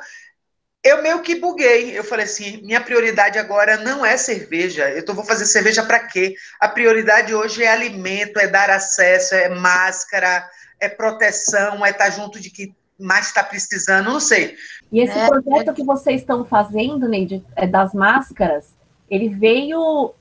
eu 0.84 1.02
meio 1.02 1.22
que 1.22 1.36
buguei. 1.36 1.98
Eu 1.98 2.04
falei 2.04 2.26
assim: 2.26 2.62
minha 2.64 2.82
prioridade 2.82 3.38
agora 3.38 3.78
não 3.78 4.06
é 4.06 4.18
cerveja. 4.18 4.90
Eu 4.90 5.04
tô, 5.06 5.14
vou 5.14 5.26
fazer 5.26 5.46
cerveja 5.46 5.84
para 5.84 6.00
quê? 6.00 6.36
A 6.60 6.68
prioridade 6.68 7.34
hoje 7.34 7.64
é 7.64 7.72
alimento, 7.72 8.40
é 8.40 8.48
dar 8.48 8.70
acesso, 8.70 9.36
é 9.36 9.50
máscara, 9.50 10.48
é 10.80 10.90
proteção, 10.90 11.86
é 11.86 11.92
estar 11.92 12.06
tá 12.06 12.10
junto 12.10 12.40
de 12.40 12.50
quem 12.50 12.76
mais 13.00 13.28
está 13.28 13.44
precisando, 13.44 14.12
não 14.12 14.20
sei. 14.20 14.56
E 14.92 15.02
esse 15.02 15.18
é, 15.18 15.28
projeto 15.28 15.72
é... 15.72 15.74
que 15.74 15.84
vocês 15.84 16.22
estão 16.22 16.46
fazendo, 16.46 17.08
Neide, 17.08 17.44
é 17.56 17.66
das 17.66 17.94
máscaras, 17.94 18.76
ele 19.10 19.30
veio 19.30 20.14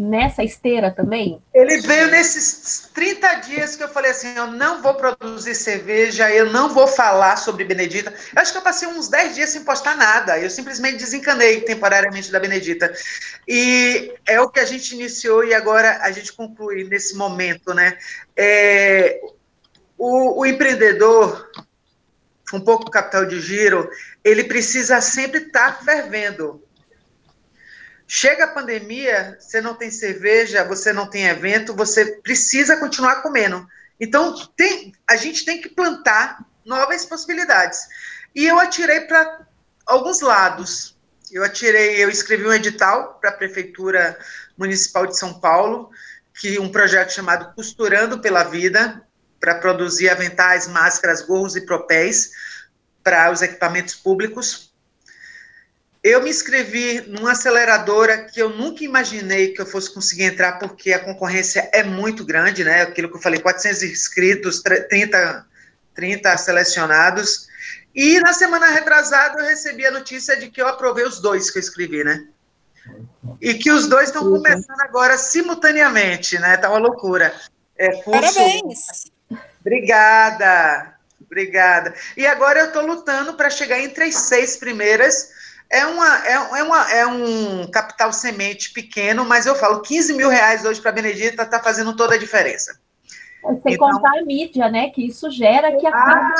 nessa 0.00 0.42
esteira 0.42 0.90
também? 0.90 1.42
Ele 1.52 1.78
veio 1.82 2.10
nesses 2.10 2.88
30 2.94 3.34
dias 3.34 3.76
que 3.76 3.82
eu 3.84 3.88
falei 3.88 4.12
assim: 4.12 4.34
eu 4.34 4.46
não 4.46 4.80
vou 4.80 4.94
produzir 4.94 5.54
cerveja, 5.54 6.30
eu 6.30 6.50
não 6.50 6.70
vou 6.70 6.86
falar 6.86 7.36
sobre 7.36 7.64
Benedita. 7.64 8.10
Eu 8.34 8.40
acho 8.40 8.50
que 8.50 8.58
eu 8.58 8.62
passei 8.62 8.88
uns 8.88 9.08
10 9.08 9.34
dias 9.34 9.50
sem 9.50 9.62
postar 9.62 9.96
nada. 9.96 10.38
Eu 10.38 10.48
simplesmente 10.48 10.96
desencanei 10.96 11.60
temporariamente 11.60 12.32
da 12.32 12.40
Benedita. 12.40 12.92
E 13.46 14.14
é 14.26 14.40
o 14.40 14.48
que 14.48 14.60
a 14.60 14.64
gente 14.64 14.94
iniciou 14.94 15.44
e 15.44 15.52
agora 15.52 15.98
a 16.02 16.10
gente 16.10 16.32
conclui 16.32 16.84
nesse 16.84 17.14
momento, 17.16 17.74
né? 17.74 17.98
É, 18.34 19.20
o, 19.98 20.40
o 20.40 20.46
empreendedor, 20.46 21.50
um 22.54 22.60
pouco 22.60 22.90
capital 22.90 23.26
de 23.26 23.38
giro, 23.38 23.90
ele 24.24 24.44
precisa 24.44 24.98
sempre 25.02 25.40
estar 25.40 25.78
tá 25.78 25.84
fervendo 25.84 26.62
Chega 28.12 28.42
a 28.46 28.48
pandemia, 28.48 29.38
você 29.38 29.60
não 29.60 29.72
tem 29.72 29.88
cerveja, 29.88 30.64
você 30.64 30.92
não 30.92 31.08
tem 31.08 31.26
evento, 31.26 31.76
você 31.76 32.16
precisa 32.16 32.76
continuar 32.76 33.22
comendo. 33.22 33.64
Então, 34.00 34.34
tem, 34.56 34.92
a 35.08 35.14
gente 35.14 35.44
tem 35.44 35.60
que 35.60 35.68
plantar 35.68 36.44
novas 36.64 37.06
possibilidades. 37.06 37.78
E 38.34 38.48
eu 38.48 38.58
atirei 38.58 39.02
para 39.02 39.46
alguns 39.86 40.22
lados. 40.22 40.98
Eu 41.30 41.44
atirei, 41.44 42.02
eu 42.02 42.10
escrevi 42.10 42.48
um 42.48 42.52
edital 42.52 43.16
para 43.20 43.30
a 43.30 43.34
Prefeitura 43.34 44.18
Municipal 44.58 45.06
de 45.06 45.16
São 45.16 45.38
Paulo, 45.38 45.92
que 46.34 46.58
um 46.58 46.68
projeto 46.68 47.12
chamado 47.12 47.54
Costurando 47.54 48.18
pela 48.18 48.42
Vida, 48.42 49.06
para 49.38 49.54
produzir 49.54 50.08
aventais, 50.08 50.66
máscaras, 50.66 51.22
gorros 51.22 51.54
e 51.54 51.60
propéis 51.60 52.32
para 53.04 53.30
os 53.30 53.40
equipamentos 53.40 53.94
públicos. 53.94 54.69
Eu 56.02 56.22
me 56.22 56.30
inscrevi 56.30 57.02
numa 57.02 57.32
aceleradora 57.32 58.24
que 58.24 58.40
eu 58.40 58.48
nunca 58.48 58.82
imaginei 58.82 59.52
que 59.52 59.60
eu 59.60 59.66
fosse 59.66 59.92
conseguir 59.92 60.24
entrar, 60.24 60.58
porque 60.58 60.94
a 60.94 61.04
concorrência 61.04 61.68
é 61.74 61.82
muito 61.82 62.24
grande, 62.24 62.64
né? 62.64 62.82
Aquilo 62.82 63.10
que 63.10 63.16
eu 63.16 63.20
falei, 63.20 63.38
400 63.38 63.82
inscritos, 63.82 64.62
30, 64.62 65.46
30 65.94 66.36
selecionados. 66.38 67.48
E 67.94 68.18
na 68.20 68.32
semana 68.32 68.70
retrasada 68.70 69.40
eu 69.40 69.46
recebi 69.46 69.84
a 69.84 69.90
notícia 69.90 70.36
de 70.36 70.48
que 70.50 70.62
eu 70.62 70.68
aprovei 70.68 71.04
os 71.04 71.20
dois 71.20 71.50
que 71.50 71.58
eu 71.58 71.60
escrevi, 71.60 72.02
né? 72.02 72.26
E 73.38 73.52
que 73.54 73.70
os 73.70 73.86
dois 73.86 74.08
estão 74.08 74.22
começando 74.22 74.80
agora 74.80 75.18
simultaneamente, 75.18 76.38
né? 76.38 76.56
Tá 76.56 76.70
uma 76.70 76.78
loucura. 76.78 77.34
É 77.76 78.02
curso... 78.02 78.20
Parabéns! 78.20 79.10
Obrigada, 79.60 80.94
obrigada. 81.20 81.94
E 82.16 82.26
agora 82.26 82.60
eu 82.60 82.66
estou 82.66 82.86
lutando 82.86 83.34
para 83.34 83.50
chegar 83.50 83.78
entre 83.78 84.04
as 84.04 84.14
seis 84.14 84.56
primeiras. 84.56 85.39
É, 85.70 85.86
uma, 85.86 86.26
é, 86.26 86.32
é, 86.32 86.62
uma, 86.64 86.92
é 86.92 87.06
um 87.06 87.70
capital 87.70 88.12
semente 88.12 88.72
pequeno, 88.72 89.24
mas 89.24 89.46
eu 89.46 89.54
falo, 89.54 89.80
15 89.80 90.14
mil 90.14 90.28
reais 90.28 90.64
hoje 90.64 90.80
para 90.80 90.90
a 90.90 90.94
Benedita 90.94 91.44
está 91.44 91.62
fazendo 91.62 91.94
toda 91.94 92.16
a 92.16 92.18
diferença. 92.18 92.76
Sem 93.62 93.74
então, 93.74 93.88
contar 93.88 94.18
a 94.18 94.24
mídia, 94.24 94.68
né? 94.68 94.90
Que 94.90 95.06
isso 95.06 95.30
gera 95.30 95.74
que 95.76 95.86
a 95.86 95.90
ah, 95.90 96.34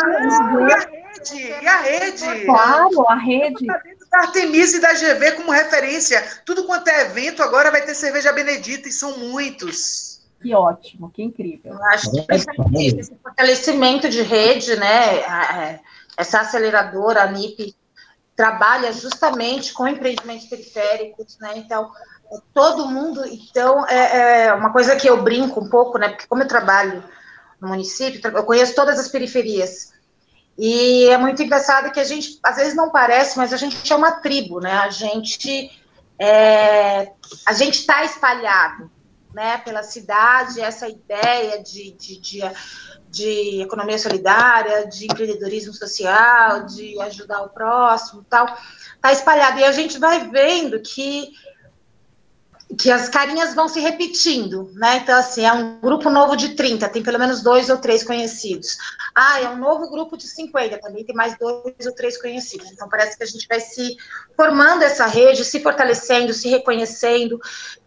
e 0.69 0.73
a 0.73 0.79
rede, 0.81 1.63
e 1.63 1.67
a 1.67 1.81
rede. 1.81 2.45
Claro, 2.45 3.09
a 3.09 3.15
rede. 3.15 3.67
Da 3.67 4.19
Artemisa 4.19 4.77
e 4.77 4.81
da 4.81 4.93
GV 4.93 5.33
como 5.37 5.53
referência. 5.53 6.23
Tudo 6.45 6.65
quanto 6.65 6.89
é 6.89 7.03
evento 7.03 7.43
agora 7.43 7.71
vai 7.71 7.83
ter 7.83 7.95
cerveja 7.95 8.33
Benedita 8.33 8.89
e 8.89 8.93
são 8.93 9.17
muitos. 9.19 10.21
Que 10.43 10.55
ótimo, 10.55 11.11
que 11.11 11.23
incrível. 11.23 11.73
Eu 11.73 11.85
acho 11.85 12.11
que 12.11 12.27
esse 12.29 13.15
fortalecimento 13.23 14.09
de 14.09 14.23
rede, 14.23 14.77
né? 14.77 15.19
É, 15.19 15.81
essa 16.17 16.41
aceleradora, 16.41 17.23
a 17.23 17.31
NIP, 17.31 17.75
trabalha 18.41 18.91
justamente 18.91 19.75
com 19.75 19.87
empreendimentos 19.87 20.47
periféricos, 20.47 21.37
né? 21.39 21.53
Então, 21.57 21.93
todo 22.55 22.89
mundo. 22.89 23.23
Então, 23.27 23.87
é, 23.87 24.47
é, 24.47 24.55
uma 24.55 24.73
coisa 24.73 24.97
que 24.97 25.07
eu 25.07 25.23
brinco 25.23 25.61
um 25.61 25.69
pouco, 25.69 25.99
né? 25.99 26.09
Porque 26.09 26.27
como 26.27 26.43
eu 26.43 26.49
trabalho 26.49 27.05
no 27.61 27.69
município, 27.69 28.19
eu 28.25 28.45
conheço 28.45 28.75
todas 28.75 28.99
as 28.99 29.09
periferias. 29.09 29.93
E 30.57 31.07
é 31.09 31.19
muito 31.19 31.43
engraçado 31.43 31.93
que 31.93 32.01
a 32.01 32.05
gente, 32.05 32.41
às 32.43 32.57
vezes 32.57 32.75
não 32.75 32.89
parece, 32.91 33.37
mas 33.37 33.53
a 33.53 33.59
gente 33.59 33.93
é 33.93 33.95
uma 33.95 34.13
tribo, 34.13 34.59
né? 34.59 34.73
A 34.73 34.89
gente 34.89 35.71
é, 36.19 37.13
a 37.45 37.53
gente 37.53 37.75
está 37.75 38.03
espalhado, 38.05 38.91
né? 39.35 39.59
Pela 39.59 39.83
cidade, 39.83 40.63
essa 40.63 40.89
ideia 40.89 41.63
de, 41.63 41.93
de, 41.93 42.19
de, 42.19 42.41
de 43.11 43.61
economia 43.61 43.99
solidária, 43.99 44.87
de 44.87 45.05
empreendedorismo 45.05 45.75
social, 45.75 46.65
de 46.67 47.01
ajudar 47.03 47.43
o 47.43 47.49
próximo, 47.49 48.25
tal, 48.31 48.47
está 48.95 49.13
espalhado. 49.13 49.59
E 49.59 49.65
a 49.65 49.73
gente 49.73 49.99
vai 49.99 50.29
vendo 50.29 50.81
que 50.81 51.33
que 52.79 52.91
as 52.91 53.09
carinhas 53.09 53.55
vão 53.55 53.69
se 53.69 53.81
repetindo, 53.81 54.71
né? 54.75 54.99
Então, 54.99 55.19
assim, 55.19 55.45
é 55.45 55.53
um 55.53 55.81
grupo 55.81 56.09
novo 56.09 56.37
de 56.37 56.51
30, 56.51 56.89
tem 56.89 57.03
pelo 57.03 57.19
menos 57.19 57.43
dois 57.43 57.69
ou 57.69 57.79
três 57.79 58.05
conhecidos. 58.05 58.77
Ah, 59.15 59.41
é 59.41 59.49
um 59.49 59.57
novo 59.57 59.91
grupo 59.91 60.17
de 60.17 60.29
50, 60.29 60.79
também 60.79 61.05
tem 61.05 61.15
mais 61.15 61.37
dois 61.37 61.85
ou 61.85 61.93
três 61.95 62.21
conhecidos. 62.21 62.71
Então, 62.71 62.89
parece 62.89 63.17
que 63.17 63.25
a 63.25 63.27
gente 63.27 63.47
vai 63.49 63.61
se 63.61 63.97
formando 64.37 64.83
essa 64.83 65.07
rede, 65.07 65.45
se 65.45 65.61
fortalecendo, 65.61 66.33
se 66.33 66.49
reconhecendo 66.49 67.41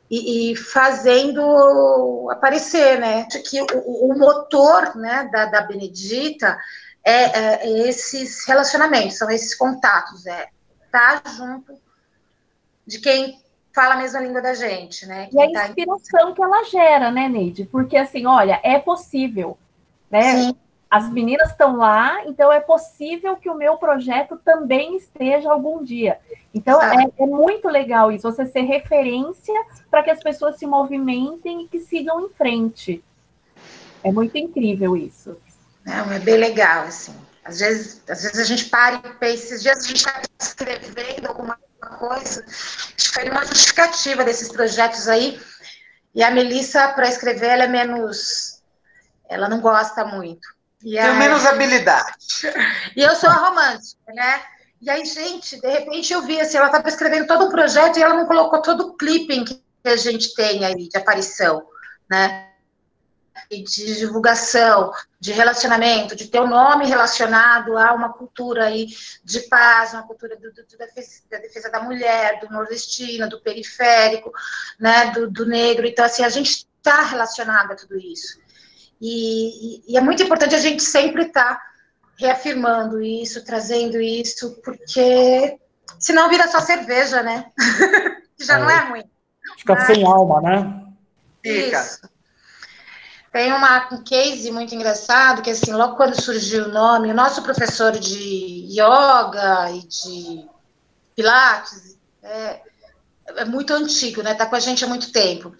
e, 0.10 0.52
e 0.52 0.56
fazendo 0.56 2.30
aparecer, 2.30 3.00
né? 3.00 3.26
Que 3.50 3.62
o, 3.62 4.12
o 4.12 4.18
motor 4.18 4.98
né, 4.98 5.30
da, 5.32 5.46
da 5.46 5.62
Benedita 5.62 6.58
é, 7.06 7.14
é, 7.14 7.64
é 7.64 7.88
esses 7.88 8.46
relacionamentos, 8.46 9.18
são 9.18 9.30
esses 9.30 9.56
contatos, 9.56 10.26
é 10.26 10.48
estar 10.86 11.24
junto 11.36 11.74
de 12.86 13.00
quem 13.00 13.43
fala 13.74 13.95
a 13.95 13.97
mesma 13.97 14.19
língua 14.19 14.41
da 14.41 14.53
gente, 14.53 15.05
né? 15.05 15.28
e 15.32 15.41
a 15.41 15.51
tá 15.51 15.67
inspiração 15.67 16.30
em... 16.30 16.34
que 16.34 16.43
ela 16.43 16.63
gera, 16.65 17.11
né, 17.11 17.28
Neide? 17.28 17.65
Porque 17.65 17.97
assim, 17.97 18.26
olha, 18.26 18.59
é 18.63 18.80
possível, 18.80 19.57
né? 20.09 20.36
Sim. 20.36 20.55
As 20.89 21.09
meninas 21.09 21.49
estão 21.49 21.76
lá, 21.76 22.24
então 22.28 22.51
é 22.51 22.59
possível 22.59 23.36
que 23.36 23.49
o 23.49 23.55
meu 23.55 23.78
projeto 23.78 24.39
também 24.45 24.95
esteja 24.95 25.51
algum 25.51 25.84
dia. 25.84 26.19
Então 26.53 26.80
é, 26.80 27.07
é, 27.17 27.26
muito 27.26 27.67
legal 27.67 28.11
isso, 28.11 28.32
você 28.32 28.45
ser 28.45 28.61
referência 28.61 29.55
para 29.89 30.03
que 30.03 30.11
as 30.11 30.21
pessoas 30.21 30.59
se 30.59 30.67
movimentem 30.67 31.63
e 31.63 31.67
que 31.67 31.80
sigam 31.80 32.21
em 32.21 32.30
frente. 32.30 33.03
É 34.03 34.11
muito 34.11 34.38
incrível 34.38 34.95
isso. 34.95 35.36
Não, 35.84 36.11
é 36.11 36.19
bem 36.19 36.38
legal, 36.38 36.84
assim. 36.84 37.15
Às 37.43 37.59
vezes, 37.59 38.03
às 38.07 38.21
vezes 38.21 38.39
a 38.39 38.43
gente 38.43 38.65
para 38.65 38.97
e 38.97 39.13
pensa, 39.15 39.34
esses 39.34 39.63
dias 39.63 39.80
a 39.80 39.88
gente 39.88 39.97
está 39.97 40.21
escrevendo 40.39 41.28
alguma 41.28 41.55
coisa. 41.55 41.72
Acho 42.96 42.96
que 42.96 43.10
foi 43.10 43.30
uma 43.30 43.46
justificativa 43.46 44.24
desses 44.24 44.50
projetos 44.50 45.08
aí. 45.08 45.39
E 46.16 46.24
a 46.24 46.32
Melissa, 46.32 46.89
para 46.89 47.08
escrever, 47.08 47.48
ela 47.48 47.64
é 47.64 47.68
menos. 47.68 48.62
Ela 49.30 49.50
não 49.50 49.60
gosta 49.60 50.06
muito. 50.06 50.48
E 50.84 50.98
Tem 50.98 51.16
menos 51.16 51.46
habilidade. 51.46 52.14
E 52.96 53.02
eu 53.02 53.16
sou 53.16 53.30
a 53.30 53.34
romântica, 53.34 54.14
né? 54.14 54.41
E 54.82 54.89
aí, 54.89 55.06
gente, 55.06 55.60
de 55.60 55.68
repente 55.68 56.12
eu 56.12 56.22
vi 56.24 56.41
assim, 56.41 56.58
ela 56.58 56.66
estava 56.66 56.89
escrevendo 56.89 57.26
todo 57.26 57.46
um 57.46 57.50
projeto 57.50 57.98
e 57.98 58.04
ela 58.04 58.16
não 58.16 58.26
colocou 58.26 58.62
todo 58.62 58.88
o 58.88 58.98
clipping 58.98 59.46
que 59.46 59.64
a 59.86 59.96
gente 59.96 60.36
tem 60.36 60.66
aí 60.66 60.89
de 60.89 60.98
aparição, 60.98 61.66
né? 62.10 62.50
De 63.62 63.97
divulgação, 63.97 64.91
de 65.20 65.32
relacionamento, 65.32 66.16
de 66.16 66.28
ter 66.28 66.39
o 66.39 66.45
um 66.45 66.49
nome 66.49 66.88
relacionado 66.88 67.78
a 67.78 67.93
uma 67.93 68.12
cultura 68.12 68.66
aí 68.66 68.88
de 69.24 69.41
paz, 69.41 69.93
uma 69.93 70.04
cultura 70.04 70.36
do, 70.36 70.51
do, 70.51 70.78
da, 70.78 70.86
defesa, 70.86 71.22
da, 71.30 71.38
defesa, 71.38 71.70
da 71.70 71.82
mulher, 71.82 72.39
do 72.39 72.49
nordestino, 72.49 73.30
do 73.30 73.41
periférico, 73.41 74.32
né, 74.80 75.12
do, 75.12 75.30
do 75.30 75.45
negro. 75.45 75.86
Então, 75.86 76.06
assim, 76.06 76.24
a 76.24 76.30
gente 76.30 76.66
está 76.78 77.01
relacionado 77.04 77.72
a 77.72 77.76
tudo 77.76 77.97
isso. 77.97 78.39
E, 78.99 79.78
e, 79.78 79.93
e, 79.93 79.97
é 79.97 80.01
muito 80.01 80.24
importante 80.24 80.56
a 80.56 80.60
gente 80.60 80.82
sempre 80.82 81.24
estar 81.24 81.56
tá 81.56 81.62
reafirmando 82.18 83.01
isso, 83.01 83.43
trazendo 83.43 83.99
isso, 83.99 84.62
porque 84.64 85.60
senão 85.99 86.30
vira 86.30 86.47
só 86.47 86.62
cerveja, 86.62 87.22
né? 87.22 87.51
já 88.39 88.58
é. 88.58 88.62
não 88.62 88.70
é 88.70 88.80
ruim. 88.89 89.04
Fica 89.58 89.74
Mas... 89.74 89.88
sem 89.88 90.06
alma, 90.06 90.41
né? 90.41 90.84
Fica. 91.43 91.82
Isso. 91.82 92.12
Tem 93.34 93.52
uma, 93.52 93.92
um 93.92 94.04
case 94.04 94.52
muito 94.52 94.76
engraçado, 94.76 95.42
que 95.42 95.50
assim, 95.50 95.74
logo 95.74 95.96
quando 95.96 96.22
surgiu 96.22 96.66
o 96.66 96.72
nome, 96.72 97.10
o 97.10 97.16
nosso 97.16 97.42
professor 97.42 97.92
de 97.92 98.68
yoga 98.70 99.72
e 99.72 99.80
de 99.80 100.46
pilates 101.16 101.98
é, 102.22 102.62
é 103.38 103.44
muito 103.46 103.74
antigo, 103.74 104.22
né? 104.22 104.36
Tá 104.36 104.46
com 104.46 104.56
a 104.56 104.60
gente 104.60 104.86
há 104.86 104.88
muito 104.88 105.12
tempo. 105.12 105.52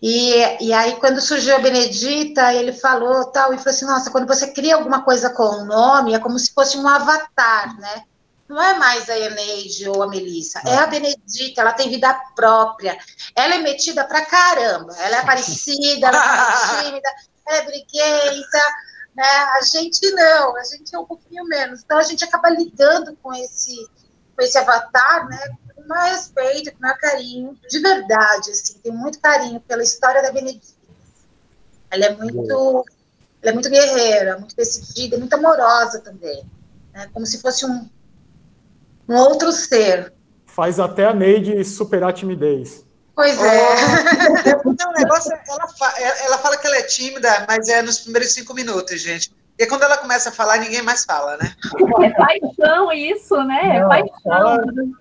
E, 0.00 0.64
e 0.64 0.72
aí, 0.72 0.96
quando 0.96 1.20
surgiu 1.20 1.56
a 1.56 1.58
Benedita, 1.58 2.54
ele 2.54 2.72
falou 2.72 3.26
tal, 3.26 3.52
e 3.52 3.58
falou 3.58 3.70
assim, 3.70 3.84
nossa, 3.84 4.10
quando 4.10 4.26
você 4.26 4.50
cria 4.54 4.76
alguma 4.76 5.02
coisa 5.02 5.28
com 5.28 5.42
o 5.42 5.60
um 5.60 5.64
nome, 5.66 6.14
é 6.14 6.18
como 6.18 6.38
se 6.38 6.54
fosse 6.54 6.78
um 6.78 6.88
avatar, 6.88 7.78
né? 7.78 8.02
Não 8.50 8.60
é 8.60 8.76
mais 8.76 9.08
a 9.08 9.16
Eneide 9.16 9.88
ou 9.88 10.02
a 10.02 10.08
Melissa, 10.08 10.60
é 10.66 10.74
a 10.74 10.86
Benedita, 10.88 11.60
ela 11.60 11.72
tem 11.72 11.88
vida 11.88 12.12
própria. 12.34 12.98
Ela 13.36 13.54
é 13.54 13.58
metida 13.58 14.02
pra 14.04 14.26
caramba, 14.26 14.92
ela 14.98 15.18
é 15.18 15.24
parecida, 15.24 16.08
ela 16.08 16.18
é 16.18 16.82
tímida, 16.82 17.08
ela 17.46 17.58
é 17.58 17.64
briguenta, 17.64 18.58
né? 19.14 19.24
A 19.24 19.60
gente 19.62 20.10
não, 20.10 20.56
a 20.56 20.64
gente 20.64 20.92
é 20.92 20.98
um 20.98 21.06
pouquinho 21.06 21.44
menos. 21.44 21.82
Então 21.84 21.96
a 21.96 22.02
gente 22.02 22.24
acaba 22.24 22.50
lidando 22.50 23.16
com 23.22 23.32
esse, 23.32 23.88
com 24.34 24.42
esse 24.42 24.58
avatar, 24.58 25.28
né? 25.28 25.56
Com 25.76 25.86
mais 25.86 26.16
respeito, 26.16 26.72
com 26.72 26.80
maior 26.80 26.98
carinho, 26.98 27.56
de 27.68 27.78
verdade, 27.78 28.50
assim, 28.50 28.80
tem 28.80 28.90
muito 28.90 29.20
carinho 29.20 29.60
pela 29.60 29.84
história 29.84 30.22
da 30.22 30.32
Benedita. 30.32 30.74
Ela 31.88 32.06
é 32.06 32.16
muito, 32.16 32.84
ela 33.42 33.50
é 33.50 33.52
muito 33.52 33.70
guerreira, 33.70 34.38
muito 34.38 34.56
decidida, 34.56 35.16
muito 35.16 35.34
amorosa 35.34 36.00
também. 36.00 36.44
Né? 36.92 37.08
Como 37.12 37.24
se 37.24 37.40
fosse 37.40 37.64
um 37.64 37.88
um 39.10 39.16
outro 39.16 39.50
ser. 39.50 40.12
Faz 40.46 40.78
até 40.78 41.06
a 41.06 41.12
Neide 41.12 41.64
superar 41.64 42.10
a 42.10 42.12
timidez. 42.12 42.86
Pois 43.14 43.36
é. 43.42 43.60
Oh. 44.64 44.70
Não, 44.78 44.90
o 44.90 44.94
negócio, 44.94 45.32
ela, 45.32 46.20
ela 46.24 46.38
fala 46.38 46.56
que 46.56 46.66
ela 46.66 46.76
é 46.76 46.82
tímida, 46.82 47.44
mas 47.48 47.68
é 47.68 47.82
nos 47.82 47.98
primeiros 48.00 48.32
cinco 48.32 48.54
minutos, 48.54 49.00
gente. 49.00 49.32
E 49.58 49.66
quando 49.66 49.82
ela 49.82 49.98
começa 49.98 50.30
a 50.30 50.32
falar, 50.32 50.58
ninguém 50.58 50.80
mais 50.80 51.04
fala, 51.04 51.36
né? 51.36 51.54
É 52.02 52.10
paixão 52.10 52.92
isso, 52.92 53.36
né? 53.44 53.76
É 53.76 53.80
Não, 53.80 53.92
é 53.92 54.00
paixão. 54.00 54.92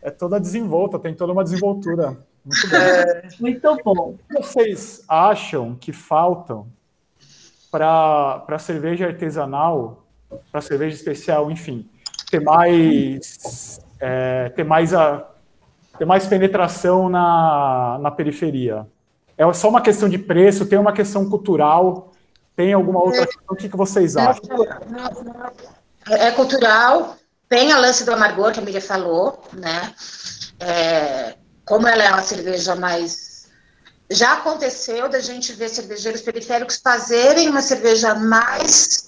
É 0.00 0.10
toda 0.10 0.40
desenvolta, 0.40 0.98
tem 0.98 1.14
toda 1.14 1.32
uma 1.32 1.44
desenvoltura. 1.44 2.16
Muito 2.44 2.68
bom. 2.70 2.76
É... 2.76 3.28
Muito 3.38 3.76
bom. 3.84 4.16
O 4.30 4.36
que 4.36 4.42
vocês 4.42 5.04
acham 5.08 5.74
que 5.74 5.92
faltam 5.92 6.66
para 7.70 8.58
cerveja 8.58 9.06
artesanal, 9.06 10.06
para 10.50 10.60
cerveja 10.60 10.94
especial, 10.94 11.50
enfim, 11.50 11.88
ter 12.32 12.40
mais, 12.40 13.78
é, 14.00 14.48
ter 14.48 14.64
mais, 14.64 14.94
a, 14.94 15.28
ter 15.98 16.06
mais 16.06 16.26
penetração 16.26 17.10
na, 17.10 17.98
na 18.00 18.10
periferia? 18.10 18.86
É 19.36 19.52
só 19.52 19.68
uma 19.68 19.82
questão 19.82 20.08
de 20.08 20.16
preço? 20.16 20.64
Tem 20.64 20.78
uma 20.78 20.94
questão 20.94 21.28
cultural? 21.28 22.10
Tem 22.56 22.72
alguma 22.72 23.00
outra 23.00 23.26
questão? 23.26 23.44
O 23.50 23.54
que, 23.54 23.68
que 23.68 23.76
vocês 23.76 24.16
acham? 24.16 24.42
É 26.08 26.30
cultural, 26.30 27.16
tem 27.48 27.70
a 27.70 27.78
lance 27.78 28.02
do 28.04 28.12
amargor 28.12 28.52
que 28.52 28.60
a 28.60 28.62
Miriam 28.62 28.80
falou, 28.80 29.42
né? 29.52 29.92
É, 30.58 31.34
como 31.66 31.86
ela 31.86 32.02
é 32.02 32.08
uma 32.08 32.22
cerveja 32.22 32.74
mais. 32.74 33.50
Já 34.10 34.34
aconteceu 34.34 35.08
da 35.08 35.20
gente 35.20 35.52
ver 35.52 35.68
cervejeiros 35.68 36.22
periféricos 36.22 36.80
fazerem 36.82 37.48
uma 37.48 37.62
cerveja 37.62 38.14
mais 38.14 39.01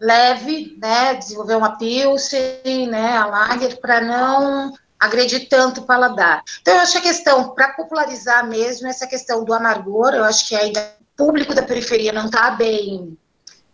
leve, 0.00 0.76
né? 0.80 1.14
Desenvolver 1.14 1.56
uma 1.56 1.76
Pilsen, 1.76 2.88
né? 2.88 3.16
A 3.16 3.26
Lager, 3.26 3.80
para 3.80 4.00
não 4.00 4.72
agredir 4.98 5.48
tanto 5.48 5.80
o 5.80 5.86
paladar. 5.86 6.42
Então, 6.60 6.74
eu 6.74 6.80
acho 6.80 6.92
que 6.92 6.98
a 6.98 7.02
questão, 7.02 7.54
para 7.54 7.72
popularizar 7.72 8.46
mesmo, 8.48 8.88
essa 8.88 9.06
questão 9.06 9.44
do 9.44 9.54
amargor, 9.54 10.12
eu 10.12 10.24
acho 10.24 10.48
que 10.48 10.56
ainda 10.56 10.80
o 10.80 11.24
público 11.24 11.54
da 11.54 11.62
periferia 11.62 12.12
não 12.12 12.26
está 12.26 12.50
bem. 12.50 13.16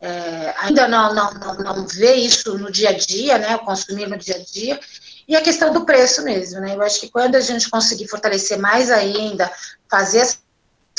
É, 0.00 0.54
ainda 0.58 0.86
não, 0.86 1.14
não, 1.14 1.32
não, 1.32 1.54
não 1.54 1.86
vê 1.86 2.14
isso 2.14 2.58
no 2.58 2.70
dia 2.70 2.90
a 2.90 2.92
dia, 2.92 3.38
né? 3.38 3.56
Consumir 3.58 4.06
no 4.06 4.18
dia 4.18 4.36
a 4.36 4.38
dia. 4.38 4.78
E 5.26 5.34
a 5.34 5.40
questão 5.40 5.72
do 5.72 5.86
preço 5.86 6.22
mesmo, 6.22 6.60
né? 6.60 6.74
Eu 6.74 6.82
acho 6.82 7.00
que 7.00 7.08
quando 7.08 7.36
a 7.36 7.40
gente 7.40 7.70
conseguir 7.70 8.06
fortalecer 8.08 8.58
mais 8.58 8.90
ainda, 8.90 9.50
fazer 9.90 10.20
as 10.20 10.43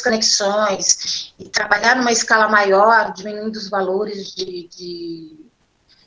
conexões 0.01 1.33
e 1.39 1.49
trabalhar 1.49 1.95
numa 1.95 2.11
escala 2.11 2.47
maior, 2.47 3.13
diminuindo 3.13 3.55
os 3.55 3.69
valores 3.69 4.35
de, 4.35 4.67
de, 4.67 5.45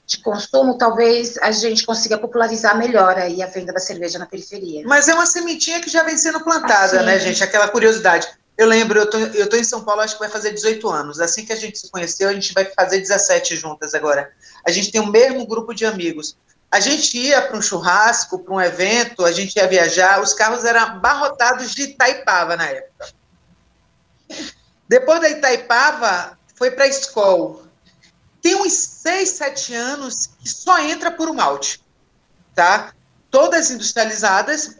de, 0.06 0.18
consumo, 0.22 0.78
talvez 0.78 1.36
a 1.38 1.50
gente 1.50 1.84
consiga 1.84 2.18
popularizar 2.18 2.76
melhor 2.76 3.16
aí 3.18 3.42
a 3.42 3.46
venda 3.46 3.72
da 3.72 3.80
cerveja 3.80 4.18
na 4.18 4.26
periferia. 4.26 4.82
Mas 4.86 5.08
é 5.08 5.14
uma 5.14 5.26
sementinha 5.26 5.80
que 5.80 5.90
já 5.90 6.02
vem 6.02 6.16
sendo 6.16 6.40
plantada, 6.40 6.98
Assim. 6.98 7.06
né, 7.06 7.18
gente? 7.18 7.42
Aquela 7.42 7.68
curiosidade. 7.68 8.28
Eu 8.56 8.66
lembro, 8.66 8.98
eu 8.98 9.08
tô, 9.08 9.18
eu 9.18 9.48
tô 9.48 9.56
em 9.56 9.62
São 9.62 9.84
Paulo, 9.84 10.00
acho 10.00 10.14
que 10.14 10.20
vai 10.20 10.28
fazer 10.28 10.52
18 10.52 10.88
anos. 10.88 11.20
Assim 11.20 11.44
que 11.44 11.52
a 11.52 11.56
gente 11.56 11.78
se 11.78 11.88
conheceu, 11.90 12.28
a 12.28 12.32
gente 12.32 12.52
vai 12.52 12.64
fazer 12.64 12.98
17 12.98 13.56
juntas 13.56 13.94
agora. 13.94 14.32
A 14.66 14.70
gente 14.72 14.90
tem 14.90 15.00
o 15.00 15.06
mesmo 15.06 15.46
grupo 15.46 15.72
de 15.72 15.86
amigos. 15.86 16.36
A 16.70 16.80
gente 16.80 17.16
ia 17.16 17.40
para 17.40 17.56
um 17.56 17.62
churrasco, 17.62 18.38
para 18.40 18.52
um 18.52 18.60
evento, 18.60 19.24
a 19.24 19.32
gente 19.32 19.56
ia 19.56 19.66
viajar, 19.66 20.20
os 20.20 20.34
carros 20.34 20.64
eram 20.64 20.80
abarrotados 20.80 21.74
de 21.74 21.82
Itaipava 21.82 22.56
na 22.56 22.66
época. 22.66 23.17
Depois 24.88 25.20
da 25.20 25.30
Itaipava, 25.30 26.38
foi 26.54 26.70
para 26.70 26.84
a 26.84 26.88
escola. 26.88 27.68
Tem 28.40 28.54
uns 28.54 28.72
6, 28.72 29.28
7 29.28 29.74
anos 29.74 30.26
que 30.38 30.48
só 30.48 30.78
entra 30.80 31.10
por 31.10 31.28
um 31.28 31.34
malte, 31.34 31.82
tá? 32.54 32.92
Todas 33.30 33.70
industrializadas, 33.70 34.78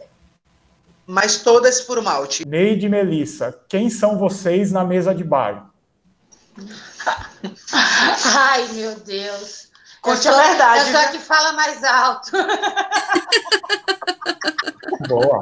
mas 1.05 1.39
todas 1.39 1.81
por 1.81 1.99
um 1.99 2.03
malte. 2.03 2.47
Neide 2.47 2.85
e 2.85 2.89
Melissa, 2.89 3.59
quem 3.67 3.89
são 3.89 4.17
vocês 4.17 4.71
na 4.71 4.83
mesa 4.83 5.13
de 5.13 5.23
bar? 5.23 5.69
Ai, 8.35 8.67
meu 8.69 8.99
Deus. 8.99 9.69
Conte 10.01 10.27
eu 10.27 10.33
a 10.33 10.43
verdade, 10.43 10.79
Eu 10.79 10.85
sou 10.85 10.93
né? 10.93 11.05
a 11.05 11.11
que 11.11 11.19
fala 11.19 11.53
mais 11.53 11.83
alto. 11.83 12.31
Boa. 15.07 15.39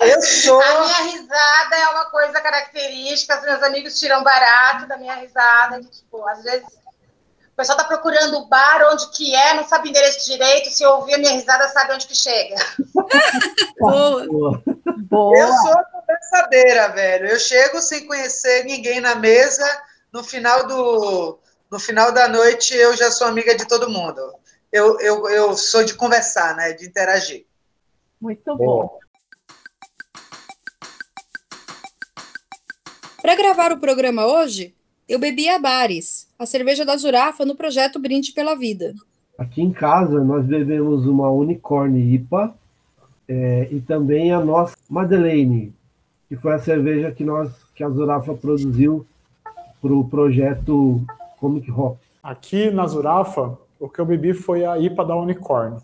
Eu 0.00 0.22
sou. 0.22 0.60
A 0.60 0.80
minha 0.80 1.02
risada 1.12 1.76
é 1.76 1.88
uma 1.88 2.04
coisa 2.06 2.40
característica. 2.40 3.36
Os 3.38 3.44
meus 3.44 3.62
amigos 3.62 3.98
tiram 3.98 4.22
barato 4.22 4.86
da 4.86 4.96
minha 4.96 5.14
risada. 5.14 5.80
tipo, 5.82 6.26
às 6.28 6.42
vezes 6.42 6.66
o 6.66 7.56
pessoal 7.56 7.78
tá 7.78 7.84
procurando 7.84 8.38
o 8.38 8.46
bar 8.46 8.88
onde 8.92 9.10
que 9.10 9.34
é, 9.34 9.54
não 9.54 9.66
sabe 9.66 9.88
o 9.88 9.90
endereço 9.90 10.30
direito. 10.30 10.70
Se 10.70 10.86
ouvir 10.86 11.14
a 11.14 11.18
minha 11.18 11.32
risada, 11.32 11.68
sabe 11.68 11.94
onde 11.94 12.06
que 12.06 12.14
chega. 12.14 12.54
Boa. 13.80 15.36
Eu 15.36 15.52
sou 15.52 15.72
a 15.72 15.84
conversadeira, 15.84 16.88
velho. 16.88 17.26
Eu 17.26 17.38
chego 17.38 17.80
sem 17.80 18.06
conhecer 18.06 18.64
ninguém 18.64 19.00
na 19.00 19.16
mesa. 19.16 19.66
No 20.12 20.22
final 20.22 20.66
do, 20.66 21.38
no 21.70 21.80
final 21.80 22.12
da 22.12 22.28
noite, 22.28 22.74
eu 22.74 22.96
já 22.96 23.10
sou 23.10 23.26
amiga 23.26 23.56
de 23.56 23.66
todo 23.66 23.90
mundo. 23.90 24.20
Eu, 24.70 25.00
eu, 25.00 25.28
eu 25.28 25.56
sou 25.56 25.82
de 25.82 25.94
conversar, 25.94 26.54
né? 26.54 26.72
De 26.72 26.86
interagir. 26.86 27.46
Muito 28.20 28.56
Boa. 28.56 28.86
bom. 28.86 28.98
Para 33.20 33.34
gravar 33.34 33.72
o 33.72 33.80
programa 33.80 34.26
hoje, 34.26 34.72
eu 35.08 35.18
bebi 35.18 35.48
a 35.48 35.58
Bares, 35.58 36.28
a 36.38 36.46
cerveja 36.46 36.84
da 36.84 36.96
Zurafa 36.96 37.44
no 37.44 37.56
projeto 37.56 37.98
Brinde 37.98 38.30
pela 38.30 38.54
Vida. 38.54 38.94
Aqui 39.36 39.60
em 39.60 39.72
casa 39.72 40.22
nós 40.22 40.44
bebemos 40.44 41.04
uma 41.04 41.28
Unicorn 41.28 41.98
IPA 42.14 42.54
é, 43.28 43.68
e 43.72 43.80
também 43.80 44.32
a 44.32 44.38
nossa 44.38 44.76
Madeleine, 44.88 45.74
que 46.28 46.36
foi 46.36 46.54
a 46.54 46.60
cerveja 46.60 47.10
que 47.10 47.24
nós 47.24 47.50
que 47.74 47.82
a 47.82 47.90
Zurafa 47.90 48.34
produziu 48.34 49.04
para 49.82 49.92
o 49.92 50.08
projeto 50.08 51.04
Comic 51.40 51.68
Hop. 51.72 51.98
Aqui 52.22 52.70
na 52.70 52.86
Zurafa, 52.86 53.58
o 53.80 53.88
que 53.88 53.98
eu 53.98 54.06
bebi 54.06 54.32
foi 54.32 54.64
a 54.64 54.78
IPA 54.78 55.04
da 55.04 55.16
Unicorn. 55.16 55.78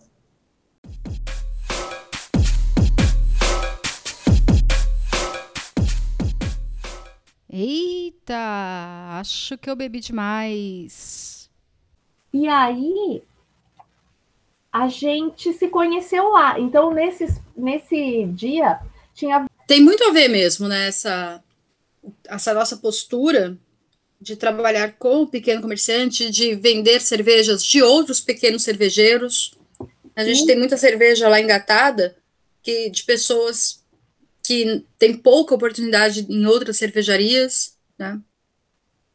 Eita, 7.56 9.20
acho 9.20 9.56
que 9.58 9.70
eu 9.70 9.76
bebi 9.76 10.00
demais. 10.00 11.48
E 12.32 12.48
aí, 12.48 13.22
a 14.72 14.88
gente 14.88 15.52
se 15.52 15.68
conheceu 15.68 16.30
lá. 16.30 16.58
Então, 16.58 16.92
nesse, 16.92 17.26
nesse 17.56 18.26
dia, 18.34 18.80
tinha 19.14 19.46
Tem 19.68 19.80
muito 19.80 20.02
a 20.02 20.10
ver 20.10 20.26
mesmo, 20.26 20.66
né? 20.66 20.88
Essa, 20.88 21.44
essa 22.26 22.52
nossa 22.54 22.76
postura 22.76 23.56
de 24.20 24.34
trabalhar 24.34 24.94
com 24.94 25.22
o 25.22 25.28
pequeno 25.28 25.62
comerciante, 25.62 26.30
de 26.30 26.56
vender 26.56 27.00
cervejas 27.00 27.62
de 27.62 27.80
outros 27.80 28.20
pequenos 28.20 28.64
cervejeiros. 28.64 29.54
A 30.16 30.24
gente 30.24 30.40
Sim. 30.40 30.46
tem 30.46 30.58
muita 30.58 30.76
cerveja 30.76 31.28
lá 31.28 31.40
engatada 31.40 32.16
que, 32.60 32.90
de 32.90 33.04
pessoas 33.04 33.83
que 34.44 34.84
têm 34.98 35.16
pouca 35.16 35.54
oportunidade 35.54 36.26
em 36.30 36.46
outras 36.46 36.76
cervejarias, 36.76 37.78
né? 37.98 38.20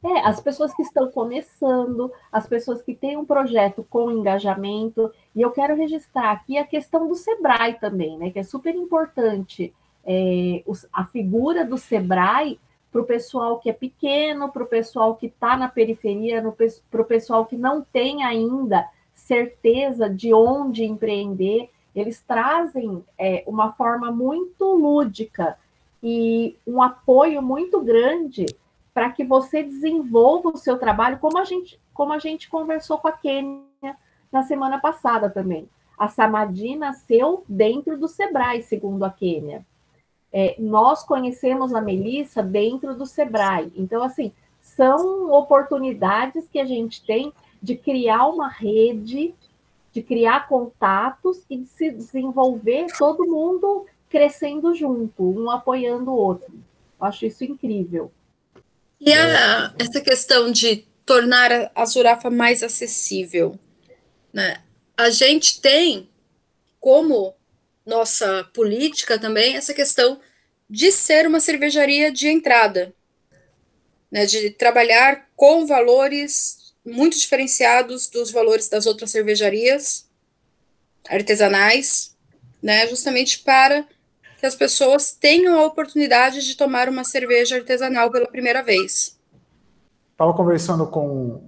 É, 0.02 0.20
as 0.22 0.40
pessoas 0.40 0.74
que 0.74 0.82
estão 0.82 1.12
começando, 1.12 2.10
as 2.32 2.48
pessoas 2.48 2.82
que 2.82 2.96
têm 2.96 3.18
um 3.18 3.26
projeto 3.26 3.86
com 3.90 4.10
engajamento, 4.10 5.12
e 5.36 5.42
eu 5.42 5.52
quero 5.52 5.76
registrar 5.76 6.32
aqui 6.32 6.58
a 6.58 6.66
questão 6.66 7.08
do 7.08 7.16
Sebrae 7.16 7.78
também, 7.80 8.18
né? 8.18 8.32
Que 8.32 8.40
é 8.40 8.44
super 8.44 8.74
importante 8.74 9.74
é, 10.06 10.64
a 10.94 11.06
figura 11.06 11.66
do 11.66 11.78
Sebrae 11.78 12.58
para 12.92 13.02
o 13.02 13.06
pessoal 13.06 13.60
que 13.60 13.70
é 13.70 13.74
pequeno, 13.74 14.50
para 14.50 14.64
o 14.64 14.68
pessoal 14.68 15.16
que 15.16 15.28
está 15.28 15.56
na 15.58 15.68
periferia, 15.68 16.42
para 16.90 17.02
o 17.02 17.06
pessoal 17.06 17.46
que 17.46 17.58
não 17.58 17.82
tem 17.82 18.24
ainda 18.24 18.88
certeza 19.14 20.10
de 20.10 20.34
onde 20.34 20.86
empreender. 20.86 21.70
Eles 22.00 22.22
trazem 22.22 23.04
é, 23.18 23.44
uma 23.46 23.72
forma 23.74 24.12
muito 24.12 24.66
lúdica 24.66 25.58
e 26.02 26.56
um 26.66 26.82
apoio 26.82 27.42
muito 27.42 27.82
grande 27.82 28.46
para 28.94 29.10
que 29.10 29.24
você 29.24 29.64
desenvolva 29.64 30.50
o 30.50 30.58
seu 30.58 30.78
trabalho, 30.78 31.20
como 31.20 31.38
a 31.38 31.44
gente, 31.44 31.80
como 31.94 32.14
a 32.14 32.20
gente 32.20 32.50
conversou 32.50 32.98
com 32.98 33.08
a 33.08 33.12
Kênia 33.12 33.64
na 34.32 34.44
semana 34.44 34.80
passada 34.80 35.30
também. 35.30 35.70
A 35.98 36.08
Samadi 36.08 36.76
nasceu 36.76 37.44
dentro 37.48 37.98
do 37.98 38.08
Sebrae, 38.08 38.62
segundo 38.62 39.04
a 39.04 39.10
Kênia. 39.10 39.66
É, 40.32 40.56
nós 40.60 41.04
conhecemos 41.04 41.74
a 41.74 41.82
Melissa 41.82 42.42
dentro 42.42 42.96
do 42.96 43.06
Sebrae. 43.06 43.72
Então, 43.76 44.02
assim, 44.04 44.32
são 44.62 45.32
oportunidades 45.32 46.48
que 46.48 46.60
a 46.60 46.66
gente 46.66 47.04
tem 47.06 47.34
de 47.62 47.76
criar 47.76 48.28
uma 48.28 48.48
rede, 48.48 49.34
de 50.00 50.04
criar 50.04 50.48
contatos 50.48 51.44
e 51.50 51.58
de 51.58 51.66
se 51.66 51.92
desenvolver 51.92 52.88
todo 52.98 53.26
mundo 53.28 53.86
crescendo 54.10 54.74
junto, 54.74 55.22
um 55.24 55.52
apoiando 55.52 56.10
o 56.10 56.16
outro. 56.16 56.52
Eu 57.00 57.06
acho 57.06 57.26
isso 57.26 57.44
incrível. 57.44 58.10
E 59.00 59.12
a- 59.14 59.74
essa 59.78 60.00
questão 60.00 60.52
de 60.52 60.86
tornar 61.06 61.72
a, 61.76 61.86
Zurafa 61.86 62.30
mais 62.30 62.64
acessível, 62.64 63.60
né? 64.34 64.62
A 64.96 65.10
gente 65.10 65.60
tem 65.60 66.10
como 66.80 67.34
nossa 67.86 68.46
política 68.54 69.20
também 69.20 69.58
essa 69.58 69.74
questão 69.74 70.20
de 70.70 70.92
ser 70.92 71.28
uma 71.28 71.40
cervejaria 71.42 72.10
de 72.12 72.30
entrada, 72.30 72.94
né? 74.10 74.26
De 74.26 74.50
trabalhar 74.52 75.28
com 75.36 75.66
valores 75.66 76.59
muito 76.86 77.18
diferenciados 77.20 78.08
dos 78.10 78.32
valores 78.32 78.70
das 78.70 78.86
outras 78.86 79.12
cervejarias 79.12 80.08
artesanais, 81.10 82.16
né? 82.62 82.88
Justamente 82.88 83.40
para 83.40 83.86
que 84.38 84.46
as 84.46 84.56
pessoas 84.56 85.12
tenham 85.12 85.60
a 85.60 85.66
oportunidade 85.66 86.46
de 86.46 86.56
tomar 86.56 86.88
uma 86.90 87.04
cerveja 87.04 87.58
artesanal 87.58 88.12
pela 88.12 88.28
primeira 88.30 88.64
vez. 88.64 89.18
Estava 90.12 90.34
conversando 90.34 90.86
com, 90.88 91.42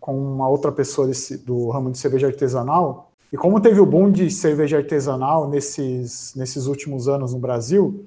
com 0.00 0.16
uma 0.16 0.48
outra 0.48 0.70
pessoa 0.72 1.06
desse- 1.06 1.38
do 1.38 1.70
ramo 1.70 1.90
de 1.90 1.98
cerveja 1.98 2.26
artesanal 2.28 3.10
E 3.32 3.36
como 3.36 3.60
teve 3.60 3.80
o 3.80 3.86
boom 3.86 4.12
de 4.12 4.30
cerveja 4.30 4.76
artesanal 4.78 5.50
nesses, 5.50 6.32
nesses 6.36 6.66
últimos 6.66 7.08
anos 7.08 7.32
no 7.34 7.40
Brasil, 7.40 8.06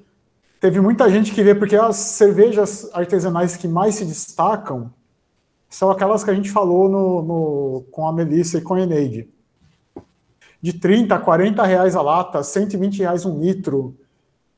teve 0.60 0.82
muita 0.82 1.10
gente 1.10 1.34
que 1.34 1.44
vê, 1.44 1.56
porque 1.56 1.76
as 1.76 1.98
cervejas 1.98 2.90
artesanais 2.94 3.58
que 3.58 3.68
mais 3.68 3.96
se 3.96 4.06
destacam 4.06 4.94
são 5.70 5.90
aquelas 5.90 6.24
que 6.24 6.30
a 6.30 6.34
gente 6.34 6.52
falou 6.52 6.90
no, 6.90 7.22
no 7.22 7.84
com 7.92 8.08
a 8.08 8.14
Melissa 8.14 8.58
e 8.58 8.62
com 8.62 8.76
a 8.76 8.82
Eneide. 8.82 9.30
De 10.62 10.74
30, 10.74 11.18
40 11.20 11.64
reais 11.64 11.96
a 11.96 12.02
lata, 12.02 12.42
120 12.42 13.00
reais 13.00 13.26
um 13.26 13.40
litro. 13.40 13.96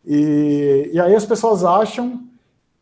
E, 0.06 0.90
e 0.94 1.00
aí 1.00 1.16
as 1.16 1.26
pessoas 1.26 1.64
acham 1.64 2.24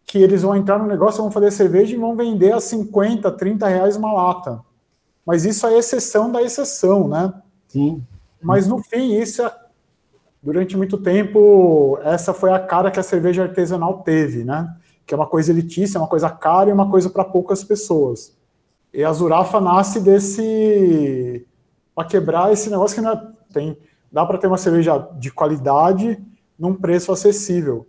que 0.05 0.17
eles 0.17 0.41
vão 0.41 0.55
entrar 0.55 0.79
no 0.79 0.87
negócio, 0.87 1.21
vão 1.21 1.31
fazer 1.31 1.51
cerveja 1.51 1.93
e 1.95 1.99
vão 1.99 2.15
vender 2.15 2.53
a 2.53 2.61
50, 2.61 3.29
30 3.31 3.67
reais 3.67 3.97
uma 3.97 4.13
lata. 4.13 4.61
Mas 5.25 5.43
isso 5.43 5.67
é 5.67 5.77
exceção 5.77 6.31
da 6.31 6.41
exceção, 6.41 7.07
né? 7.07 7.33
Sim. 7.67 8.01
Mas 8.41 8.67
no 8.67 8.81
fim, 8.81 9.19
isso 9.19 9.41
é, 9.41 9.53
durante 10.41 10.77
muito 10.77 10.97
tempo, 10.97 11.99
essa 12.03 12.33
foi 12.33 12.51
a 12.51 12.59
cara 12.59 12.89
que 12.89 12.99
a 12.99 13.03
cerveja 13.03 13.43
artesanal 13.43 14.01
teve, 14.03 14.45
né? 14.45 14.73
Que 15.07 15.15
é 15.15 15.17
uma 15.17 15.25
coisa 15.25 15.51
elitícia, 15.51 15.97
é 15.97 16.01
uma 16.01 16.07
coisa 16.07 16.29
cara 16.29 16.69
e 16.69 16.73
uma 16.73 16.89
coisa 16.91 17.09
para 17.09 17.23
poucas 17.23 17.63
pessoas. 17.63 18.37
E 18.93 19.03
a 19.03 19.11
Zurafa 19.11 19.59
nasce 19.59 19.99
desse 19.99 21.47
para 21.95 22.07
quebrar 22.07 22.53
esse 22.53 22.69
negócio 22.69 22.95
que 22.95 23.01
não 23.01 23.13
é, 23.13 23.27
tem 23.51 23.77
dá 24.11 24.25
para 24.25 24.37
ter 24.37 24.47
uma 24.47 24.57
cerveja 24.57 24.97
de 25.17 25.31
qualidade 25.31 26.19
num 26.59 26.75
preço 26.75 27.11
acessível. 27.11 27.87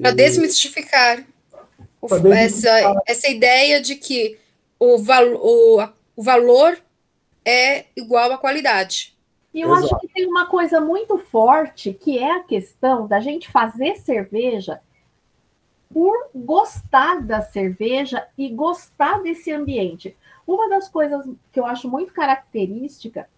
Para 0.00 0.10
desmistificar 0.12 1.24
o, 2.02 2.08
desmistificar. 2.08 2.80
Essa, 2.80 3.02
essa 3.06 3.28
ideia 3.28 3.80
de 3.80 3.94
que 3.94 4.38
o, 4.78 4.98
val, 4.98 5.24
o, 5.34 5.82
o 6.16 6.22
valor 6.22 6.76
é 7.44 7.86
igual 7.96 8.32
à 8.32 8.38
qualidade. 8.38 9.16
E 9.54 9.60
eu 9.60 9.70
Exato. 9.70 9.94
acho 9.94 10.00
que 10.00 10.08
tem 10.08 10.26
uma 10.26 10.46
coisa 10.46 10.80
muito 10.80 11.18
forte 11.18 11.92
que 11.92 12.18
é 12.18 12.36
a 12.36 12.40
questão 12.40 13.06
da 13.06 13.20
gente 13.20 13.50
fazer 13.50 13.96
cerveja 13.96 14.80
por 15.92 16.30
gostar 16.34 17.20
da 17.22 17.42
cerveja 17.42 18.26
e 18.36 18.48
gostar 18.48 19.22
desse 19.22 19.52
ambiente. 19.52 20.16
Uma 20.46 20.68
das 20.68 20.88
coisas 20.88 21.28
que 21.52 21.60
eu 21.60 21.66
acho 21.66 21.88
muito 21.88 22.12
característica 22.12 23.28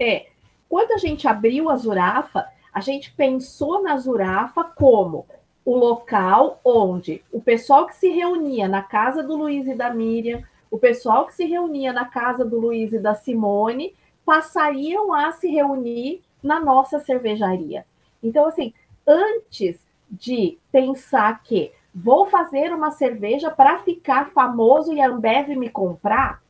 é 0.00 0.28
quando 0.68 0.92
a 0.92 0.98
gente 0.98 1.26
abriu 1.26 1.70
a 1.70 1.76
Zurafa, 1.76 2.46
a 2.72 2.80
gente 2.80 3.12
pensou 3.12 3.82
na 3.82 3.96
Zurafa 3.96 4.64
como 4.64 5.26
o 5.64 5.76
local 5.76 6.60
onde 6.64 7.22
o 7.32 7.40
pessoal 7.40 7.86
que 7.86 7.96
se 7.96 8.08
reunia 8.08 8.68
na 8.68 8.82
casa 8.82 9.22
do 9.22 9.36
Luiz 9.36 9.66
e 9.66 9.74
da 9.74 9.92
Miriam, 9.92 10.42
o 10.70 10.78
pessoal 10.78 11.26
que 11.26 11.34
se 11.34 11.44
reunia 11.44 11.92
na 11.92 12.04
casa 12.04 12.44
do 12.44 12.58
Luiz 12.58 12.92
e 12.92 12.98
da 12.98 13.14
Simone, 13.14 13.94
passariam 14.24 15.12
a 15.12 15.32
se 15.32 15.48
reunir 15.48 16.22
na 16.42 16.60
nossa 16.60 16.98
cervejaria. 17.00 17.86
Então, 18.22 18.46
assim, 18.46 18.72
antes 19.06 19.86
de 20.10 20.58
pensar 20.70 21.42
que 21.42 21.72
vou 21.94 22.26
fazer 22.26 22.72
uma 22.72 22.90
cerveja 22.90 23.50
para 23.50 23.78
ficar 23.80 24.30
famoso 24.30 24.92
e 24.92 25.00
a 25.00 25.08
Ambev 25.08 25.48
me 25.56 25.68
comprar, 25.68 26.42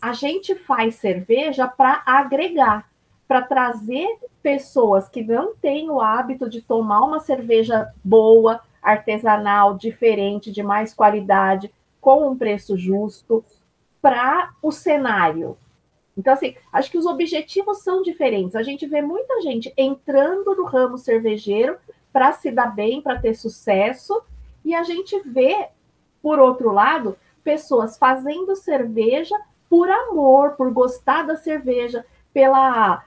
a 0.00 0.12
gente 0.12 0.54
faz 0.54 0.96
cerveja 0.96 1.66
para 1.66 2.02
agregar, 2.06 2.88
para 3.26 3.42
trazer 3.42 4.18
pessoas 4.42 5.08
que 5.08 5.22
não 5.22 5.54
têm 5.56 5.90
o 5.90 6.00
hábito 6.00 6.48
de 6.48 6.60
tomar 6.60 7.02
uma 7.02 7.20
cerveja 7.20 7.90
boa, 8.04 8.60
artesanal, 8.82 9.76
diferente, 9.76 10.52
de 10.52 10.62
mais 10.62 10.92
qualidade, 10.92 11.72
com 12.00 12.28
um 12.28 12.36
preço 12.36 12.76
justo, 12.76 13.42
para 14.02 14.52
o 14.62 14.70
cenário. 14.70 15.56
Então, 16.16 16.34
assim, 16.34 16.54
acho 16.72 16.90
que 16.90 16.98
os 16.98 17.06
objetivos 17.06 17.82
são 17.82 18.02
diferentes. 18.02 18.54
A 18.54 18.62
gente 18.62 18.86
vê 18.86 19.00
muita 19.00 19.40
gente 19.40 19.72
entrando 19.76 20.54
no 20.54 20.64
ramo 20.64 20.98
cervejeiro 20.98 21.76
para 22.14 22.32
se 22.32 22.52
dar 22.52 22.72
bem, 22.72 23.02
para 23.02 23.18
ter 23.18 23.34
sucesso, 23.34 24.22
e 24.64 24.72
a 24.72 24.84
gente 24.84 25.18
vê, 25.28 25.66
por 26.22 26.38
outro 26.38 26.70
lado, 26.70 27.18
pessoas 27.42 27.98
fazendo 27.98 28.54
cerveja 28.54 29.36
por 29.68 29.90
amor, 29.90 30.52
por 30.52 30.70
gostar 30.70 31.24
da 31.24 31.34
cerveja, 31.34 32.06
pela, 32.32 33.04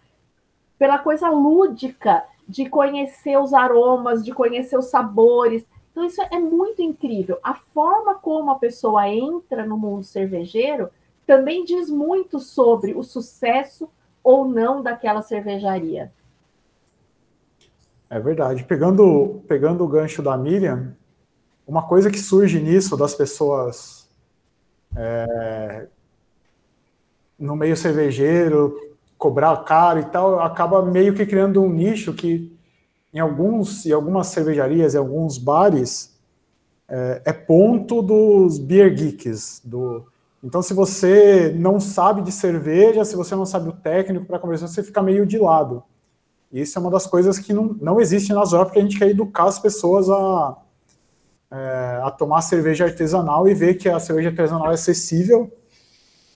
pela 0.77 0.99
coisa 0.99 1.29
lúdica 1.29 2.25
de 2.45 2.67
conhecer 2.67 3.37
os 3.37 3.53
aromas, 3.53 4.25
de 4.25 4.33
conhecer 4.33 4.77
os 4.77 4.87
sabores. 4.87 5.65
Então, 5.89 6.03
isso 6.03 6.21
é 6.23 6.37
muito 6.37 6.81
incrível. 6.81 7.39
A 7.41 7.53
forma 7.53 8.15
como 8.15 8.51
a 8.51 8.59
pessoa 8.59 9.07
entra 9.07 9.65
no 9.65 9.77
mundo 9.77 10.03
cervejeiro 10.03 10.89
também 11.25 11.63
diz 11.63 11.89
muito 11.89 12.41
sobre 12.41 12.93
o 12.93 13.03
sucesso 13.03 13.89
ou 14.21 14.45
não 14.45 14.83
daquela 14.83 15.21
cervejaria. 15.21 16.11
É 18.09 18.19
verdade. 18.19 18.63
Pegando, 18.63 19.43
pegando 19.47 19.83
o 19.83 19.87
gancho 19.87 20.21
da 20.21 20.37
Miriam, 20.37 20.95
uma 21.67 21.85
coisa 21.87 22.09
que 22.09 22.19
surge 22.19 22.59
nisso 22.59 22.95
das 22.95 23.13
pessoas 23.13 24.07
é, 24.95 25.87
no 27.37 27.55
meio 27.55 27.75
cervejeiro, 27.75 28.75
cobrar 29.17 29.55
caro 29.63 29.99
e 29.99 30.05
tal, 30.05 30.39
acaba 30.39 30.81
meio 30.81 31.13
que 31.13 31.25
criando 31.25 31.61
um 31.61 31.69
nicho 31.69 32.13
que 32.13 32.55
em 33.13 33.19
alguns 33.19 33.85
em 33.85 33.91
algumas 33.91 34.27
cervejarias, 34.27 34.95
em 34.95 34.97
alguns 34.97 35.37
bares, 35.37 36.17
é, 36.87 37.21
é 37.25 37.33
ponto 37.33 38.01
dos 38.01 38.59
beer 38.59 38.93
geeks. 38.93 39.61
Do, 39.63 40.05
então, 40.43 40.61
se 40.61 40.73
você 40.73 41.53
não 41.57 41.79
sabe 41.79 42.21
de 42.21 42.31
cerveja, 42.31 43.03
se 43.03 43.15
você 43.15 43.35
não 43.35 43.45
sabe 43.45 43.69
o 43.69 43.73
técnico 43.73 44.25
para 44.25 44.39
conversar, 44.39 44.67
você 44.67 44.83
fica 44.83 45.01
meio 45.01 45.25
de 45.25 45.37
lado. 45.37 45.83
Isso 46.51 46.77
é 46.77 46.81
uma 46.81 46.91
das 46.91 47.05
coisas 47.05 47.37
que 47.39 47.53
não, 47.53 47.75
não 47.81 47.99
existe 47.99 48.31
nas 48.33 48.53
horas, 48.53 48.67
porque 48.67 48.79
a 48.79 48.81
gente 48.83 48.97
quer 48.97 49.09
educar 49.09 49.45
as 49.45 49.59
pessoas 49.59 50.09
a, 50.09 50.57
é, 51.51 51.99
a 52.03 52.11
tomar 52.11 52.41
cerveja 52.41 52.85
artesanal 52.85 53.47
e 53.47 53.53
ver 53.53 53.75
que 53.75 53.89
a 53.89 53.99
cerveja 53.99 54.29
artesanal 54.29 54.71
é 54.71 54.73
acessível 54.73 55.51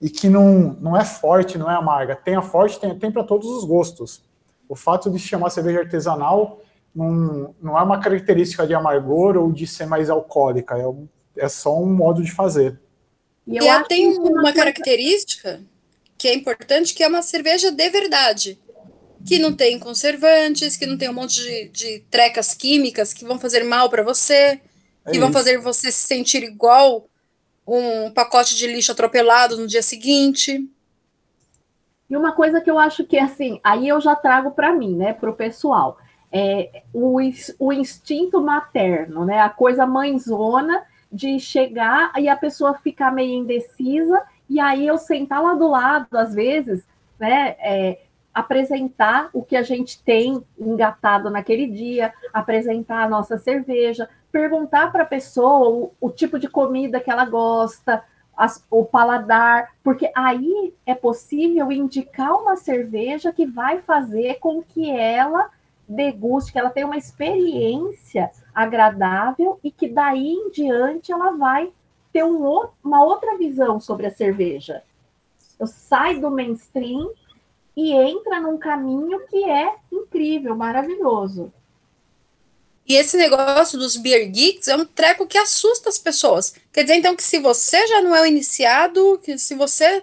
e 0.00 0.10
que 0.10 0.28
não, 0.28 0.76
não 0.80 0.96
é 0.96 1.04
forte, 1.04 1.56
não 1.56 1.70
é 1.70 1.74
amarga. 1.74 2.16
Tem 2.16 2.34
a 2.34 2.42
forte, 2.42 2.78
tem, 2.78 2.98
tem 2.98 3.10
para 3.10 3.24
todos 3.24 3.48
os 3.48 3.64
gostos. 3.64 4.22
O 4.68 4.74
fato 4.76 5.10
de 5.10 5.18
se 5.18 5.28
chamar 5.28 5.50
cerveja 5.50 5.80
artesanal 5.80 6.60
não, 6.94 7.54
não 7.62 7.78
é 7.78 7.82
uma 7.82 7.98
característica 8.00 8.66
de 8.66 8.74
amargor 8.74 9.36
ou 9.36 9.50
de 9.52 9.66
ser 9.66 9.86
mais 9.86 10.10
alcoólica, 10.10 10.76
é, 10.76 10.86
um- 10.86 11.08
é 11.36 11.48
só 11.48 11.78
um 11.80 11.86
modo 11.86 12.22
de 12.22 12.30
fazer. 12.30 12.78
E 13.46 13.54
E 13.54 13.58
ela 13.58 13.84
tem 13.84 14.10
isso 14.10 14.20
uma 14.20 14.52
característica 14.52 15.62
que 16.18 16.28
é 16.28 16.34
importante, 16.34 16.94
que 16.94 17.02
é 17.02 17.08
uma 17.08 17.22
cerveja 17.22 17.72
de 17.72 17.90
verdade. 17.90 18.58
Que 19.26 19.38
não 19.38 19.54
tem 19.54 19.78
conservantes, 19.78 20.76
que 20.76 20.86
não 20.86 20.98
tem 20.98 21.08
um 21.08 21.14
monte 21.14 21.40
de, 21.42 21.68
de 21.68 22.00
trecas 22.10 22.54
químicas 22.54 23.12
que 23.12 23.24
vão 23.24 23.38
fazer 23.38 23.62
mal 23.64 23.88
para 23.88 24.02
você, 24.02 24.60
É 25.04 25.10
que 25.12 25.18
vão 25.18 25.28
isso. 25.28 25.38
fazer 25.38 25.58
você 25.58 25.90
se 25.92 26.06
sentir 26.06 26.42
igual 26.42 27.06
um 27.66 28.10
pacote 28.10 28.56
de 28.56 28.66
lixo 28.66 28.92
atropelado 28.92 29.56
no 29.56 29.66
dia 29.66 29.82
seguinte. 29.82 30.68
E 32.10 32.16
uma 32.16 32.32
coisa 32.32 32.60
que 32.60 32.70
eu 32.70 32.78
acho 32.78 33.04
que, 33.04 33.18
assim, 33.18 33.60
aí 33.64 33.88
eu 33.88 34.00
já 34.00 34.14
trago 34.14 34.50
para 34.50 34.72
mim, 34.72 34.96
né, 34.96 35.12
para 35.12 35.30
o 35.30 35.34
pessoal, 35.34 35.96
é 36.30 36.82
o, 36.92 37.18
o 37.58 37.72
instinto 37.72 38.40
materno, 38.40 39.24
né, 39.24 39.40
a 39.40 39.48
coisa 39.48 39.86
mãezona 39.86 40.82
de 41.10 41.38
chegar 41.38 42.12
e 42.18 42.28
a 42.28 42.36
pessoa 42.36 42.74
ficar 42.74 43.12
meio 43.12 43.32
indecisa, 43.32 44.22
e 44.48 44.58
aí 44.60 44.86
eu 44.86 44.98
sentar 44.98 45.42
lá 45.42 45.54
do 45.54 45.68
lado, 45.68 46.06
às 46.16 46.34
vezes, 46.34 46.84
né, 47.18 47.54
é, 47.60 48.00
apresentar 48.34 49.28
o 49.32 49.42
que 49.42 49.56
a 49.56 49.62
gente 49.62 50.02
tem 50.02 50.42
engatado 50.58 51.30
naquele 51.30 51.66
dia, 51.66 52.12
apresentar 52.32 53.02
a 53.04 53.08
nossa 53.08 53.36
cerveja, 53.38 54.08
perguntar 54.30 54.90
para 54.90 55.02
a 55.02 55.06
pessoa 55.06 55.68
o, 55.68 55.92
o 56.00 56.10
tipo 56.10 56.38
de 56.38 56.48
comida 56.48 57.00
que 57.00 57.10
ela 57.10 57.24
gosta, 57.26 58.02
as- 58.36 58.64
o 58.70 58.84
paladar, 58.84 59.72
porque 59.84 60.10
aí 60.14 60.72
é 60.86 60.94
possível 60.94 61.70
indicar 61.70 62.34
uma 62.34 62.56
cerveja 62.56 63.32
que 63.32 63.46
vai 63.46 63.80
fazer 63.80 64.36
com 64.40 64.62
que 64.62 64.90
ela 64.90 65.50
deguste, 65.86 66.52
que 66.52 66.58
ela 66.58 66.70
tenha 66.70 66.86
uma 66.86 66.96
experiência 66.96 68.30
agradável 68.54 69.58
e 69.62 69.70
que 69.70 69.88
daí 69.88 70.32
em 70.32 70.50
diante 70.50 71.12
ela 71.12 71.32
vai 71.32 71.70
ter 72.12 72.24
um 72.24 72.68
uma 72.82 73.04
outra 73.04 73.36
visão 73.36 73.78
sobre 73.80 74.06
a 74.06 74.10
cerveja. 74.10 74.82
Eu 75.58 75.66
sai 75.66 76.18
do 76.18 76.30
mainstream 76.30 77.10
e 77.76 77.92
entra 77.92 78.40
num 78.40 78.58
caminho 78.58 79.26
que 79.26 79.44
é 79.44 79.74
incrível, 79.90 80.54
maravilhoso. 80.56 81.52
E 82.86 82.96
esse 82.96 83.16
negócio 83.16 83.78
dos 83.78 83.96
beer 83.96 84.28
geeks 84.30 84.68
é 84.68 84.76
um 84.76 84.84
treco 84.84 85.26
que 85.26 85.38
assusta 85.38 85.88
as 85.88 85.98
pessoas. 85.98 86.52
Quer 86.72 86.82
dizer, 86.82 86.96
então, 86.96 87.14
que 87.14 87.22
se 87.22 87.38
você 87.38 87.86
já 87.86 88.02
não 88.02 88.14
é 88.14 88.22
o 88.22 88.26
iniciado, 88.26 89.20
que 89.22 89.38
se 89.38 89.54
você 89.54 90.02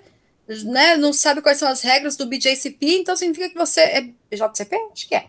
né, 0.65 0.95
não 0.97 1.11
sabe 1.13 1.41
quais 1.41 1.57
são 1.57 1.67
as 1.67 1.81
regras 1.81 2.15
do 2.15 2.25
BJCP, 2.25 2.99
então 2.99 3.15
significa 3.15 3.49
que 3.49 3.57
você 3.57 3.81
é 3.81 4.01
BJCP? 4.31 4.75
Acho 4.93 5.07
que 5.07 5.15
é. 5.15 5.27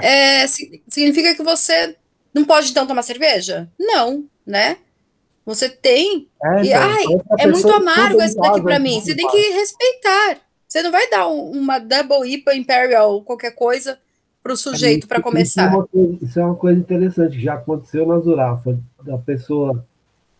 É, 0.00 0.46
si- 0.46 0.82
significa 0.88 1.34
que 1.34 1.42
você 1.42 1.96
não 2.32 2.44
pode, 2.44 2.70
então, 2.70 2.86
tomar 2.86 3.02
cerveja? 3.02 3.68
Não, 3.78 4.24
né? 4.46 4.76
Você 5.44 5.68
tem. 5.68 6.28
É, 6.44 6.64
E, 6.64 6.68
então, 6.68 6.82
ai, 6.82 7.04
essa 7.04 7.42
é 7.42 7.46
muito 7.46 7.72
amargo 7.72 8.20
esse 8.22 8.36
daqui 8.36 8.60
pra 8.62 8.78
mim. 8.78 9.00
tudo 9.00 9.04
Você 9.06 9.12
em 9.12 9.16
tem 9.16 9.26
que 9.28 9.48
respeitar. 9.50 10.40
Você 10.72 10.82
não 10.82 10.90
vai 10.90 11.06
dar 11.10 11.28
um, 11.28 11.50
uma 11.50 11.78
Double 11.78 12.26
IPA 12.26 12.54
Imperial, 12.54 13.20
qualquer 13.20 13.54
coisa, 13.54 13.98
para 14.42 14.54
o 14.54 14.56
sujeito 14.56 15.06
para 15.06 15.20
começar. 15.20 15.68
Isso 15.68 15.82
é, 15.82 15.86
coisa, 15.86 16.18
isso 16.24 16.40
é, 16.40 16.44
uma 16.46 16.54
coisa, 16.54 16.80
interessante, 16.80 17.36
que 17.36 17.44
já 17.44 17.52
aconteceu 17.52 18.06
na 18.06 18.18
Zurafa, 18.18 18.80
da 19.04 19.18
pessoa 19.18 19.84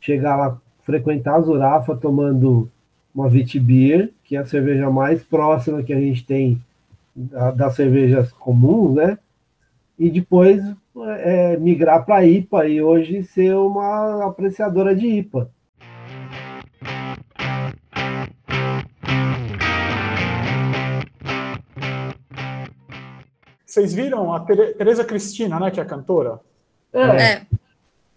chegar 0.00 0.36
lá, 0.36 0.58
frequentar 0.84 1.34
a 1.34 1.40
Zurafa 1.42 1.94
tomando 1.94 2.66
uma 3.14 3.28
Vitibir, 3.28 4.10
que 4.24 4.34
é 4.34 4.38
a 4.38 4.46
cerveja 4.46 4.88
mais 4.88 5.22
próxima 5.22 5.82
que 5.82 5.92
a 5.92 6.00
gente 6.00 6.24
tem 6.24 6.58
das 7.54 7.74
cervejas 7.74 8.32
comuns, 8.32 8.94
né? 8.94 9.18
E 9.98 10.08
depois 10.08 10.62
é, 11.18 11.58
migrar 11.58 12.06
para 12.06 12.24
IPA 12.24 12.68
e 12.68 12.80
hoje 12.80 13.22
ser 13.22 13.54
uma 13.54 14.24
apreciadora 14.28 14.96
de 14.96 15.06
IPA. 15.08 15.50
Vocês 23.72 23.94
viram 23.94 24.34
a 24.34 24.40
Tereza 24.40 25.02
Cristina, 25.02 25.58
né, 25.58 25.70
que 25.70 25.80
é 25.80 25.82
a 25.82 25.86
cantora? 25.86 26.40
É. 26.92 27.00
é. 27.00 27.46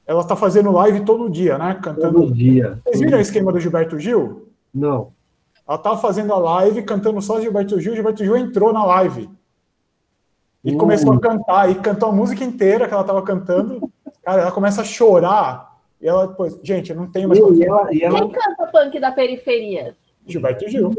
Ela 0.06 0.20
está 0.20 0.36
fazendo 0.36 0.70
live 0.70 1.06
todo 1.06 1.30
dia, 1.30 1.58
né? 1.58 1.80
Cantando. 1.82 2.20
Todo 2.24 2.34
dia. 2.34 2.78
Vocês 2.84 3.00
viram 3.00 3.18
o 3.18 3.22
esquema 3.22 3.54
do 3.54 3.60
Gilberto 3.62 3.98
Gil? 3.98 4.50
Não. 4.74 5.14
Ela 5.66 5.78
estava 5.78 5.98
fazendo 5.98 6.34
a 6.34 6.38
live, 6.38 6.84
cantando 6.84 7.22
só 7.22 7.40
Gilberto 7.40 7.80
Gil. 7.80 7.96
Gilberto 7.96 8.22
Gil 8.22 8.36
entrou 8.36 8.74
na 8.74 8.84
live. 8.84 9.30
E 10.62 10.76
uh. 10.76 10.78
começou 10.78 11.14
a 11.14 11.22
cantar. 11.22 11.72
E 11.72 11.76
cantou 11.76 12.10
a 12.10 12.12
música 12.12 12.44
inteira 12.44 12.86
que 12.86 12.94
ela 12.94 13.04
estava 13.04 13.22
cantando. 13.22 13.90
Cara, 14.26 14.42
ela 14.42 14.52
começa 14.52 14.82
a 14.82 14.86
chorar. 14.86 15.74
E 16.02 16.08
ela 16.10 16.28
depois, 16.28 16.60
gente, 16.62 16.90
eu 16.90 16.98
não 16.98 17.10
tenho 17.10 17.30
mais. 17.30 17.40
E 17.40 17.64
ela, 17.64 17.94
e 17.94 18.04
ela... 18.04 18.20
Quem 18.20 18.32
canta 18.32 18.68
punk 18.68 19.00
da 19.00 19.14
periferia? 19.14 19.96
Gilberto 20.28 20.68
Gil. 20.68 20.94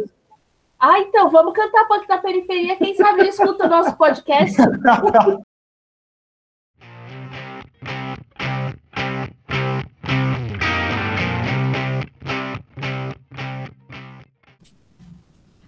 Ah, 0.89 1.01
então, 1.01 1.29
vamos 1.29 1.53
cantar 1.53 1.89
punk 1.89 2.07
da 2.07 2.19
periferia. 2.19 2.77
Quem 2.77 2.95
sabe 2.95 3.19
ele 3.23 3.31
escuta 3.31 3.67
o 3.67 3.69
nosso 3.69 3.97
podcast. 3.97 4.57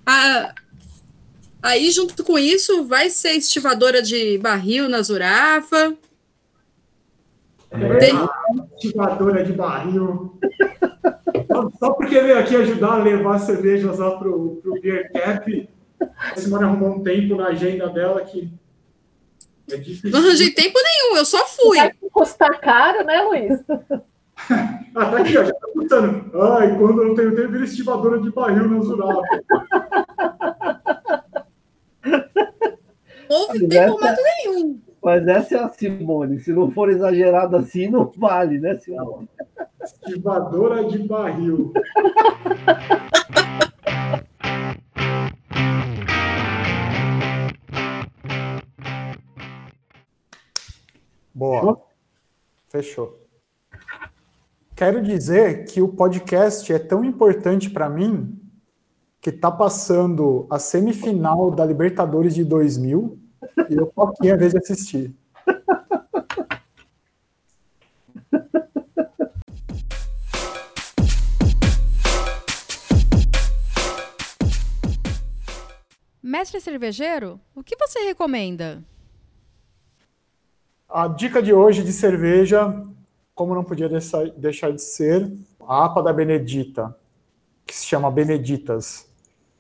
ah, 0.07 0.55
aí, 1.61 1.91
junto 1.91 2.23
com 2.23 2.39
isso, 2.39 2.85
vai 2.85 3.11
ser 3.11 3.31
estivadora 3.31 4.01
de 4.01 4.39
barril 4.39 4.89
na 4.89 5.03
Zurafa. 5.03 5.97
É, 7.73 7.97
Tem... 7.97 8.15
Estivadora 8.77 9.45
de 9.45 9.53
barril. 9.53 10.39
Só 11.79 11.91
porque 11.93 12.21
veio 12.21 12.39
aqui 12.39 12.57
ajudar 12.57 12.93
a 12.93 13.03
levar 13.03 13.39
cervejas 13.39 13.99
lá 13.99 14.19
pro, 14.19 14.57
pro 14.63 14.81
Beer 14.81 15.11
Cap, 15.13 15.69
a 16.01 16.37
Simone 16.37 16.65
arrumou 16.65 16.97
um 16.97 17.03
tempo 17.03 17.35
na 17.35 17.49
agenda 17.49 17.89
dela 17.89 18.21
que 18.23 18.53
é 19.71 19.77
difícil. 19.77 20.11
Não 20.11 20.21
arranjei 20.21 20.51
tempo 20.51 20.79
nenhum, 20.83 21.17
eu 21.17 21.25
só 21.25 21.45
fui. 21.47 21.79
Vai 21.79 21.93
custar 22.13 22.61
caro, 22.61 23.05
né, 23.05 23.23
Luiz? 23.23 23.61
aqui, 24.95 25.39
ó, 25.39 25.45
já 25.45 25.53
tá 25.53 25.69
custando. 25.73 26.43
Ai, 26.55 26.77
quando 26.77 27.03
eu 27.03 27.09
não 27.09 27.15
tenho 27.15 27.35
tempo, 27.35 27.53
vira 27.53 27.65
estivadora 27.65 28.21
de 28.21 28.31
barril 28.31 28.69
no 28.69 28.83
Zural. 28.83 29.23
Houve 33.29 33.69
tempo 33.69 33.93
momento 33.93 34.21
nenhum. 34.23 34.81
Mas 35.03 35.27
essa 35.27 35.57
é 35.57 35.59
a 35.63 35.69
Simone. 35.69 36.41
Se 36.41 36.53
não 36.53 36.71
for 36.71 36.91
exagerado 36.91 37.57
assim, 37.57 37.89
não 37.89 38.13
vale, 38.17 38.59
né, 38.59 38.77
Simone? 38.79 39.29
Estivadora 39.83 40.85
de 40.85 40.99
barril. 41.07 41.73
Boa. 51.35 51.81
Fechou. 52.69 53.25
Quero 54.75 55.03
dizer 55.03 55.65
que 55.65 55.81
o 55.81 55.89
podcast 55.89 56.73
é 56.73 56.79
tão 56.79 57.05
importante 57.05 57.71
para 57.71 57.89
mim 57.89 58.39
que 59.21 59.31
está 59.31 59.51
passando 59.51 60.47
a 60.51 60.59
semifinal 60.59 61.51
da 61.51 61.65
Libertadores 61.65 62.35
de 62.35 62.45
2000 62.45 63.19
e 63.71 63.75
eu 63.75 63.93
aqui 63.97 64.31
a 64.31 64.37
vez 64.37 64.53
de 64.53 64.59
assistir. 64.59 65.15
Mestre 76.23 76.61
cervejeiro, 76.61 77.41
o 77.55 77.63
que 77.63 77.75
você 77.77 78.01
recomenda? 78.01 78.85
A 80.89 81.09
dica 81.09 81.43
de 81.43 81.53
hoje 81.53 81.83
de 81.83 81.93
cerveja, 81.93 82.85
como 83.35 83.55
não 83.55 83.65
podia 83.65 83.89
deixar 84.37 84.73
de 84.73 84.83
ser, 84.83 85.31
a 85.67 85.85
APA 85.87 86.03
da 86.03 86.13
Benedita, 86.13 86.95
que 87.67 87.75
se 87.75 87.87
chama 87.87 88.11
Beneditas. 88.11 89.09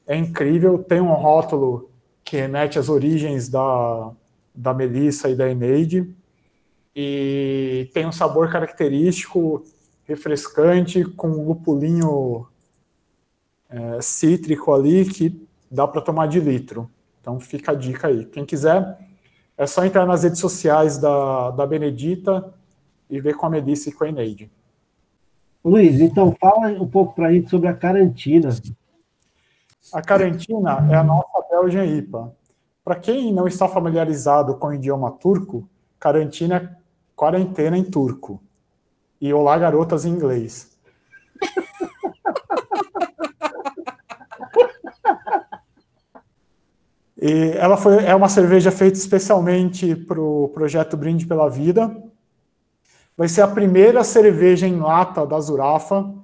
É 0.07 0.17
incrível, 0.17 0.83
tem 0.83 1.01
um 1.01 1.13
rótulo 1.13 1.91
que 2.29 2.37
remete 2.37 2.79
às 2.79 2.91
origens 2.91 3.49
da, 3.49 4.13
da 4.55 4.75
Melissa 4.75 5.31
e 5.31 5.35
da 5.35 5.49
Eneide, 5.49 6.15
e 6.95 7.91
tem 7.95 8.07
um 8.07 8.13
sabor 8.13 8.53
característico, 8.53 9.65
refrescante, 10.05 11.05
com 11.05 11.29
um 11.29 11.47
lupulinho 11.47 12.47
é, 13.71 14.03
cítrico 14.03 14.75
ali, 14.75 15.07
que 15.07 15.41
dá 15.71 15.89
para 15.89 16.03
tomar 16.03 16.27
de 16.27 16.39
litro. 16.39 16.91
Então 17.21 17.41
fica 17.41 17.73
a 17.73 17.75
dica 17.75 18.09
aí. 18.09 18.27
Quem 18.27 18.45
quiser, 18.45 18.99
é 19.57 19.67
só 19.67 19.83
entrar 19.85 20.05
nas 20.05 20.23
redes 20.23 20.39
sociais 20.39 20.99
da, 20.99 21.51
da 21.53 21.67
Benedita 21.67 22.53
e 23.09 23.21
ver 23.23 23.37
com 23.37 23.47
a 23.47 23.51
Melissa 23.51 23.89
e 23.89 23.93
com 23.93 24.05
a 24.05 24.09
Eneide. 24.09 24.51
Luiz, 25.65 25.99
então 25.99 26.37
fala 26.39 26.69
um 26.69 26.87
pouco 26.87 27.15
para 27.15 27.29
a 27.29 27.33
gente 27.33 27.49
sobre 27.49 27.69
a 27.69 27.75
Carantina. 27.75 28.51
A 29.93 30.03
Carantina 30.03 30.87
é 30.91 30.97
a 30.97 31.05
nossa 31.05 31.43
Belgian 31.51 31.85
IPA. 31.85 32.35
Para 32.85 32.97
quem 32.97 33.33
não 33.33 33.47
está 33.47 33.69
familiarizado 33.69 34.57
com 34.57 34.69
o 34.69 34.75
idioma 34.75 35.11
turco, 35.13 35.69
Carantina 35.99 36.57
é 36.57 36.69
quarentena 37.15 37.77
em 37.77 37.85
turco. 37.85 38.43
E 39.21 39.33
Olá 39.33 39.59
Garotas 39.59 40.05
em 40.05 40.11
inglês. 40.11 40.77
E 47.21 47.51
ela 47.57 47.77
foi, 47.77 48.05
é 48.05 48.15
uma 48.15 48.29
cerveja 48.29 48.71
feita 48.71 48.97
especialmente 48.97 49.97
para 49.97 50.21
o 50.21 50.49
projeto 50.55 50.97
Brinde 50.97 51.27
pela 51.27 51.51
Vida. 51.51 51.91
Vai 53.17 53.27
ser 53.27 53.43
a 53.43 53.49
primeira 53.49 54.05
cerveja 54.05 54.69
em 54.69 54.79
lata 54.79 55.27
da 55.27 55.41
Zurafa. 55.41 56.15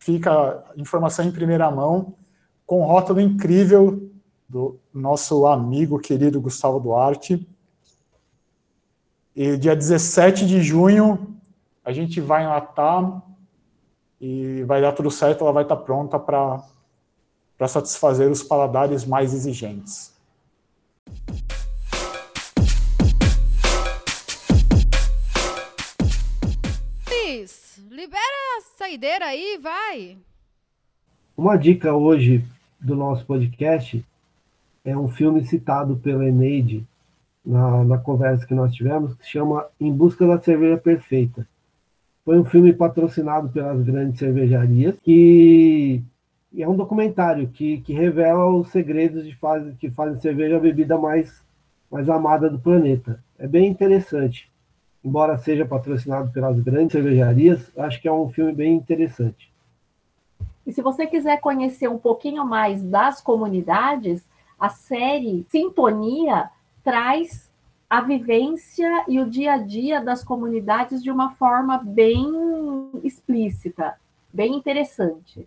Fica 0.00 0.64
informação 0.76 1.24
em 1.24 1.30
primeira 1.30 1.70
mão, 1.70 2.16
com 2.66 2.82
um 2.82 2.84
rótulo 2.86 3.20
incrível 3.20 4.10
do 4.48 4.78
nosso 4.92 5.46
amigo 5.46 5.98
querido 5.98 6.40
Gustavo 6.40 6.80
Duarte. 6.80 7.46
E 9.34 9.56
dia 9.56 9.74
17 9.74 10.46
de 10.46 10.62
junho 10.62 11.36
a 11.84 11.92
gente 11.92 12.20
vai 12.20 12.44
enlatar 12.44 13.22
e 14.20 14.62
vai 14.64 14.80
dar 14.80 14.92
tudo 14.92 15.10
certo, 15.10 15.42
ela 15.42 15.52
vai 15.52 15.64
estar 15.64 15.76
pronta 15.76 16.18
para 16.18 16.62
satisfazer 17.66 18.30
os 18.30 18.42
paladares 18.42 19.04
mais 19.04 19.34
exigentes. 19.34 20.12
Libera 27.92 28.58
a 28.58 28.62
saideira 28.78 29.26
aí, 29.26 29.58
vai. 29.58 30.16
Uma 31.34 31.56
dica 31.56 31.94
hoje 31.94 32.44
do 32.78 32.94
nosso 32.94 33.24
podcast 33.24 34.04
é 34.84 34.94
um 34.94 35.08
filme 35.08 35.42
citado 35.42 35.96
pela 35.96 36.28
Eneide 36.28 36.84
na, 37.44 37.82
na 37.84 37.96
conversa 37.96 38.46
que 38.46 38.52
nós 38.52 38.74
tivemos, 38.74 39.14
que 39.14 39.26
chama 39.26 39.64
Em 39.80 39.90
Busca 39.90 40.26
da 40.26 40.38
Cerveja 40.38 40.76
Perfeita. 40.76 41.46
Foi 42.22 42.38
um 42.38 42.44
filme 42.44 42.74
patrocinado 42.74 43.48
pelas 43.48 43.80
grandes 43.82 44.18
cervejarias 44.18 44.98
e 45.06 46.02
é 46.58 46.68
um 46.68 46.76
documentário 46.76 47.48
que, 47.48 47.80
que 47.80 47.94
revela 47.94 48.46
os 48.48 48.68
segredos 48.68 49.24
de 49.24 49.34
faz, 49.34 49.74
que 49.78 49.90
fazem 49.90 50.20
cerveja 50.20 50.58
a 50.58 50.60
bebida 50.60 50.98
mais, 50.98 51.42
mais 51.90 52.10
amada 52.10 52.50
do 52.50 52.58
planeta. 52.58 53.18
É 53.38 53.48
bem 53.48 53.68
interessante. 53.68 54.50
Embora 55.02 55.38
seja 55.38 55.64
patrocinado 55.64 56.30
pelas 56.30 56.60
grandes 56.60 56.92
cervejarias, 56.92 57.72
acho 57.74 58.02
que 58.02 58.06
é 58.06 58.12
um 58.12 58.28
filme 58.28 58.52
bem 58.52 58.74
interessante. 58.74 59.51
E 60.66 60.72
se 60.72 60.80
você 60.80 61.06
quiser 61.06 61.40
conhecer 61.40 61.88
um 61.88 61.98
pouquinho 61.98 62.44
mais 62.44 62.82
das 62.82 63.20
comunidades, 63.20 64.24
a 64.58 64.68
série 64.68 65.46
Sintonia 65.50 66.50
traz 66.84 67.50
a 67.90 68.00
vivência 68.00 69.04
e 69.06 69.20
o 69.20 69.28
dia 69.28 69.54
a 69.54 69.58
dia 69.58 70.00
das 70.00 70.24
comunidades 70.24 71.02
de 71.02 71.10
uma 71.10 71.30
forma 71.30 71.78
bem 71.78 72.26
explícita, 73.02 73.98
bem 74.32 74.54
interessante. 74.54 75.46